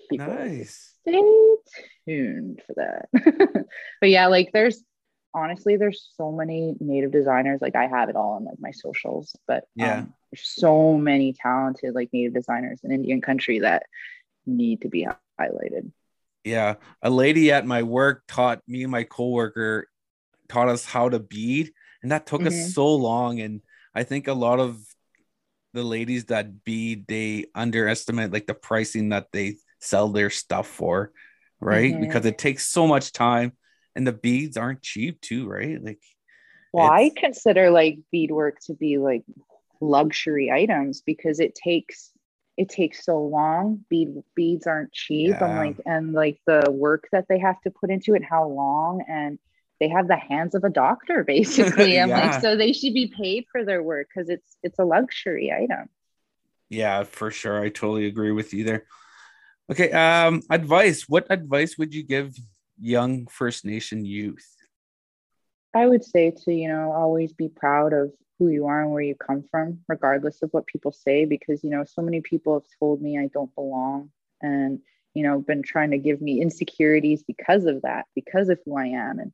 people 0.10 0.34
Nice. 0.34 0.96
stay 1.08 1.56
tuned 2.08 2.62
for 2.66 2.74
that 2.76 3.66
but 4.02 4.10
yeah 4.10 4.28
like 4.28 4.52
there's 4.54 4.84
honestly 5.34 5.78
there's 5.78 6.10
so 6.18 6.32
many 6.32 6.76
native 6.80 7.12
designers 7.12 7.62
like 7.62 7.76
i 7.76 7.86
have 7.88 8.10
it 8.10 8.16
all 8.16 8.34
on 8.34 8.46
like 8.46 8.58
my 8.60 8.72
socials 8.72 9.36
but 9.48 9.66
Yeah. 9.76 10.00
um, 10.00 10.14
there's 10.32 10.48
so 10.50 10.98
many 10.98 11.34
talented 11.34 11.94
like 11.94 12.10
native 12.12 12.34
designers 12.34 12.80
in 12.84 12.92
indian 12.92 13.22
country 13.22 13.60
that 13.60 13.84
need 14.46 14.82
to 14.82 14.90
be 14.90 15.08
highlighted 15.40 15.92
Yeah, 16.44 16.76
a 17.04 17.10
lady 17.10 17.52
at 17.52 17.66
my 17.68 17.84
work 17.84 18.24
taught 18.28 18.62
me 18.68 18.84
and 18.84 18.92
my 18.92 19.04
coworker 19.04 19.88
taught 20.48 20.70
us 20.70 20.86
how 20.86 21.10
to 21.10 21.20
bead, 21.20 21.72
and 22.02 22.12
that 22.12 22.26
took 22.26 22.42
Mhm. 22.42 22.48
us 22.48 22.74
so 22.74 22.96
long. 22.96 23.40
And 23.42 23.62
I 23.94 24.04
think 24.04 24.28
a 24.28 24.34
lot 24.34 24.60
of 24.60 24.80
the 25.74 25.84
ladies 25.84 26.26
that 26.26 26.64
bead 26.64 27.06
they 27.08 27.46
underestimate 27.54 28.32
like 28.32 28.48
the 28.48 28.56
pricing 28.56 29.10
that 29.10 29.28
they 29.32 29.58
sell 29.80 30.10
their 30.10 30.30
stuff 30.30 30.68
for, 30.68 31.12
right? 31.60 31.94
Mhm. 31.94 32.00
Because 32.00 32.26
it 32.26 32.38
takes 32.38 32.66
so 32.68 32.88
much 32.88 33.12
time, 33.14 33.54
and 33.96 34.06
the 34.08 34.14
beads 34.14 34.58
aren't 34.58 34.82
cheap 34.82 35.22
too, 35.22 35.48
right? 35.48 35.84
Like, 35.84 36.02
well 36.72 36.88
i 36.88 37.12
consider 37.16 37.70
like 37.70 38.00
beadwork 38.12 38.60
to 38.60 38.74
be 38.74 38.98
like 38.98 39.24
luxury 39.82 40.52
items 40.52 41.02
because 41.06 41.40
it 41.40 41.56
takes 41.56 42.12
it 42.58 42.68
takes 42.70 43.06
so 43.06 43.20
long 43.20 43.84
bead 43.90 44.10
beads 44.36 44.68
aren't 44.68 44.92
cheap 44.92 45.42
i'm 45.42 45.56
like 45.56 45.78
and 45.86 46.14
like 46.14 46.40
the 46.46 46.70
work 46.70 47.08
that 47.12 47.26
they 47.30 47.40
have 47.40 47.60
to 47.62 47.72
put 47.72 47.90
into 47.90 48.14
it 48.14 48.24
how 48.24 48.48
long 48.48 49.04
and 49.08 49.40
they 49.80 49.88
have 49.88 50.10
the 50.10 50.18
hands 50.18 50.56
of 50.56 50.64
a 50.66 50.70
doctor 50.70 51.24
basically 51.28 52.00
i'm 52.00 52.10
Yeah. 52.10 52.20
like 52.22 52.34
so 52.34 52.56
they 52.56 52.74
should 52.74 52.94
be 52.94 53.08
paid 53.16 53.46
for 53.52 53.64
their 53.64 53.82
work 53.82 54.08
because 54.14 54.30
it's 54.30 54.58
it's 54.64 54.80
a 54.80 54.86
luxury 54.86 55.52
item 55.52 55.90
yeah, 56.70 57.04
for 57.04 57.32
sure, 57.32 57.60
I 57.62 57.70
totally 57.70 58.06
agree 58.06 58.32
with 58.32 58.54
you 58.54 58.64
there. 58.64 58.86
Okay, 59.72 59.92
um, 59.92 60.42
advice. 60.50 61.06
What 61.08 61.28
advice 61.30 61.78
would 61.78 61.94
you 61.94 62.04
give 62.04 62.36
young 62.80 63.28
First 63.28 63.66
Nation 63.66 64.04
youth? 64.04 64.48
I 65.76 65.88
would 65.88 66.04
say 66.04 66.32
to, 66.46 66.54
you 66.54 66.68
know, 66.68 66.92
always 66.92 67.34
be 67.34 67.50
proud 67.50 67.94
of 67.94 68.12
who 68.40 68.48
you 68.48 68.66
are 68.66 68.82
and 68.82 68.92
where 68.92 69.04
you 69.04 69.14
come 69.14 69.44
from, 69.52 69.80
regardless 69.88 70.42
of 70.42 70.50
what 70.52 70.66
people 70.66 70.92
say, 70.92 71.26
because, 71.26 71.64
you 71.64 71.70
know, 71.70 71.84
so 71.84 72.02
many 72.02 72.22
people 72.22 72.54
have 72.54 72.66
told 72.80 73.02
me 73.02 73.20
I 73.20 73.28
don't 73.28 73.54
belong 73.54 74.10
and, 74.42 74.80
you 75.14 75.22
know, 75.22 75.40
been 75.40 75.62
trying 75.62 75.92
to 75.92 75.98
give 75.98 76.22
me 76.22 76.42
insecurities 76.42 77.22
because 77.22 77.66
of 77.66 77.84
that, 77.84 78.06
because 78.16 78.50
of 78.50 78.60
who 78.66 78.76
I 78.78 78.86
am. 78.86 79.20
And 79.20 79.32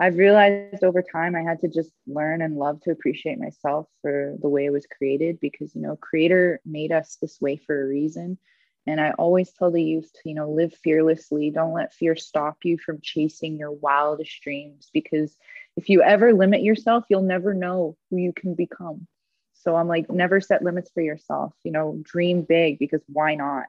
I've 0.00 0.16
realized 0.16 0.82
over 0.82 1.02
time 1.02 1.36
I 1.36 1.42
had 1.42 1.60
to 1.60 1.68
just 1.68 1.90
learn 2.06 2.40
and 2.40 2.56
love 2.56 2.80
to 2.82 2.90
appreciate 2.90 3.38
myself 3.38 3.86
for 4.00 4.36
the 4.40 4.48
way 4.48 4.64
it 4.64 4.72
was 4.72 4.86
created 4.86 5.40
because, 5.40 5.74
you 5.74 5.82
know, 5.82 5.96
Creator 5.96 6.60
made 6.64 6.92
us 6.92 7.18
this 7.20 7.38
way 7.40 7.56
for 7.56 7.82
a 7.82 7.86
reason. 7.86 8.38
And 8.86 9.00
I 9.00 9.12
always 9.12 9.50
tell 9.50 9.70
the 9.70 9.82
youth 9.82 10.12
to, 10.12 10.28
you 10.28 10.34
know, 10.34 10.50
live 10.50 10.74
fearlessly. 10.82 11.50
Don't 11.50 11.72
let 11.72 11.94
fear 11.94 12.16
stop 12.16 12.58
you 12.64 12.76
from 12.76 13.00
chasing 13.02 13.56
your 13.56 13.72
wildest 13.72 14.42
dreams 14.42 14.90
because 14.92 15.34
if 15.76 15.88
you 15.88 16.02
ever 16.02 16.34
limit 16.34 16.62
yourself, 16.62 17.04
you'll 17.08 17.22
never 17.22 17.54
know 17.54 17.96
who 18.10 18.18
you 18.18 18.32
can 18.32 18.54
become. 18.54 19.06
So 19.54 19.74
I'm 19.74 19.88
like, 19.88 20.10
never 20.10 20.40
set 20.40 20.62
limits 20.62 20.90
for 20.92 21.00
yourself. 21.00 21.54
You 21.64 21.72
know, 21.72 21.98
dream 22.02 22.42
big 22.42 22.78
because 22.78 23.00
why 23.06 23.34
not? 23.34 23.64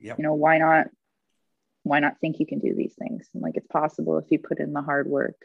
Yep. 0.00 0.18
You 0.18 0.24
know, 0.24 0.34
why 0.34 0.58
not? 0.58 0.86
Why 1.82 2.00
not 2.00 2.18
think 2.20 2.38
you 2.40 2.46
can 2.46 2.58
do 2.58 2.74
these 2.74 2.94
things? 2.98 3.28
And 3.34 3.42
like, 3.42 3.56
it's 3.56 3.66
possible 3.66 4.18
if 4.18 4.30
you 4.30 4.38
put 4.38 4.60
in 4.60 4.72
the 4.72 4.82
hard 4.82 5.06
work. 5.06 5.36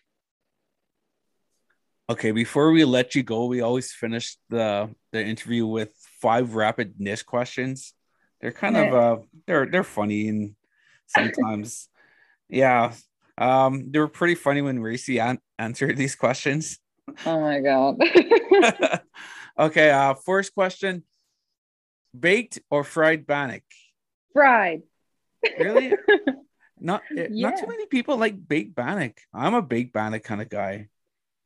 Okay, 2.09 2.31
before 2.31 2.71
we 2.71 2.83
let 2.83 3.15
you 3.15 3.23
go, 3.23 3.45
we 3.45 3.61
always 3.61 3.91
finish 3.91 4.37
the 4.49 4.89
the 5.11 5.23
interview 5.23 5.65
with 5.65 5.91
five 6.21 6.55
rapid 6.55 6.95
niche 6.99 7.25
questions. 7.25 7.93
They're 8.43 8.51
kind 8.51 8.75
of 8.75 8.93
uh 8.93 9.17
they're 9.47 9.65
they're 9.65 9.85
funny 9.85 10.27
and 10.27 10.55
sometimes 11.07 11.87
yeah. 12.49 12.91
Um 13.37 13.89
they 13.89 13.99
were 13.99 14.09
pretty 14.09 14.35
funny 14.35 14.61
when 14.61 14.81
Wacey 14.81 15.19
an- 15.19 15.39
answered 15.57 15.95
these 15.95 16.15
questions. 16.15 16.77
Oh 17.25 17.39
my 17.39 17.61
God. 17.61 17.95
okay, 19.57 19.91
uh 19.91 20.15
first 20.15 20.53
question. 20.53 21.05
Baked 22.11 22.59
or 22.69 22.83
fried 22.83 23.25
bannock? 23.25 23.63
Fried. 24.33 24.81
Really? 25.57 25.93
not 26.81 27.01
eh, 27.17 27.27
not 27.29 27.55
too 27.55 27.67
many 27.67 27.85
people 27.85 28.17
like 28.17 28.35
baked 28.45 28.75
bannock. 28.75 29.21
I'm 29.33 29.53
a 29.53 29.61
baked 29.61 29.93
bannock 29.93 30.23
kind 30.23 30.41
of 30.41 30.49
guy. 30.49 30.89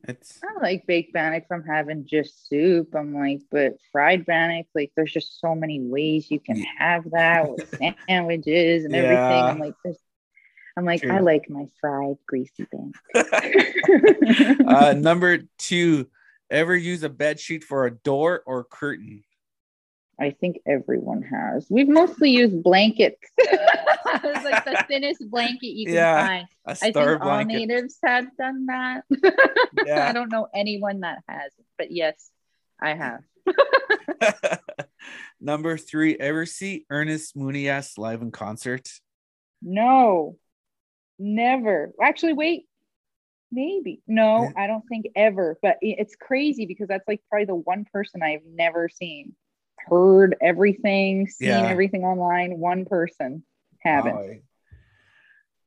It's 0.04 0.40
I 0.44 0.62
like 0.62 0.88
baked 0.88 1.14
bannock 1.14 1.48
from 1.48 1.64
having 1.64 2.06
just 2.06 2.48
soup. 2.48 2.94
I'm 2.96 3.14
like, 3.14 3.42
but 3.52 3.74
fried 3.92 4.26
bannock, 4.26 4.68
like 4.76 4.92
there's 4.96 5.12
just 5.12 5.40
so 5.40 5.56
many 5.56 5.80
ways 5.82 6.30
you 6.32 6.40
can 6.40 6.64
have 6.78 7.10
that 7.12 7.50
with 7.50 7.62
sandwiches 8.08 8.86
and 8.86 8.94
Yeah. 8.96 9.02
everything. 9.02 9.50
I'm 9.50 9.60
like, 9.60 9.74
there's, 9.84 9.98
I'm 10.78 10.86
like, 10.86 11.02
True. 11.02 11.12
I 11.12 11.20
like 11.20 11.50
my 11.50 11.66
fried 11.82 12.18
greasy 12.28 12.68
bannock. 12.72 12.96
uh 14.68 14.94
number 14.94 15.40
two, 15.58 16.08
ever 16.50 16.76
use 16.76 17.04
a 17.04 17.10
bed 17.10 17.40
sheet 17.40 17.64
for 17.64 17.86
a 17.86 17.92
door 17.92 18.44
or 18.46 18.64
curtain? 18.64 19.24
I 20.20 20.32
think 20.32 20.60
everyone 20.66 21.22
has. 21.24 21.68
We've 21.70 21.88
mostly 21.90 22.32
used 22.32 22.64
blankets. 22.64 23.22
it's 24.24 24.44
like 24.46 24.66
the 24.66 24.84
thinnest 24.88 25.30
blanket 25.30 25.68
you 25.68 25.86
can 25.86 25.96
Yeah, 25.96 26.26
find. 26.28 26.48
A 26.66 26.72
I 26.72 26.92
think 26.92 27.22
all 27.22 27.46
natives 27.46 27.98
have 28.04 28.26
done 28.38 28.66
that. 28.68 29.04
Yeah. 29.86 30.08
I 30.10 30.12
don't 30.14 30.32
know 30.32 30.48
anyone 30.56 31.02
that 31.02 31.20
hasn't, 31.28 31.66
but 31.78 31.92
yes, 31.92 32.30
I 32.82 32.96
have. 32.96 33.20
Number 35.40 35.78
three, 35.78 36.16
ever 36.20 36.46
see 36.46 36.86
Ernest 36.90 37.38
Monias 37.38 37.98
live 37.98 38.22
in 38.22 38.32
concert? 38.32 38.90
No, 39.62 40.38
never. 41.20 41.92
Actually, 42.02 42.34
wait, 42.34 42.66
maybe. 43.52 44.02
No. 44.08 44.52
I 44.58 44.68
don't 44.68 44.84
think 44.90 45.06
ever. 45.16 45.58
But 45.62 45.78
it's 45.82 46.16
crazy 46.16 46.66
because 46.66 46.88
that's 46.88 47.08
like 47.08 47.22
probably 47.30 47.46
the 47.46 47.56
one 47.56 47.86
person 47.92 48.24
I've 48.24 48.46
never 48.52 48.90
seen. 48.90 49.36
Heard 49.86 50.36
everything, 50.42 51.28
seen 51.28 51.50
Yeah. 51.50 51.68
everything 51.70 52.04
online. 52.04 52.58
One 52.60 52.86
person 52.86 53.44
haven't. 53.80 54.44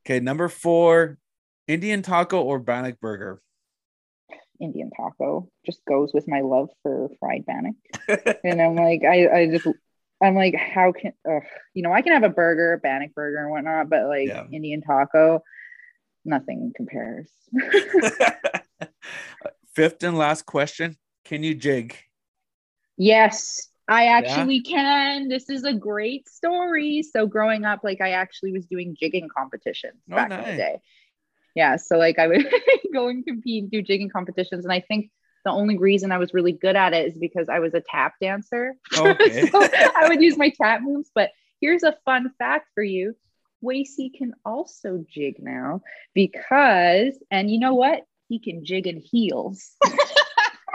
Okay, 0.05 0.19
number 0.19 0.49
four, 0.49 1.17
Indian 1.67 2.01
taco 2.01 2.41
or 2.41 2.59
bannock 2.59 2.99
burger? 2.99 3.41
Indian 4.59 4.91
taco 4.95 5.49
just 5.65 5.83
goes 5.85 6.11
with 6.13 6.27
my 6.27 6.41
love 6.41 6.69
for 6.83 7.09
fried 7.19 7.45
bannock. 7.45 7.75
and 8.43 8.61
I'm 8.61 8.75
like, 8.75 9.03
I, 9.03 9.27
I 9.27 9.47
just, 9.49 9.67
I'm 10.21 10.35
like, 10.35 10.55
how 10.55 10.91
can, 10.91 11.13
ugh, 11.29 11.41
you 11.73 11.81
know, 11.81 11.91
I 11.91 12.01
can 12.01 12.13
have 12.13 12.23
a 12.23 12.29
burger, 12.29 12.79
bannock 12.81 13.13
burger 13.15 13.39
and 13.39 13.51
whatnot, 13.51 13.89
but 13.89 14.07
like 14.07 14.27
Yeah. 14.27 14.45
Indian 14.51 14.81
taco, 14.81 15.41
nothing 16.25 16.73
compares. 16.75 17.29
Fifth 19.75 20.03
and 20.03 20.17
last 20.17 20.45
question, 20.45 20.97
can 21.25 21.43
you 21.43 21.55
jig? 21.55 21.95
yes, 22.97 23.67
I 23.91 24.05
actually 24.07 24.61
can. 24.61 25.27
This 25.27 25.49
is 25.49 25.65
a 25.65 25.73
great 25.73 26.29
story. 26.29 27.03
So 27.03 27.27
growing 27.27 27.65
up, 27.65 27.81
like 27.83 27.99
I 27.99 28.11
actually 28.11 28.53
was 28.53 28.65
doing 28.65 28.95
jigging 28.97 29.27
competitions 29.35 30.01
Oh, 30.09 30.15
back 30.15 30.31
in 30.31 30.37
the 30.39 30.55
day. 30.55 30.81
Yeah. 31.55 31.75
So 31.75 31.97
like 31.97 32.17
I 32.17 32.27
would 32.27 32.47
go 32.93 33.09
and 33.09 33.25
compete, 33.25 33.63
and 33.63 33.71
do 33.71 33.81
jigging 33.81 34.09
competitions. 34.09 34.63
And 34.63 34.71
I 34.71 34.79
think 34.79 35.11
the 35.43 35.51
only 35.51 35.77
reason 35.77 36.13
I 36.13 36.19
was 36.19 36.33
really 36.33 36.53
good 36.53 36.77
at 36.77 36.93
it 36.93 37.07
is 37.07 37.17
because 37.17 37.49
I 37.49 37.59
was 37.59 37.73
a 37.73 37.81
tap 37.81 38.13
dancer. 38.21 38.75
Okay. 38.97 39.47
so 39.49 39.59
I 39.61 40.05
would 40.07 40.21
use 40.21 40.37
my 40.37 40.53
tap 40.61 40.81
moves. 40.81 41.11
But 41.13 41.31
here's 41.59 41.83
a 41.83 41.97
fun 42.05 42.31
fact 42.39 42.69
for 42.73 42.83
you. 42.83 43.13
Wacey 43.61 44.09
can 44.17 44.33
also 44.45 45.03
jig 45.07 45.35
now 45.39 45.81
because, 46.15 47.13
and 47.29 47.51
you 47.51 47.59
know 47.59 47.75
what? 47.75 48.03
He 48.29 48.39
can 48.39 48.63
jig 48.63 48.87
in 48.87 48.97
heels. 48.97 49.75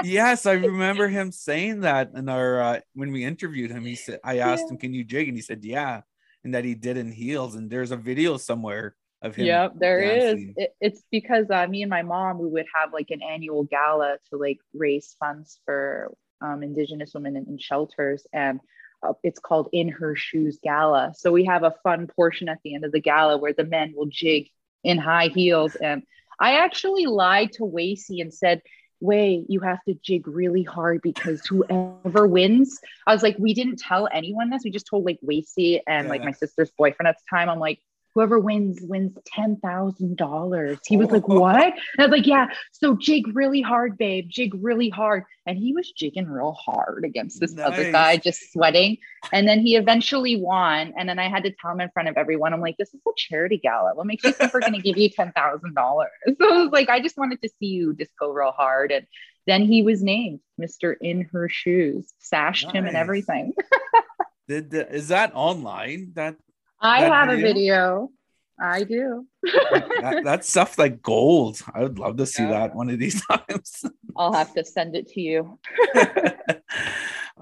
yes, 0.02 0.46
I 0.46 0.52
remember 0.52 1.08
him 1.08 1.32
saying 1.32 1.80
that 1.80 2.10
in 2.14 2.28
our 2.28 2.60
uh, 2.60 2.80
when 2.94 3.12
we 3.12 3.24
interviewed 3.24 3.70
him. 3.70 3.84
He 3.84 3.96
said, 3.96 4.20
"I 4.24 4.38
asked 4.38 4.66
Yeah. 4.68 4.74
him, 4.74 4.78
can 4.78 4.94
you 4.94 5.04
jig?" 5.04 5.28
And 5.28 5.36
he 5.36 5.42
said, 5.42 5.64
"Yeah," 5.64 6.02
and 6.44 6.54
that 6.54 6.64
he 6.64 6.74
did 6.74 6.96
in 6.96 7.10
heels. 7.12 7.54
And 7.54 7.70
there's 7.70 7.90
a 7.90 7.96
video 7.96 8.36
somewhere 8.36 8.94
of 9.22 9.34
him. 9.34 9.46
Yep, 9.46 9.72
there 9.78 10.00
is. 10.02 10.30
dancing. 10.30 10.54
It, 10.56 10.74
it's 10.80 11.02
because 11.10 11.50
uh, 11.50 11.66
me 11.66 11.82
and 11.82 11.90
my 11.90 12.02
mom, 12.02 12.38
we 12.38 12.48
would 12.48 12.66
have 12.74 12.92
like 12.92 13.10
an 13.10 13.22
annual 13.22 13.64
gala 13.64 14.18
to 14.30 14.36
like 14.38 14.58
raise 14.74 15.16
funds 15.18 15.60
for 15.64 16.14
um, 16.40 16.62
Indigenous 16.62 17.12
women 17.14 17.36
in, 17.36 17.46
in 17.46 17.58
shelters, 17.58 18.26
and 18.32 18.60
uh, 19.02 19.12
it's 19.22 19.40
called 19.40 19.68
In 19.72 19.88
Her 19.88 20.14
Shoes 20.16 20.58
Gala. 20.62 21.12
So 21.16 21.32
we 21.32 21.44
have 21.46 21.62
a 21.62 21.74
fun 21.82 22.06
portion 22.06 22.48
at 22.48 22.58
the 22.64 22.74
end 22.74 22.84
of 22.84 22.92
the 22.92 23.00
gala 23.00 23.38
where 23.38 23.52
the 23.52 23.64
men 23.64 23.92
will 23.96 24.06
jig 24.06 24.48
in 24.84 24.98
high 24.98 25.28
heels, 25.28 25.74
and 25.76 26.02
I 26.38 26.58
actually 26.58 27.06
lied 27.06 27.52
to 27.52 27.64
Wacey 27.64 28.20
and 28.20 28.32
said. 28.32 28.62
Way, 29.00 29.44
you 29.48 29.60
have 29.60 29.82
to 29.84 29.94
jig 30.02 30.26
really 30.26 30.62
hard 30.62 31.02
because 31.02 31.44
whoever 31.46 32.26
wins, 32.26 32.78
I 33.06 33.12
was 33.12 33.22
like, 33.22 33.36
we 33.38 33.52
didn't 33.52 33.76
tell 33.76 34.08
anyone 34.12 34.48
this. 34.50 34.62
We 34.64 34.70
just 34.70 34.86
told 34.86 35.04
like 35.04 35.18
Wacey 35.22 35.82
and 35.86 36.08
like 36.08 36.24
my 36.24 36.32
sister's 36.32 36.70
boyfriend 36.78 37.08
at 37.08 37.16
the 37.16 37.36
time. 37.36 37.50
I'm 37.50 37.58
like, 37.58 37.80
whoever 38.16 38.38
wins 38.38 38.78
wins 38.80 39.16
ten 39.26 39.56
thousand 39.58 40.16
dollars. 40.16 40.78
He 40.86 40.96
was 40.96 41.10
like, 41.10 41.28
"What?" 41.28 41.54
And 41.64 41.74
I 41.98 42.06
was 42.06 42.10
like, 42.10 42.26
"Yeah." 42.26 42.48
So 42.72 42.96
jig 42.96 43.36
really 43.36 43.60
hard, 43.60 43.98
babe. 43.98 44.28
Jig 44.30 44.54
really 44.54 44.88
hard, 44.88 45.24
and 45.44 45.58
he 45.58 45.74
was 45.74 45.92
jigging 45.92 46.26
real 46.26 46.52
hard 46.52 47.04
against 47.04 47.40
this 47.40 47.56
other 47.58 47.92
guy, 47.92 48.16
just 48.16 48.52
sweating. 48.52 48.96
And 49.32 49.46
then 49.46 49.60
he 49.60 49.76
eventually 49.76 50.40
won. 50.40 50.94
And 50.96 51.06
then 51.08 51.18
I 51.18 51.28
had 51.28 51.44
to 51.44 51.50
tell 51.50 51.72
him 51.72 51.80
in 51.80 51.90
front 51.90 52.08
of 52.08 52.16
everyone, 52.16 52.54
"I'm 52.54 52.62
like, 52.62 52.78
this 52.78 52.94
is 52.94 53.00
a 53.06 53.10
charity 53.16 53.58
gala. 53.58 53.94
What 53.94 54.06
makes 54.06 54.24
you 54.24 54.32
think 54.32 54.54
we're 54.54 54.60
going 54.60 54.72
to 54.72 54.80
give 54.80 54.96
you 54.96 55.10
ten 55.10 55.32
thousand 55.32 55.74
dollars?" 55.74 56.08
So 56.40 56.54
I 56.54 56.62
was 56.62 56.72
like, 56.72 56.88
I 56.88 57.00
just 57.00 57.18
wanted 57.18 57.42
to 57.42 57.50
see 57.60 57.66
you 57.66 57.94
just 57.94 58.12
go 58.18 58.30
real 58.30 58.50
hard, 58.50 58.92
and 58.92 59.06
then 59.46 59.62
he 59.62 59.82
was 59.82 60.02
named 60.02 60.40
Mister 60.56 60.94
In 60.94 61.28
Her 61.32 61.50
Shoes, 61.50 62.14
sashed 62.18 62.72
him 62.72 62.86
and 62.86 62.96
everything. 62.96 63.52
Did 64.48 64.70
the, 64.70 64.88
is 64.88 65.08
that 65.08 65.32
online? 65.34 66.12
That, 66.14 66.36
I 66.80 67.00
That 67.02 67.12
have 67.12 67.28
a 67.30 67.36
video? 67.36 67.46
video. 67.46 68.10
I 68.58 68.84
do. 68.84 69.26
that 69.42 70.22
that's 70.24 70.48
stuff 70.48 70.78
like 70.78 71.02
gold. 71.02 71.60
I 71.74 71.82
would 71.82 71.98
love 71.98 72.16
to 72.16 72.26
see 72.26 72.42
Yeah. 72.42 72.50
that 72.50 72.74
one 72.74 72.88
of 72.88 72.98
these 72.98 73.22
times. 73.30 73.84
I'll 74.16 74.32
have 74.32 74.54
to 74.54 74.64
send 74.64 74.96
it 74.96 75.08
to 75.08 75.20
you. 75.20 75.58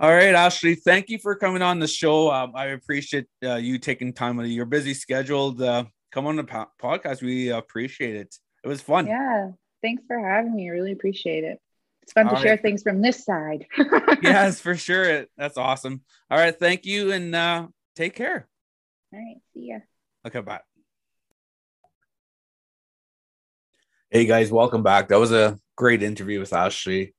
All 0.01 0.11
right, 0.11 0.35
Ashley, 0.35 0.75
thank 0.75 1.09
you 1.09 1.19
for 1.19 1.37
coming 1.37 1.63
on 1.63 1.79
the 1.79 1.87
show. 1.87 2.33
Um, 2.33 2.53
I 2.57 2.67
appreciate 2.67 3.27
uh, 3.45 3.55
you 3.57 3.79
taking 3.79 4.13
time 4.13 4.41
out 4.41 4.45
of 4.47 4.51
your 4.51 4.65
busy 4.67 4.93
schedule 4.93 5.55
to 5.55 5.87
come 6.11 6.27
on 6.27 6.35
the 6.35 6.43
po- 6.45 6.67
podcast. 6.83 7.23
We 7.23 7.51
appreciate 7.51 8.17
it. 8.17 8.35
It 8.65 8.69
was 8.69 8.81
fun. 8.81 9.07
Yeah. 9.07 9.51
Thanks 9.83 10.03
for 10.09 10.19
having 10.19 10.55
me. 10.57 10.67
I 10.69 10.73
really 10.73 10.91
appreciate 10.93 11.45
it. 11.45 11.61
It's 12.03 12.13
fun 12.13 12.27
to 12.27 12.35
All 12.35 12.43
share 12.43 12.57
things 12.57 12.83
from 12.83 13.03
this 13.03 13.25
side. 13.25 13.67
yes, 14.23 14.61
for 14.61 14.77
sure. 14.77 15.27
That's 15.37 15.57
awesome. 15.57 16.03
All 16.29 16.39
right, 16.39 16.59
thank 16.59 16.85
you 16.87 17.13
and 17.13 17.33
uh, 17.35 17.69
take 17.95 18.15
care. 18.17 18.49
All 19.15 19.21
right. 19.21 19.37
See 19.53 19.69
ya. 19.69 19.79
Okay, 20.27 20.41
bye. 20.41 20.61
Hey 24.11 24.27
guys, 24.27 24.51
welcome 24.51 24.83
back. 24.83 25.09
That 25.09 25.21
was 25.21 25.31
a 25.31 25.57
great 25.77 26.03
interview 26.03 26.41
with 26.41 26.53
Ashley. 26.53 27.15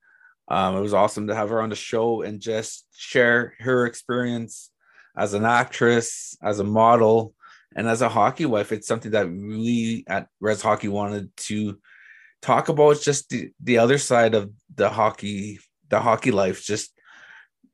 Um, 0.49 0.75
it 0.75 0.81
was 0.81 0.93
awesome 0.93 1.27
to 1.27 1.35
have 1.35 1.49
her 1.49 1.61
on 1.61 1.69
the 1.69 1.75
show 1.75 2.21
and 2.21 2.41
just 2.41 2.85
share 2.93 3.53
her 3.59 3.85
experience 3.85 4.71
as 5.15 5.33
an 5.33 5.45
actress, 5.45 6.37
as 6.43 6.59
a 6.59 6.65
model, 6.65 7.33
and 7.77 7.87
as 7.87 8.01
a 8.01 8.09
hockey 8.09 8.45
wife. 8.45 8.73
It's 8.73 8.87
something 8.87 9.11
that 9.11 9.29
we 9.29 10.03
at 10.07 10.27
Res 10.41 10.61
Hockey 10.61 10.89
wanted 10.89 11.33
to 11.47 11.79
talk 12.41 12.67
about. 12.67 12.99
Just 12.99 13.29
the, 13.29 13.51
the 13.63 13.77
other 13.77 13.97
side 13.97 14.35
of 14.35 14.51
the 14.73 14.89
hockey, 14.89 15.59
the 15.87 16.01
hockey 16.01 16.31
life, 16.31 16.61
just 16.61 16.91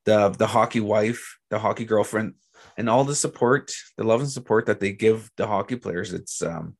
the 0.06 0.30
the 0.30 0.48
hockey 0.48 0.80
wife, 0.80 1.40
the 1.50 1.58
hockey 1.58 1.86
girlfriend, 1.86 2.36
and 2.78 2.90
all 2.90 3.04
the 3.04 3.16
support, 3.16 3.72
the 3.98 4.04
love 4.04 4.22
and 4.22 4.30
support 4.30 4.66
that 4.66 4.80
they 4.80 4.92
give 4.92 5.30
the 5.38 5.48
hockey 5.48 5.76
players. 5.76 6.14
It's 6.14 6.42
um 6.42 6.76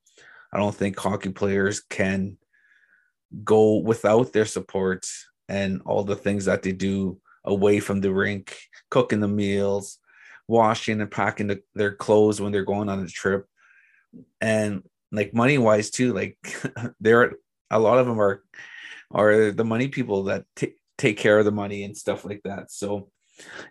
I 0.52 0.58
don't 0.58 0.74
think 0.74 0.98
hockey 0.98 1.30
players 1.30 1.80
can 1.80 2.36
go 3.44 3.76
without 3.78 4.32
their 4.32 4.44
support 4.44 5.06
and 5.48 5.82
all 5.84 6.04
the 6.04 6.16
things 6.16 6.44
that 6.44 6.62
they 6.62 6.72
do 6.72 7.18
away 7.44 7.80
from 7.80 8.00
the 8.00 8.12
rink, 8.12 8.56
cooking 8.90 9.20
the 9.20 9.28
meals, 9.28 9.98
washing 10.46 11.00
and 11.00 11.10
packing 11.10 11.48
the, 11.48 11.62
their 11.74 11.94
clothes 11.94 12.40
when 12.40 12.52
they're 12.52 12.64
going 12.64 12.88
on 12.88 13.00
a 13.00 13.06
trip. 13.06 13.46
And 14.40 14.82
like 15.10 15.34
money 15.34 15.58
wise 15.58 15.90
too, 15.90 16.12
like 16.12 16.36
there 17.00 17.22
are, 17.22 17.32
a 17.70 17.78
lot 17.78 17.98
of 17.98 18.06
them 18.06 18.20
are 18.20 18.42
are 19.10 19.50
the 19.50 19.64
money 19.64 19.88
people 19.88 20.24
that 20.24 20.44
ta- 20.56 20.66
take 20.96 21.18
care 21.18 21.38
of 21.38 21.44
the 21.44 21.52
money 21.52 21.84
and 21.84 21.96
stuff 21.96 22.24
like 22.24 22.40
that. 22.44 22.70
So 22.70 23.10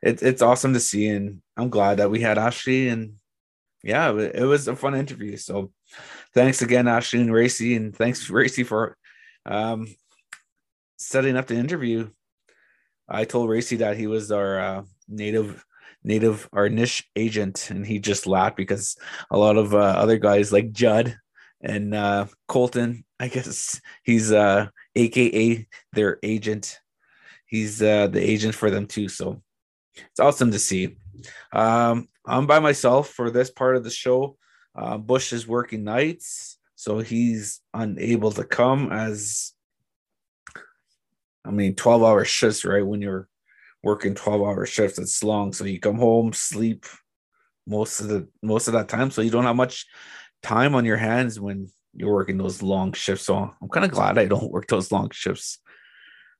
it's 0.02 0.24
it's 0.24 0.42
awesome 0.42 0.74
to 0.74 0.80
see, 0.80 1.08
and 1.08 1.42
I'm 1.58 1.70
glad 1.70 1.98
that 1.98 2.12
we 2.12 2.22
had 2.22 2.38
Ashley, 2.38 2.90
and 2.90 3.14
yeah, 3.84 4.12
it 4.12 4.44
was 4.46 4.68
a 4.68 4.76
fun 4.76 4.96
interview. 4.96 5.38
So 5.38 5.72
thanks 6.34 6.62
again, 6.62 6.88
Ashley 6.88 7.22
and 7.22 7.32
Wacey, 7.32 7.76
and 7.76 7.96
thanks 7.96 8.30
Wacey 8.30 8.64
for 8.64 8.98
um, 9.46 9.88
setting 10.98 11.38
up 11.38 11.48
the 11.48 11.56
interview. 11.56 12.10
I 13.10 13.26
told 13.26 13.50
Wacey 13.50 13.78
that 13.78 13.98
he 13.98 14.08
was 14.08 14.32
our 14.32 14.60
uh, 14.60 14.84
native 15.08 15.66
native 16.04 16.50
our 16.54 16.70
niche 16.70 17.10
agent, 17.16 17.70
and 17.70 17.86
he 17.86 18.00
just 18.00 18.28
laughed 18.28 18.58
because 18.58 18.98
a 19.30 19.38
lot 19.38 19.58
of 19.58 19.74
uh, 19.74 19.78
other 19.78 20.18
guys 20.18 20.52
like 20.52 20.72
Judd 20.72 21.18
and 21.62 21.94
uh, 21.94 22.26
Colton, 22.48 23.06
I 23.20 23.28
guess 23.28 23.80
he's 24.04 24.32
uh, 24.32 24.68
AKA 24.96 25.68
their 25.94 26.18
agent. 26.24 26.80
He's 27.46 27.82
uh, 27.82 28.08
the 28.08 28.22
agent 28.22 28.56
for 28.56 28.70
them 28.70 28.88
too. 28.88 29.10
So 29.10 29.42
it's 29.96 30.20
awesome 30.20 30.52
to 30.52 30.60
see. 30.60 30.98
Um, 31.54 32.08
I'm 32.26 32.48
by 32.48 32.60
myself 32.60 33.10
for 33.10 33.32
this 33.32 33.50
part 33.50 33.76
of 33.76 33.84
the 33.84 33.90
show. 33.90 34.38
Uh, 34.76 34.98
Bush 34.98 35.34
is 35.34 35.48
working 35.48 35.84
nights, 35.84 36.58
so 36.76 37.00
he's 37.00 37.62
unable 37.74 38.32
to 38.32 38.44
come 38.44 38.92
as 38.92 39.54
I 41.46 41.52
mean, 41.52 41.76
12 41.76 42.04
hour 42.04 42.24
shifts, 42.26 42.66
right? 42.66 42.86
When 42.86 43.02
you're 43.02 43.28
working 43.84 44.16
12 44.16 44.42
hour 44.42 44.66
shifts, 44.66 45.00
it's 45.00 45.24
long. 45.24 45.54
So 45.54 45.66
you 45.66 45.80
come 45.80 45.98
home, 45.98 46.34
sleep 46.34 46.86
most 47.68 48.00
of 48.00 48.08
the 48.08 48.28
most 48.42 48.68
of 48.68 48.74
that 48.74 48.90
time. 48.90 49.12
So 49.12 49.22
you 49.22 49.32
don't 49.32 49.46
have 49.46 49.56
much 49.56 49.86
time 50.44 50.76
on 50.76 50.86
your 50.86 50.98
hands 50.98 51.40
when 51.40 51.70
you're 51.94 52.14
working 52.14 52.38
those 52.38 52.62
long 52.62 52.94
shifts. 52.94 53.26
So 53.26 53.36
I'm 53.62 53.70
kind 53.70 53.86
of 53.86 53.92
glad 53.92 54.18
I 54.18 54.26
don't 54.26 54.52
work 54.52 54.68
those 54.68 54.92
long 54.92 55.10
shifts. 55.12 55.60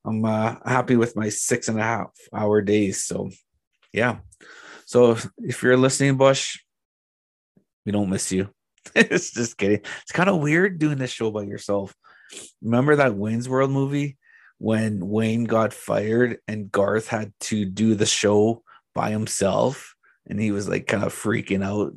I'm 0.04 0.24
uh, 0.24 0.56
happy 0.64 0.96
with 0.96 1.16
my 1.16 1.28
six 1.28 1.68
and 1.68 1.78
a 1.78 1.82
half 1.82 2.10
hour 2.34 2.60
days. 2.60 3.04
So, 3.04 3.30
yeah. 3.92 4.18
So 4.84 5.16
if 5.38 5.62
you're 5.62 5.76
listening, 5.76 6.16
Bush, 6.16 6.58
we 7.86 7.92
don't 7.92 8.10
miss 8.10 8.32
you. 8.32 8.50
it's 8.94 9.32
just 9.32 9.56
kidding. 9.56 9.80
It's 10.02 10.12
kind 10.12 10.28
of 10.28 10.40
weird 10.40 10.78
doing 10.78 10.98
this 10.98 11.10
show 11.10 11.30
by 11.30 11.42
yourself. 11.42 11.94
Remember 12.62 12.96
that 12.96 13.14
Wayne's 13.14 13.48
World 13.48 13.70
movie 13.70 14.16
when 14.58 15.08
Wayne 15.08 15.44
got 15.44 15.72
fired 15.72 16.38
and 16.48 16.70
Garth 16.70 17.08
had 17.08 17.32
to 17.40 17.64
do 17.64 17.94
the 17.94 18.06
show 18.06 18.62
by 18.94 19.10
himself 19.10 19.94
and 20.26 20.40
he 20.40 20.50
was 20.50 20.68
like 20.68 20.86
kind 20.86 21.04
of 21.04 21.14
freaking 21.14 21.64
out, 21.64 21.94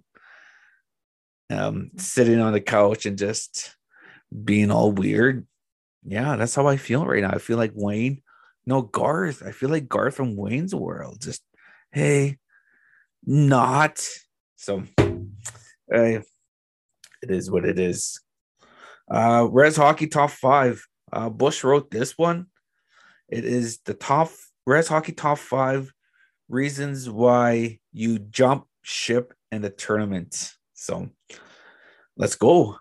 um, 1.50 1.92
sitting 1.98 2.40
on 2.40 2.54
the 2.54 2.62
couch 2.62 3.06
and 3.06 3.18
just 3.18 3.76
being 4.44 4.72
all 4.72 4.92
weird 4.92 5.46
yeah, 6.06 6.36
that's 6.36 6.56
how 6.56 6.68
I 6.68 6.78
feel 6.78 7.06
right 7.06 7.22
now. 7.22 7.32
I 7.32 7.40
feel 7.40 7.58
like 7.58 7.72
Wayne, 7.74 8.22
no 8.66 8.84
Garth. 8.84 9.42
I 9.44 9.52
feel 9.52 9.70
like 9.70 9.90
Garth 9.90 10.16
from 10.16 10.36
Wayne's 10.36 10.76
World. 10.76 11.22
Just 11.22 11.42
hey, 11.92 12.38
not 13.26 14.06
so. 14.56 14.84
Hey, 15.92 16.22
it 17.22 17.32
is 17.32 17.50
what 17.50 17.66
it 17.66 17.80
is. 17.80 18.22
Uh, 19.10 19.48
Res 19.52 19.76
Hockey 19.76 20.08
Top 20.08 20.30
Five. 20.30 20.86
Uh, 21.12 21.30
Bush 21.30 21.64
wrote 21.64 21.90
this 21.90 22.18
one. 22.18 22.48
It 23.30 23.46
is 23.46 23.80
the 23.86 23.94
top 23.94 24.30
Res 24.66 24.88
Hockey 24.88 25.14
Top 25.14 25.40
Five 25.40 25.92
reasons 26.50 27.10
why 27.10 27.80
you 27.92 28.20
jump 28.20 28.68
ship 28.84 29.34
in 29.52 29.64
the 29.64 29.70
tournament. 29.72 30.54
So 30.74 31.10
let's 32.16 32.36
go. 32.36 32.78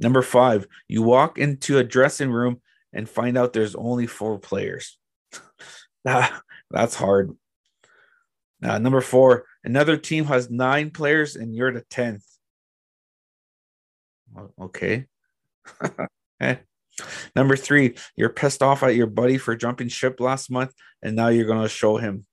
Number 0.00 0.22
five, 0.22 0.68
you 0.86 1.02
walk 1.02 1.38
into 1.38 1.78
a 1.78 1.84
dressing 1.84 2.30
room 2.30 2.60
and 2.92 3.08
find 3.08 3.36
out 3.36 3.52
there's 3.52 3.74
only 3.74 4.06
four 4.06 4.38
players. 4.38 4.98
That's 6.04 6.94
hard. 6.94 7.36
Number 8.60 9.00
four, 9.00 9.44
another 9.64 9.96
team 9.96 10.24
has 10.24 10.50
nine 10.50 10.90
players 10.90 11.36
and 11.36 11.54
you're 11.54 11.72
the 11.72 11.82
10th. 11.82 12.24
Okay. 14.60 15.06
Eh. 16.40 16.54
Number 17.34 17.56
three, 17.56 17.96
you're 18.14 18.28
pissed 18.28 18.62
off 18.62 18.84
at 18.84 18.94
your 18.94 19.08
buddy 19.08 19.38
for 19.38 19.56
jumping 19.56 19.88
ship 19.88 20.20
last 20.20 20.52
month, 20.52 20.72
and 21.02 21.16
now 21.16 21.26
you're 21.26 21.46
going 21.46 21.62
to 21.62 21.68
show 21.68 21.96
him, 21.96 22.26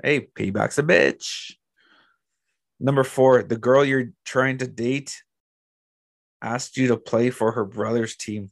hey, 0.00 0.20
payback's 0.20 0.78
a 0.78 0.84
bitch. 0.84 1.54
Number 2.78 3.02
four, 3.02 3.42
the 3.42 3.56
girl 3.56 3.84
you're 3.84 4.10
trying 4.24 4.58
to 4.58 4.68
date 4.68 5.22
asked 6.40 6.76
you 6.76 6.86
to 6.86 6.96
play 6.96 7.30
for 7.30 7.50
her 7.50 7.64
brother's 7.64 8.16
team. 8.16 8.50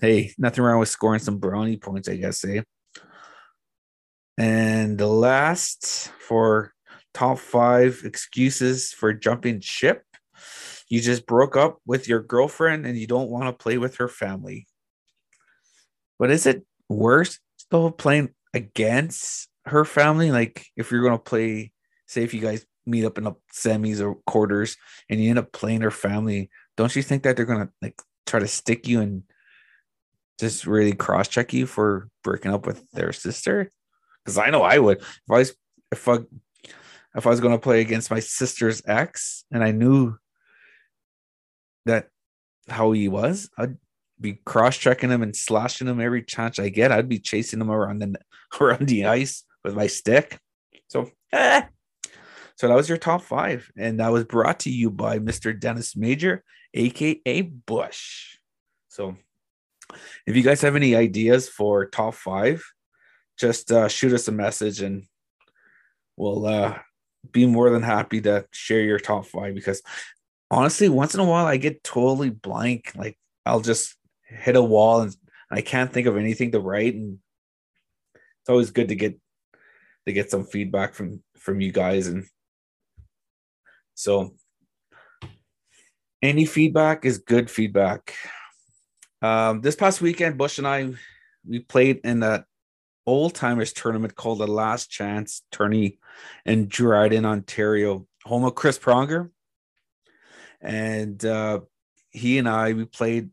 Hey, 0.00 0.32
nothing 0.38 0.64
wrong 0.64 0.78
with 0.78 0.88
scoring 0.88 1.20
some 1.20 1.38
brownie 1.38 1.76
points, 1.76 2.08
I 2.08 2.16
guess, 2.16 2.44
eh? 2.44 2.62
And 4.36 4.96
the 4.96 5.08
last 5.08 6.12
for 6.20 6.72
top 7.14 7.38
five 7.38 8.02
excuses 8.04 8.92
for 8.92 9.12
jumping 9.12 9.60
ship 9.60 10.02
you 10.88 11.00
just 11.00 11.26
broke 11.26 11.56
up 11.56 11.78
with 11.86 12.08
your 12.08 12.20
girlfriend 12.20 12.86
and 12.86 12.96
you 12.96 13.06
don't 13.06 13.30
want 13.30 13.44
to 13.44 13.52
play 13.52 13.78
with 13.78 13.96
her 13.96 14.08
family. 14.08 14.66
But 16.18 16.30
is 16.30 16.46
it 16.46 16.64
worse 16.88 17.38
still 17.56 17.90
playing 17.90 18.30
against 18.54 19.48
her 19.66 19.84
family? 19.84 20.32
Like 20.32 20.66
if 20.76 20.90
you're 20.90 21.02
gonna 21.02 21.18
play, 21.18 21.72
say 22.06 22.22
if 22.22 22.32
you 22.32 22.40
guys 22.40 22.64
meet 22.86 23.04
up 23.04 23.18
in 23.18 23.24
the 23.24 23.34
semis 23.52 24.00
or 24.00 24.16
quarters 24.26 24.76
and 25.10 25.22
you 25.22 25.30
end 25.30 25.38
up 25.38 25.52
playing 25.52 25.82
her 25.82 25.90
family, 25.90 26.50
don't 26.76 26.96
you 26.96 27.02
think 27.02 27.22
that 27.22 27.36
they're 27.36 27.44
gonna 27.44 27.70
like 27.82 28.00
try 28.26 28.40
to 28.40 28.48
stick 28.48 28.88
you 28.88 29.00
and 29.00 29.22
just 30.38 30.66
really 30.66 30.92
cross 30.92 31.28
check 31.28 31.52
you 31.52 31.66
for 31.66 32.08
breaking 32.22 32.52
up 32.52 32.66
with 32.66 32.88
their 32.92 33.12
sister? 33.12 33.70
Because 34.24 34.38
I 34.38 34.50
know 34.50 34.62
I 34.62 34.78
would 34.78 34.98
if 34.98 35.30
I 35.30 35.38
was 35.38 35.54
if 35.92 36.08
I 36.08 36.18
if 37.14 37.26
I 37.26 37.30
was 37.30 37.40
gonna 37.40 37.58
play 37.58 37.80
against 37.80 38.10
my 38.10 38.20
sister's 38.20 38.82
ex 38.86 39.44
and 39.50 39.64
I 39.64 39.72
knew 39.72 40.16
that 41.86 42.08
how 42.68 42.92
he 42.92 43.08
was, 43.08 43.48
I'd 43.58 43.76
be 44.20 44.40
cross 44.44 44.76
checking 44.76 45.10
him 45.10 45.22
and 45.22 45.34
slashing 45.34 45.88
him 45.88 46.00
every 46.00 46.22
chance 46.22 46.58
I 46.58 46.68
get. 46.68 46.92
I'd 46.92 47.08
be 47.08 47.18
chasing 47.18 47.60
him 47.60 47.70
around 47.70 48.00
the 48.00 48.16
around 48.60 48.88
the 48.88 49.06
ice 49.06 49.44
with 49.64 49.74
my 49.74 49.86
stick. 49.86 50.38
So, 50.88 51.10
eh. 51.32 51.62
so 52.56 52.68
that 52.68 52.74
was 52.74 52.88
your 52.88 52.98
top 52.98 53.22
five, 53.22 53.70
and 53.76 54.00
that 54.00 54.12
was 54.12 54.24
brought 54.24 54.60
to 54.60 54.70
you 54.70 54.90
by 54.90 55.18
Mr. 55.18 55.58
Dennis 55.58 55.96
Major, 55.96 56.42
aka 56.74 57.42
Bush. 57.42 58.38
So, 58.88 59.16
if 60.26 60.36
you 60.36 60.42
guys 60.42 60.60
have 60.62 60.76
any 60.76 60.94
ideas 60.94 61.48
for 61.48 61.86
top 61.86 62.14
five, 62.14 62.64
just 63.38 63.70
uh, 63.70 63.88
shoot 63.88 64.12
us 64.12 64.28
a 64.28 64.32
message, 64.32 64.82
and 64.82 65.04
we'll 66.16 66.46
uh, 66.46 66.78
be 67.32 67.46
more 67.46 67.70
than 67.70 67.82
happy 67.82 68.20
to 68.22 68.46
share 68.50 68.82
your 68.82 68.98
top 68.98 69.26
five 69.26 69.54
because 69.54 69.82
honestly, 70.50 70.88
once 70.88 71.14
in 71.14 71.20
a 71.20 71.24
while 71.24 71.46
I 71.46 71.56
get 71.56 71.84
totally 71.84 72.30
blank. 72.30 72.92
Like 72.96 73.18
I'll 73.44 73.60
just 73.60 73.94
hit 74.24 74.56
a 74.56 74.62
wall 74.62 75.02
and 75.02 75.14
I 75.50 75.60
can't 75.60 75.92
think 75.92 76.06
of 76.06 76.16
anything 76.16 76.52
to 76.52 76.60
write. 76.60 76.94
And 76.94 77.18
it's 78.14 78.50
always 78.50 78.70
good 78.70 78.88
to 78.88 78.94
get 78.94 79.18
to 80.06 80.12
get 80.12 80.30
some 80.30 80.44
feedback 80.44 80.94
from 80.94 81.22
from 81.36 81.60
you 81.60 81.72
guys. 81.72 82.06
And 82.06 82.26
so 83.94 84.34
any 86.22 86.46
feedback 86.46 87.04
is 87.04 87.18
good 87.18 87.50
feedback. 87.50 88.14
Um, 89.20 89.60
this 89.60 89.76
past 89.76 90.00
weekend, 90.00 90.38
Bush 90.38 90.58
and 90.58 90.66
I 90.66 90.92
we 91.46 91.60
played 91.60 92.00
in 92.04 92.20
that 92.20 92.44
old 93.06 93.34
timers 93.34 93.72
tournament 93.72 94.14
called 94.14 94.38
the 94.38 94.46
Last 94.46 94.90
Chance 94.90 95.42
Tourney 95.50 95.98
in 96.44 96.68
Dryden, 96.68 97.24
Ontario, 97.24 98.06
home 98.24 98.44
of 98.44 98.54
Chris 98.54 98.78
Pronger 98.78 99.30
and 100.60 101.24
uh, 101.24 101.60
he 102.10 102.38
and 102.38 102.48
I 102.48 102.72
we 102.72 102.84
played 102.84 103.30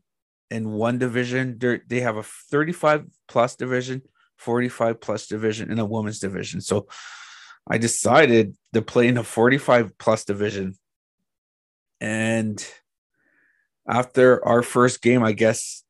in 0.50 0.70
one 0.70 0.98
division. 0.98 1.58
They're, 1.58 1.82
they 1.86 2.00
have 2.00 2.16
a 2.16 2.22
35 2.22 3.06
plus 3.28 3.56
division, 3.56 4.02
45 4.36 5.00
plus 5.00 5.26
division, 5.26 5.70
and 5.70 5.80
a 5.80 5.84
women's 5.84 6.20
division. 6.20 6.60
So 6.60 6.86
I 7.68 7.78
decided 7.78 8.56
to 8.74 8.82
play 8.82 9.08
in 9.08 9.18
a 9.18 9.24
45 9.24 9.98
plus 9.98 10.24
division. 10.24 10.74
And 12.00 12.64
after 13.88 14.44
our 14.44 14.62
first 14.62 15.02
game, 15.02 15.22
I 15.22 15.32
guess 15.32 15.84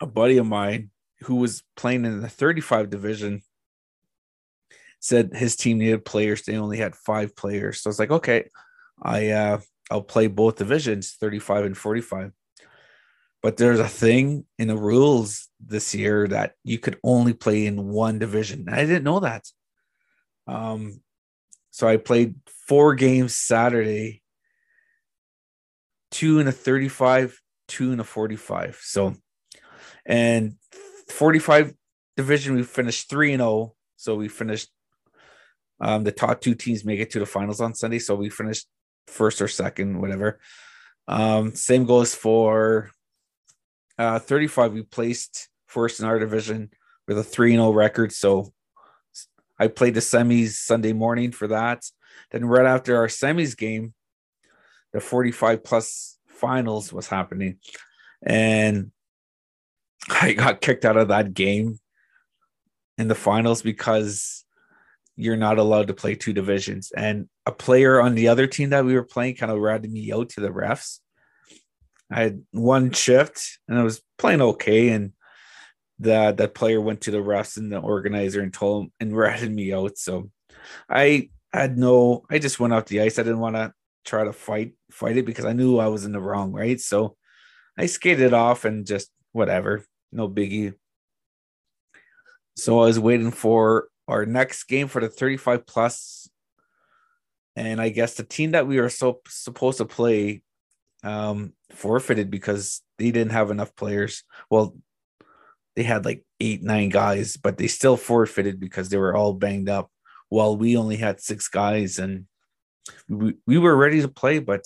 a 0.00 0.06
buddy 0.06 0.38
of 0.38 0.46
mine 0.46 0.90
who 1.22 1.36
was 1.36 1.62
playing 1.76 2.04
in 2.04 2.20
the 2.20 2.28
35 2.28 2.90
division 2.90 3.42
said 5.00 5.32
his 5.34 5.56
team 5.56 5.78
needed 5.78 6.04
players. 6.04 6.42
They 6.42 6.56
only 6.56 6.78
had 6.78 6.96
five 6.96 7.36
players. 7.36 7.80
So 7.80 7.88
I 7.88 7.90
was 7.90 7.98
like, 7.98 8.10
okay, 8.10 8.48
I 9.02 9.30
uh 9.30 9.60
I'll 9.90 10.02
play 10.02 10.26
both 10.26 10.56
divisions, 10.56 11.16
35 11.18 11.64
and 11.64 11.76
45. 11.76 12.32
But 13.42 13.56
there's 13.56 13.78
a 13.78 13.88
thing 13.88 14.44
in 14.58 14.68
the 14.68 14.76
rules 14.76 15.48
this 15.60 15.94
year 15.94 16.26
that 16.28 16.54
you 16.64 16.78
could 16.78 16.98
only 17.04 17.32
play 17.32 17.66
in 17.66 17.88
one 17.88 18.18
division. 18.18 18.68
I 18.68 18.84
didn't 18.84 19.04
know 19.04 19.20
that. 19.20 19.46
Um, 20.46 21.00
so 21.70 21.86
I 21.86 21.96
played 21.96 22.34
four 22.66 22.94
games 22.96 23.36
Saturday, 23.36 24.22
two 26.10 26.40
and 26.40 26.48
a 26.48 26.52
35, 26.52 27.38
two 27.66 27.92
and 27.92 28.00
a 28.00 28.04
45. 28.04 28.80
So, 28.82 29.14
and 30.06 30.54
45 31.08 31.74
division, 32.16 32.54
we 32.54 32.62
finished 32.62 33.10
3 33.10 33.34
and 33.34 33.40
0. 33.40 33.74
So 33.96 34.14
we 34.14 34.28
finished 34.28 34.68
um, 35.80 36.04
the 36.04 36.12
top 36.12 36.40
two 36.40 36.54
teams 36.54 36.84
make 36.84 37.00
it 37.00 37.10
to 37.10 37.18
the 37.18 37.26
finals 37.26 37.60
on 37.60 37.74
Sunday. 37.74 37.98
So 37.98 38.14
we 38.14 38.30
finished 38.30 38.66
first 39.06 39.40
or 39.40 39.48
second, 39.48 40.00
whatever. 40.00 40.40
Um, 41.06 41.54
same 41.54 41.84
goes 41.84 42.14
for 42.14 42.90
uh, 43.98 44.18
35. 44.18 44.72
We 44.72 44.82
placed 44.82 45.48
first 45.66 46.00
in 46.00 46.06
our 46.06 46.18
division 46.18 46.70
with 47.06 47.18
a 47.18 47.24
3 47.24 47.52
0 47.52 47.70
record. 47.70 48.12
So 48.12 48.52
I 49.58 49.68
played 49.68 49.94
the 49.94 50.00
semis 50.00 50.50
Sunday 50.50 50.92
morning 50.92 51.32
for 51.32 51.48
that. 51.48 51.84
Then, 52.30 52.44
right 52.44 52.66
after 52.66 52.96
our 52.96 53.06
semis 53.06 53.56
game, 53.56 53.94
the 54.92 55.00
45 55.00 55.64
plus 55.64 56.18
finals 56.26 56.92
was 56.92 57.06
happening. 57.06 57.58
And 58.22 58.90
I 60.08 60.32
got 60.32 60.60
kicked 60.60 60.84
out 60.84 60.96
of 60.96 61.08
that 61.08 61.34
game 61.34 61.78
in 62.96 63.08
the 63.08 63.14
finals 63.14 63.62
because 63.62 64.44
you're 65.16 65.36
not 65.36 65.58
allowed 65.58 65.88
to 65.88 65.94
play 65.94 66.14
two 66.14 66.32
divisions. 66.32 66.92
And 66.96 67.28
a 67.44 67.52
player 67.52 68.00
on 68.00 68.14
the 68.14 68.28
other 68.28 68.46
team 68.46 68.70
that 68.70 68.84
we 68.84 68.94
were 68.94 69.02
playing 69.02 69.36
kind 69.36 69.50
of 69.50 69.58
ratted 69.58 69.90
me 69.90 70.12
out 70.12 70.30
to 70.30 70.40
the 70.40 70.50
refs. 70.50 71.00
I 72.10 72.22
had 72.22 72.42
one 72.52 72.92
shift 72.92 73.58
and 73.68 73.78
I 73.78 73.82
was 73.82 74.00
playing 74.16 74.40
okay, 74.40 74.90
and 74.90 75.12
that 75.98 76.38
that 76.38 76.54
player 76.54 76.80
went 76.80 77.02
to 77.02 77.10
the 77.10 77.18
refs 77.18 77.56
and 77.56 77.70
the 77.70 77.78
organizer 77.78 78.40
and 78.40 78.54
told 78.54 78.84
him 78.84 78.92
and 79.00 79.16
ratted 79.16 79.52
me 79.52 79.72
out. 79.72 79.98
So 79.98 80.30
I 80.88 81.30
had 81.52 81.76
no, 81.76 82.24
I 82.30 82.38
just 82.38 82.60
went 82.60 82.72
off 82.72 82.86
the 82.86 83.02
ice. 83.02 83.18
I 83.18 83.24
didn't 83.24 83.40
want 83.40 83.56
to 83.56 83.72
try 84.04 84.24
to 84.24 84.32
fight 84.32 84.74
fight 84.90 85.16
it 85.16 85.26
because 85.26 85.44
I 85.44 85.52
knew 85.52 85.78
I 85.78 85.88
was 85.88 86.04
in 86.04 86.12
the 86.12 86.20
wrong, 86.20 86.52
right? 86.52 86.80
So 86.80 87.16
I 87.76 87.86
skated 87.86 88.32
off 88.32 88.64
and 88.64 88.86
just 88.86 89.10
whatever, 89.32 89.84
no 90.12 90.28
biggie. 90.28 90.74
So 92.56 92.80
I 92.80 92.86
was 92.86 92.98
waiting 92.98 93.30
for 93.30 93.88
our 94.08 94.24
next 94.24 94.64
game 94.64 94.88
for 94.88 95.00
the 95.00 95.08
35 95.08 95.66
plus 95.66 96.28
and 97.54 97.80
i 97.80 97.88
guess 97.88 98.14
the 98.14 98.24
team 98.24 98.52
that 98.52 98.66
we 98.66 98.80
were 98.80 98.88
so 98.88 99.20
supposed 99.28 99.78
to 99.78 99.84
play 99.84 100.42
um 101.04 101.52
forfeited 101.70 102.30
because 102.30 102.82
they 102.98 103.10
didn't 103.10 103.32
have 103.32 103.50
enough 103.50 103.76
players 103.76 104.24
well 104.50 104.76
they 105.76 105.82
had 105.82 106.04
like 106.04 106.24
eight 106.40 106.62
nine 106.62 106.88
guys 106.88 107.36
but 107.36 107.58
they 107.58 107.66
still 107.66 107.96
forfeited 107.96 108.58
because 108.58 108.88
they 108.88 108.96
were 108.96 109.14
all 109.14 109.34
banged 109.34 109.68
up 109.68 109.90
while 110.28 110.56
we 110.56 110.76
only 110.76 110.96
had 110.96 111.20
six 111.20 111.48
guys 111.48 111.98
and 111.98 112.26
we, 113.08 113.34
we 113.46 113.58
were 113.58 113.76
ready 113.76 114.00
to 114.00 114.08
play 114.08 114.38
but 114.38 114.64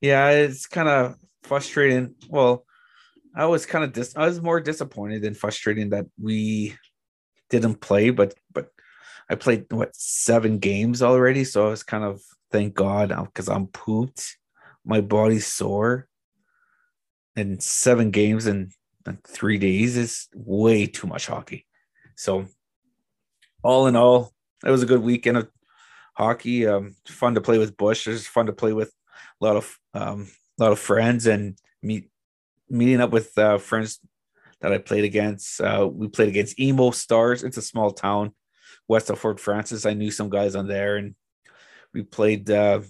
yeah 0.00 0.30
it's 0.30 0.66
kind 0.66 0.88
of 0.88 1.16
frustrating 1.42 2.14
well 2.28 2.64
i 3.34 3.44
was 3.44 3.66
kind 3.66 3.84
of 3.84 3.92
dis- 3.92 4.16
i 4.16 4.26
was 4.26 4.40
more 4.40 4.60
disappointed 4.60 5.22
than 5.22 5.34
frustrating 5.34 5.90
that 5.90 6.06
we 6.20 6.74
didn't 7.48 7.76
play, 7.76 8.10
but 8.10 8.34
but 8.52 8.68
I 9.30 9.34
played 9.34 9.66
what 9.70 9.94
seven 9.94 10.58
games 10.58 11.02
already, 11.02 11.44
so 11.44 11.66
I 11.66 11.70
was 11.70 11.82
kind 11.82 12.04
of 12.04 12.22
thank 12.50 12.74
God 12.74 13.08
because 13.26 13.48
I'm 13.48 13.66
pooped, 13.66 14.36
my 14.84 15.00
body's 15.00 15.46
sore, 15.46 16.08
and 17.36 17.62
seven 17.62 18.10
games 18.10 18.46
in, 18.46 18.70
in 19.06 19.18
three 19.26 19.58
days 19.58 19.96
is 19.96 20.28
way 20.34 20.86
too 20.86 21.06
much 21.06 21.26
hockey. 21.26 21.66
So, 22.16 22.46
all 23.62 23.86
in 23.86 23.96
all, 23.96 24.32
it 24.64 24.70
was 24.70 24.82
a 24.82 24.86
good 24.86 25.02
weekend 25.02 25.36
of 25.36 25.48
hockey. 26.14 26.66
Um, 26.66 26.96
fun 27.06 27.34
to 27.34 27.40
play 27.40 27.58
with 27.58 27.76
Bush. 27.76 28.06
It 28.06 28.12
was 28.12 28.26
fun 28.26 28.46
to 28.46 28.52
play 28.52 28.72
with 28.72 28.92
a 29.40 29.44
lot 29.44 29.56
of 29.56 29.78
um, 29.94 30.28
a 30.58 30.62
lot 30.62 30.72
of 30.72 30.78
friends 30.78 31.26
and 31.26 31.58
meet 31.82 32.10
meeting 32.68 33.00
up 33.00 33.10
with 33.10 33.36
uh, 33.38 33.58
friends 33.58 34.00
that 34.60 34.72
I 34.72 34.78
played 34.78 35.04
against. 35.04 35.60
Uh, 35.60 35.88
we 35.90 36.08
played 36.08 36.28
against 36.28 36.58
Emo 36.58 36.90
Stars. 36.90 37.44
It's 37.44 37.56
a 37.56 37.62
small 37.62 37.92
town 37.92 38.32
west 38.88 39.10
of 39.10 39.18
Fort 39.18 39.38
Frances. 39.40 39.86
I 39.86 39.94
knew 39.94 40.10
some 40.10 40.30
guys 40.30 40.54
on 40.54 40.66
there, 40.66 40.96
and 40.96 41.14
we 41.94 42.02
played 42.02 42.50
uh, 42.50 42.80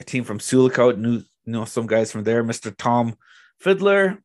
a 0.00 0.04
team 0.04 0.24
from 0.24 0.40
Sioux 0.40 0.62
Lookout. 0.62 0.98
Knew 0.98 1.22
know 1.46 1.64
some 1.64 1.86
guys 1.86 2.12
from 2.12 2.24
there. 2.24 2.44
Mr. 2.44 2.74
Tom 2.76 3.16
Fiddler, 3.60 4.22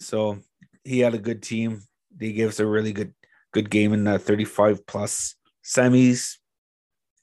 So 0.00 0.38
he 0.84 1.00
had 1.00 1.14
a 1.14 1.18
good 1.18 1.42
team. 1.42 1.82
They 2.16 2.32
gave 2.32 2.48
us 2.48 2.60
a 2.60 2.66
really 2.66 2.92
good 2.92 3.14
good 3.52 3.70
game 3.70 3.92
in 3.92 4.04
the 4.04 4.18
35 4.18 4.86
plus 4.86 5.34
semis. 5.64 6.36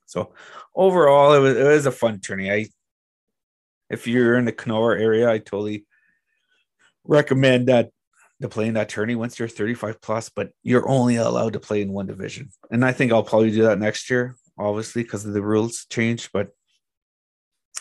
So 0.05 0.33
overall, 0.75 1.33
it 1.33 1.39
was 1.39 1.57
it 1.57 1.63
was 1.63 1.85
a 1.85 1.91
fun 1.91 2.19
tourney. 2.19 2.51
I 2.51 2.67
if 3.89 4.07
you're 4.07 4.37
in 4.37 4.45
the 4.45 4.51
Kenora 4.51 5.01
area, 5.01 5.29
I 5.29 5.37
totally 5.37 5.85
recommend 7.03 7.67
that 7.67 7.91
to 8.41 8.49
play 8.49 8.67
in 8.67 8.73
that 8.73 8.89
tourney 8.89 9.15
once 9.15 9.39
you're 9.39 9.47
35 9.47 10.01
plus, 10.01 10.29
but 10.29 10.51
you're 10.63 10.87
only 10.87 11.15
allowed 11.15 11.53
to 11.53 11.59
play 11.59 11.81
in 11.81 11.93
one 11.93 12.07
division. 12.07 12.49
And 12.71 12.83
I 12.83 12.91
think 12.91 13.11
I'll 13.11 13.23
probably 13.23 13.51
do 13.51 13.63
that 13.63 13.79
next 13.79 14.09
year, 14.09 14.35
obviously, 14.57 15.03
because 15.03 15.25
of 15.25 15.33
the 15.33 15.41
rules 15.41 15.85
change. 15.89 16.31
But 16.31 16.49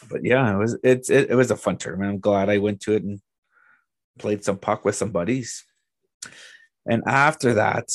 but 0.08 0.24
yeah, 0.24 0.54
it 0.54 0.58
was 0.58 0.78
it's 0.82 1.10
it, 1.10 1.30
it 1.30 1.34
was 1.34 1.50
a 1.50 1.56
fun 1.56 1.76
tournament. 1.76 2.10
I'm 2.10 2.20
glad 2.20 2.48
I 2.48 2.58
went 2.58 2.80
to 2.82 2.92
it 2.92 3.02
and 3.02 3.20
played 4.18 4.44
some 4.44 4.58
puck 4.58 4.84
with 4.84 4.96
some 4.96 5.10
buddies. 5.10 5.64
And 6.86 7.02
after 7.06 7.54
that, 7.54 7.88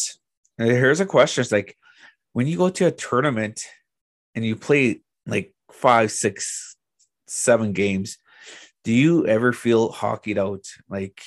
eh, 0.59 0.65
here's 0.65 0.99
a 0.99 1.05
question: 1.05 1.41
It's 1.41 1.51
like 1.51 1.77
when 2.33 2.47
you 2.47 2.57
go 2.57 2.69
to 2.69 2.87
a 2.87 2.91
tournament 2.91 3.61
and 4.35 4.45
you 4.45 4.55
play 4.55 5.01
like 5.25 5.53
five, 5.71 6.11
six, 6.11 6.76
seven 7.27 7.73
games, 7.73 8.17
do 8.83 8.93
you 8.93 9.27
ever 9.27 9.53
feel 9.53 9.89
hockeyed 9.89 10.37
out? 10.37 10.65
Like 10.89 11.21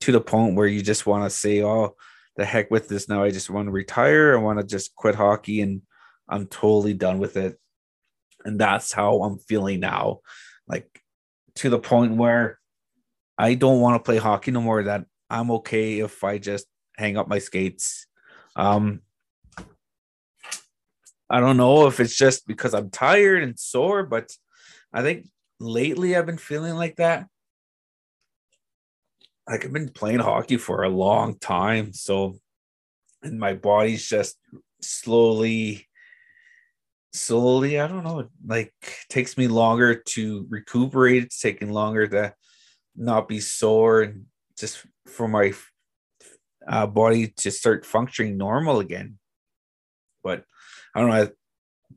to 0.00 0.12
the 0.12 0.20
point 0.20 0.56
where 0.56 0.66
you 0.66 0.82
just 0.82 1.06
want 1.06 1.24
to 1.24 1.30
say, 1.30 1.62
"Oh, 1.62 1.96
the 2.36 2.44
heck 2.44 2.70
with 2.70 2.88
this 2.88 3.08
now. 3.08 3.22
I 3.22 3.30
just 3.30 3.50
want 3.50 3.66
to 3.66 3.72
retire. 3.72 4.36
I 4.36 4.40
want 4.40 4.58
to 4.58 4.64
just 4.64 4.94
quit 4.94 5.14
hockey 5.14 5.60
and 5.60 5.82
I'm 6.28 6.46
totally 6.46 6.94
done 6.94 7.18
with 7.18 7.36
it." 7.36 7.58
And 8.44 8.58
that's 8.58 8.92
how 8.92 9.22
I'm 9.22 9.38
feeling 9.38 9.80
now. 9.80 10.20
Like 10.66 11.02
to 11.56 11.70
the 11.70 11.78
point 11.78 12.16
where 12.16 12.58
I 13.38 13.54
don't 13.54 13.80
want 13.80 13.96
to 13.96 14.04
play 14.04 14.18
hockey 14.18 14.50
no 14.50 14.60
more. 14.60 14.82
That 14.82 15.04
I'm 15.28 15.50
okay 15.52 16.00
if 16.00 16.22
I 16.22 16.38
just 16.38 16.66
hang 16.96 17.16
up 17.16 17.28
my 17.28 17.38
skates. 17.38 18.06
Um, 18.54 19.00
I 21.28 21.40
don't 21.40 21.56
know 21.56 21.86
if 21.86 21.98
it's 21.98 22.16
just 22.16 22.46
because 22.46 22.74
I'm 22.74 22.90
tired 22.90 23.42
and 23.42 23.58
sore, 23.58 24.04
but 24.04 24.30
I 24.92 25.02
think 25.02 25.26
lately 25.62 26.16
I've 26.16 26.26
been 26.26 26.38
feeling 26.38 26.74
like 26.74 26.96
that. 26.96 27.26
Like 29.48 29.64
I've 29.64 29.72
been 29.72 29.88
playing 29.88 30.20
hockey 30.20 30.56
for 30.56 30.82
a 30.82 30.88
long 30.88 31.38
time, 31.38 31.92
so 31.92 32.36
and 33.22 33.38
my 33.38 33.54
body's 33.54 34.08
just 34.08 34.36
slowly 34.80 35.86
slowly 37.14 37.78
i 37.78 37.86
don't 37.86 38.02
know 38.02 38.26
like 38.46 38.72
takes 39.10 39.36
me 39.36 39.46
longer 39.46 39.94
to 39.94 40.46
recuperate 40.48 41.22
it's 41.22 41.38
taking 41.38 41.70
longer 41.70 42.08
to 42.08 42.34
not 42.96 43.28
be 43.28 43.38
sore 43.38 44.02
and 44.02 44.24
just 44.58 44.84
for 45.06 45.28
my 45.28 45.52
uh, 46.66 46.86
body 46.86 47.28
to 47.28 47.50
start 47.50 47.86
functioning 47.86 48.36
normal 48.36 48.80
again. 48.80 49.18
But 50.22 50.44
I 50.94 51.00
don't 51.00 51.10
know, 51.10 51.28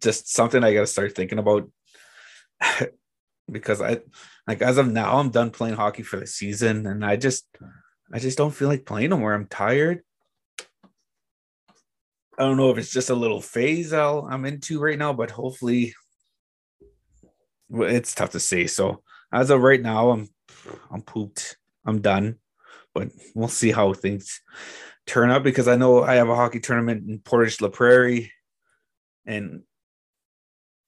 just 0.01 0.31
something 0.31 0.63
I 0.63 0.73
got 0.73 0.81
to 0.81 0.87
start 0.87 1.15
thinking 1.15 1.39
about 1.39 1.69
because 3.51 3.81
I 3.81 3.99
like 4.47 4.61
as 4.61 4.77
of 4.77 4.91
now 4.91 5.17
I'm 5.17 5.29
done 5.29 5.51
playing 5.51 5.75
hockey 5.75 6.03
for 6.03 6.19
the 6.19 6.27
season 6.27 6.87
and 6.87 7.05
I 7.05 7.15
just 7.15 7.47
I 8.11 8.19
just 8.19 8.37
don't 8.37 8.53
feel 8.53 8.67
like 8.67 8.85
playing 8.85 9.09
no 9.09 9.17
more. 9.17 9.33
I'm 9.33 9.47
tired. 9.47 10.01
I 12.37 12.43
don't 12.43 12.57
know 12.57 12.69
if 12.69 12.77
it's 12.77 12.91
just 12.91 13.09
a 13.09 13.15
little 13.15 13.41
phase 13.41 13.93
I'll, 13.93 14.27
I'm 14.29 14.45
into 14.45 14.79
right 14.79 14.99
now, 14.99 15.13
but 15.13 15.31
hopefully 15.31 15.93
it's 17.69 18.13
tough 18.13 18.31
to 18.31 18.39
say. 18.39 18.67
So 18.67 19.03
as 19.31 19.49
of 19.49 19.61
right 19.61 19.81
now, 19.81 20.11
I'm 20.11 20.29
I'm 20.91 21.01
pooped. 21.01 21.57
I'm 21.85 22.01
done. 22.01 22.37
But 22.93 23.09
we'll 23.33 23.47
see 23.47 23.71
how 23.71 23.93
things 23.93 24.41
turn 25.05 25.29
up 25.29 25.43
because 25.43 25.67
I 25.67 25.75
know 25.75 26.03
I 26.03 26.15
have 26.15 26.29
a 26.29 26.35
hockey 26.35 26.59
tournament 26.59 27.07
in 27.07 27.19
Portage 27.19 27.61
La 27.61 27.69
Prairie 27.69 28.31
and 29.25 29.63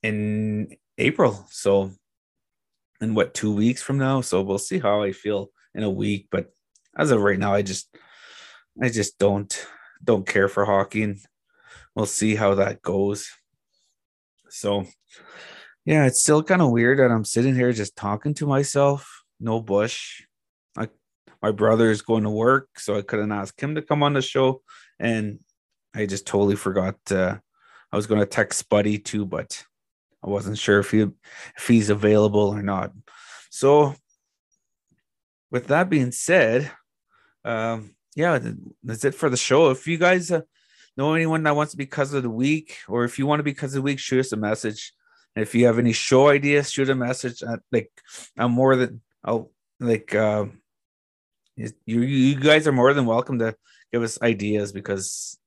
in 0.04 0.76
April. 0.98 1.46
So 1.50 1.92
in 3.02 3.14
what 3.14 3.34
two 3.34 3.54
weeks 3.54 3.82
from 3.82 3.98
now. 3.98 4.22
So 4.22 4.42
we'll 4.42 4.58
see 4.58 4.80
how 4.80 5.04
I 5.04 5.12
feel 5.12 5.52
in 5.76 5.84
a 5.84 5.90
week. 5.90 6.28
But 6.32 6.48
as 6.98 7.12
of 7.12 7.22
right 7.22 7.40
now, 7.40 7.54
I 7.54 7.62
just 7.62 7.96
I 8.82 8.90
just 8.90 9.18
don't 9.18 9.68
don't 10.04 10.28
care 10.28 10.48
for 10.48 10.66
hockey 10.66 11.04
and 11.04 11.20
we'll 11.96 12.06
see 12.06 12.36
how 12.36 12.56
that 12.56 12.82
goes. 12.82 13.30
So 14.50 14.86
yeah, 15.86 16.06
it's 16.06 16.22
still 16.22 16.44
kind 16.44 16.62
of 16.62 16.72
weird 16.72 17.00
that 17.00 17.12
I'm 17.12 17.26
sitting 17.26 17.56
here 17.56 17.72
just 17.72 17.96
talking 17.96 18.34
to 18.36 18.48
myself 18.48 19.18
no 19.40 19.62
Bush. 19.62 20.24
I, 20.78 20.90
my 21.42 21.52
brother 21.52 21.92
is 21.92 22.02
going 22.02 22.24
to 22.24 22.30
work, 22.30 22.80
so 22.80 22.98
I 22.98 23.02
couldn't 23.02 23.32
ask 23.32 23.60
him 23.62 23.76
to 23.76 23.82
come 23.82 24.04
on 24.04 24.14
the 24.14 24.22
show, 24.22 24.62
and 25.00 25.40
I 25.96 26.06
just 26.06 26.26
totally 26.26 26.56
forgot. 26.56 26.96
Uh, 27.10 27.38
I 27.92 27.96
was 27.96 28.08
going 28.08 28.20
to 28.20 28.26
text 28.26 28.70
Buddy 28.70 28.98
too, 28.98 29.26
but 29.26 29.64
I 30.28 30.30
wasn't 30.30 30.58
sure 30.58 30.80
if 30.80 30.92
he 30.92 31.00
if 31.00 31.68
he's 31.68 31.90
available 31.90 32.50
or 32.50 32.62
not. 32.62 32.92
So, 33.50 33.96
with 35.50 35.68
that 35.68 35.90
being 35.90 36.12
said, 36.12 36.70
um, 37.46 37.96
yeah, 38.14 38.38
that's 38.84 39.06
it 39.06 39.16
for 39.16 39.30
the 39.30 39.38
show. 39.38 39.70
If 39.70 39.88
you 39.88 39.98
guys 39.98 40.30
uh, 40.30 40.42
know 40.98 41.14
anyone 41.14 41.44
that 41.44 41.56
wants 41.56 41.72
to 41.72 41.78
be 41.78 41.90
of 41.90 42.24
the 42.24 42.30
week, 42.30 42.78
or 42.90 43.06
if 43.06 43.18
you 43.18 43.26
want 43.26 43.40
to 43.40 43.44
be 43.44 43.56
of 43.58 43.72
the 43.72 43.82
week, 43.82 44.00
shoot 44.00 44.20
us 44.20 44.34
a 44.34 44.38
message. 44.38 44.92
And 45.34 45.44
if 45.44 45.56
you 45.56 45.66
have 45.68 45.80
any 45.80 45.94
show 45.94 46.28
ideas, 46.28 46.72
shoot 46.72 46.90
a 46.90 46.96
message. 46.96 47.42
At, 47.42 47.62
like 47.72 47.92
I'm 48.38 48.52
more 48.52 48.76
than 48.76 49.02
I'll 49.24 49.50
like 49.80 50.14
uh, 50.14 50.48
you 51.56 52.02
you 52.02 52.36
guys 52.36 52.68
are 52.68 52.74
more 52.74 52.94
than 52.94 53.06
welcome 53.06 53.40
to 53.40 53.56
give 53.94 54.04
us 54.04 54.22
ideas 54.22 54.74
because 54.74 55.40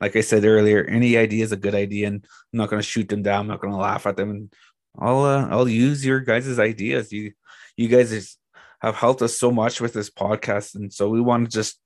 like 0.00 0.16
I 0.16 0.20
said 0.20 0.44
earlier, 0.44 0.84
any 0.84 1.16
idea 1.16 1.44
is 1.44 1.52
a 1.52 1.56
good 1.56 1.74
idea, 1.74 2.08
and 2.08 2.24
I'm 2.24 2.58
not 2.58 2.70
going 2.70 2.80
to 2.80 2.88
shoot 2.88 3.08
them 3.08 3.22
down. 3.22 3.40
I'm 3.40 3.46
not 3.48 3.60
going 3.60 3.72
to 3.72 3.78
laugh 3.78 4.06
at 4.06 4.16
them, 4.16 4.30
and 4.30 4.52
I'll 4.98 5.24
uh, 5.24 5.48
I'll 5.48 5.68
use 5.68 6.04
your 6.04 6.20
guys' 6.20 6.58
ideas. 6.58 7.12
You 7.12 7.32
you 7.76 7.88
guys 7.88 8.36
have 8.80 8.94
helped 8.94 9.22
us 9.22 9.38
so 9.38 9.50
much 9.50 9.80
with 9.80 9.92
this 9.92 10.10
podcast, 10.10 10.74
and 10.74 10.92
so 10.92 11.08
we 11.08 11.20
want 11.20 11.46
to 11.46 11.50
just 11.50 11.80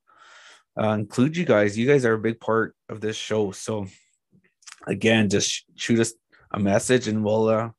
uh, 0.81 0.91
include 0.91 1.37
you 1.37 1.45
guys. 1.45 1.79
You 1.79 1.87
guys 1.87 2.05
are 2.05 2.15
a 2.15 2.19
big 2.19 2.41
part 2.41 2.75
of 2.89 3.01
this 3.01 3.17
show. 3.17 3.53
So 3.53 3.87
again, 4.87 5.29
just 5.29 5.65
shoot 5.77 6.01
us 6.01 6.13
a 6.51 6.59
message, 6.59 7.09
and 7.09 7.25
we'll 7.25 7.49
uh, 7.49 7.71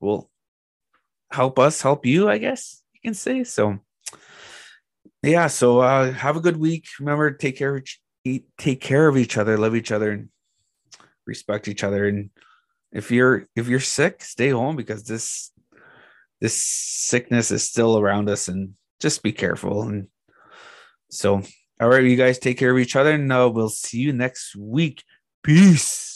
we'll 0.00 0.28
help 1.30 1.58
us 1.58 1.80
help 1.80 2.04
you, 2.04 2.28
I 2.28 2.38
guess 2.38 2.82
you 2.94 3.00
can 3.00 3.14
say. 3.14 3.44
So 3.44 3.78
yeah, 5.22 5.46
so 5.46 5.80
uh 5.80 6.12
have 6.12 6.36
a 6.36 6.40
good 6.40 6.56
week. 6.56 6.86
Remember, 6.98 7.30
take 7.30 7.56
care 7.56 7.76
of 7.76 7.84
eat, 8.24 8.46
take 8.58 8.80
care 8.80 9.08
of 9.08 9.16
each 9.16 9.36
other, 9.36 9.56
love 9.56 9.74
each 9.74 9.92
other, 9.92 10.10
and 10.10 10.28
respect 11.26 11.68
each 11.68 11.84
other. 11.84 12.06
And 12.06 12.30
if 12.92 13.10
you're 13.10 13.46
if 13.56 13.68
you're 13.68 13.80
sick, 13.80 14.22
stay 14.22 14.50
home 14.50 14.76
because 14.76 15.04
this 15.04 15.50
this 16.40 16.54
sickness 16.54 17.50
is 17.50 17.62
still 17.62 17.98
around 17.98 18.28
us 18.28 18.48
and 18.48 18.74
just 19.00 19.22
be 19.22 19.32
careful. 19.32 19.82
And 19.82 20.08
so 21.10 21.42
all 21.80 21.88
right, 21.88 22.04
you 22.04 22.16
guys 22.16 22.38
take 22.38 22.58
care 22.58 22.70
of 22.70 22.78
each 22.78 22.94
other, 22.94 23.10
and 23.10 23.32
uh, 23.32 23.50
we'll 23.52 23.68
see 23.68 23.98
you 23.98 24.12
next 24.12 24.54
week. 24.54 25.02
Peace. 25.42 26.11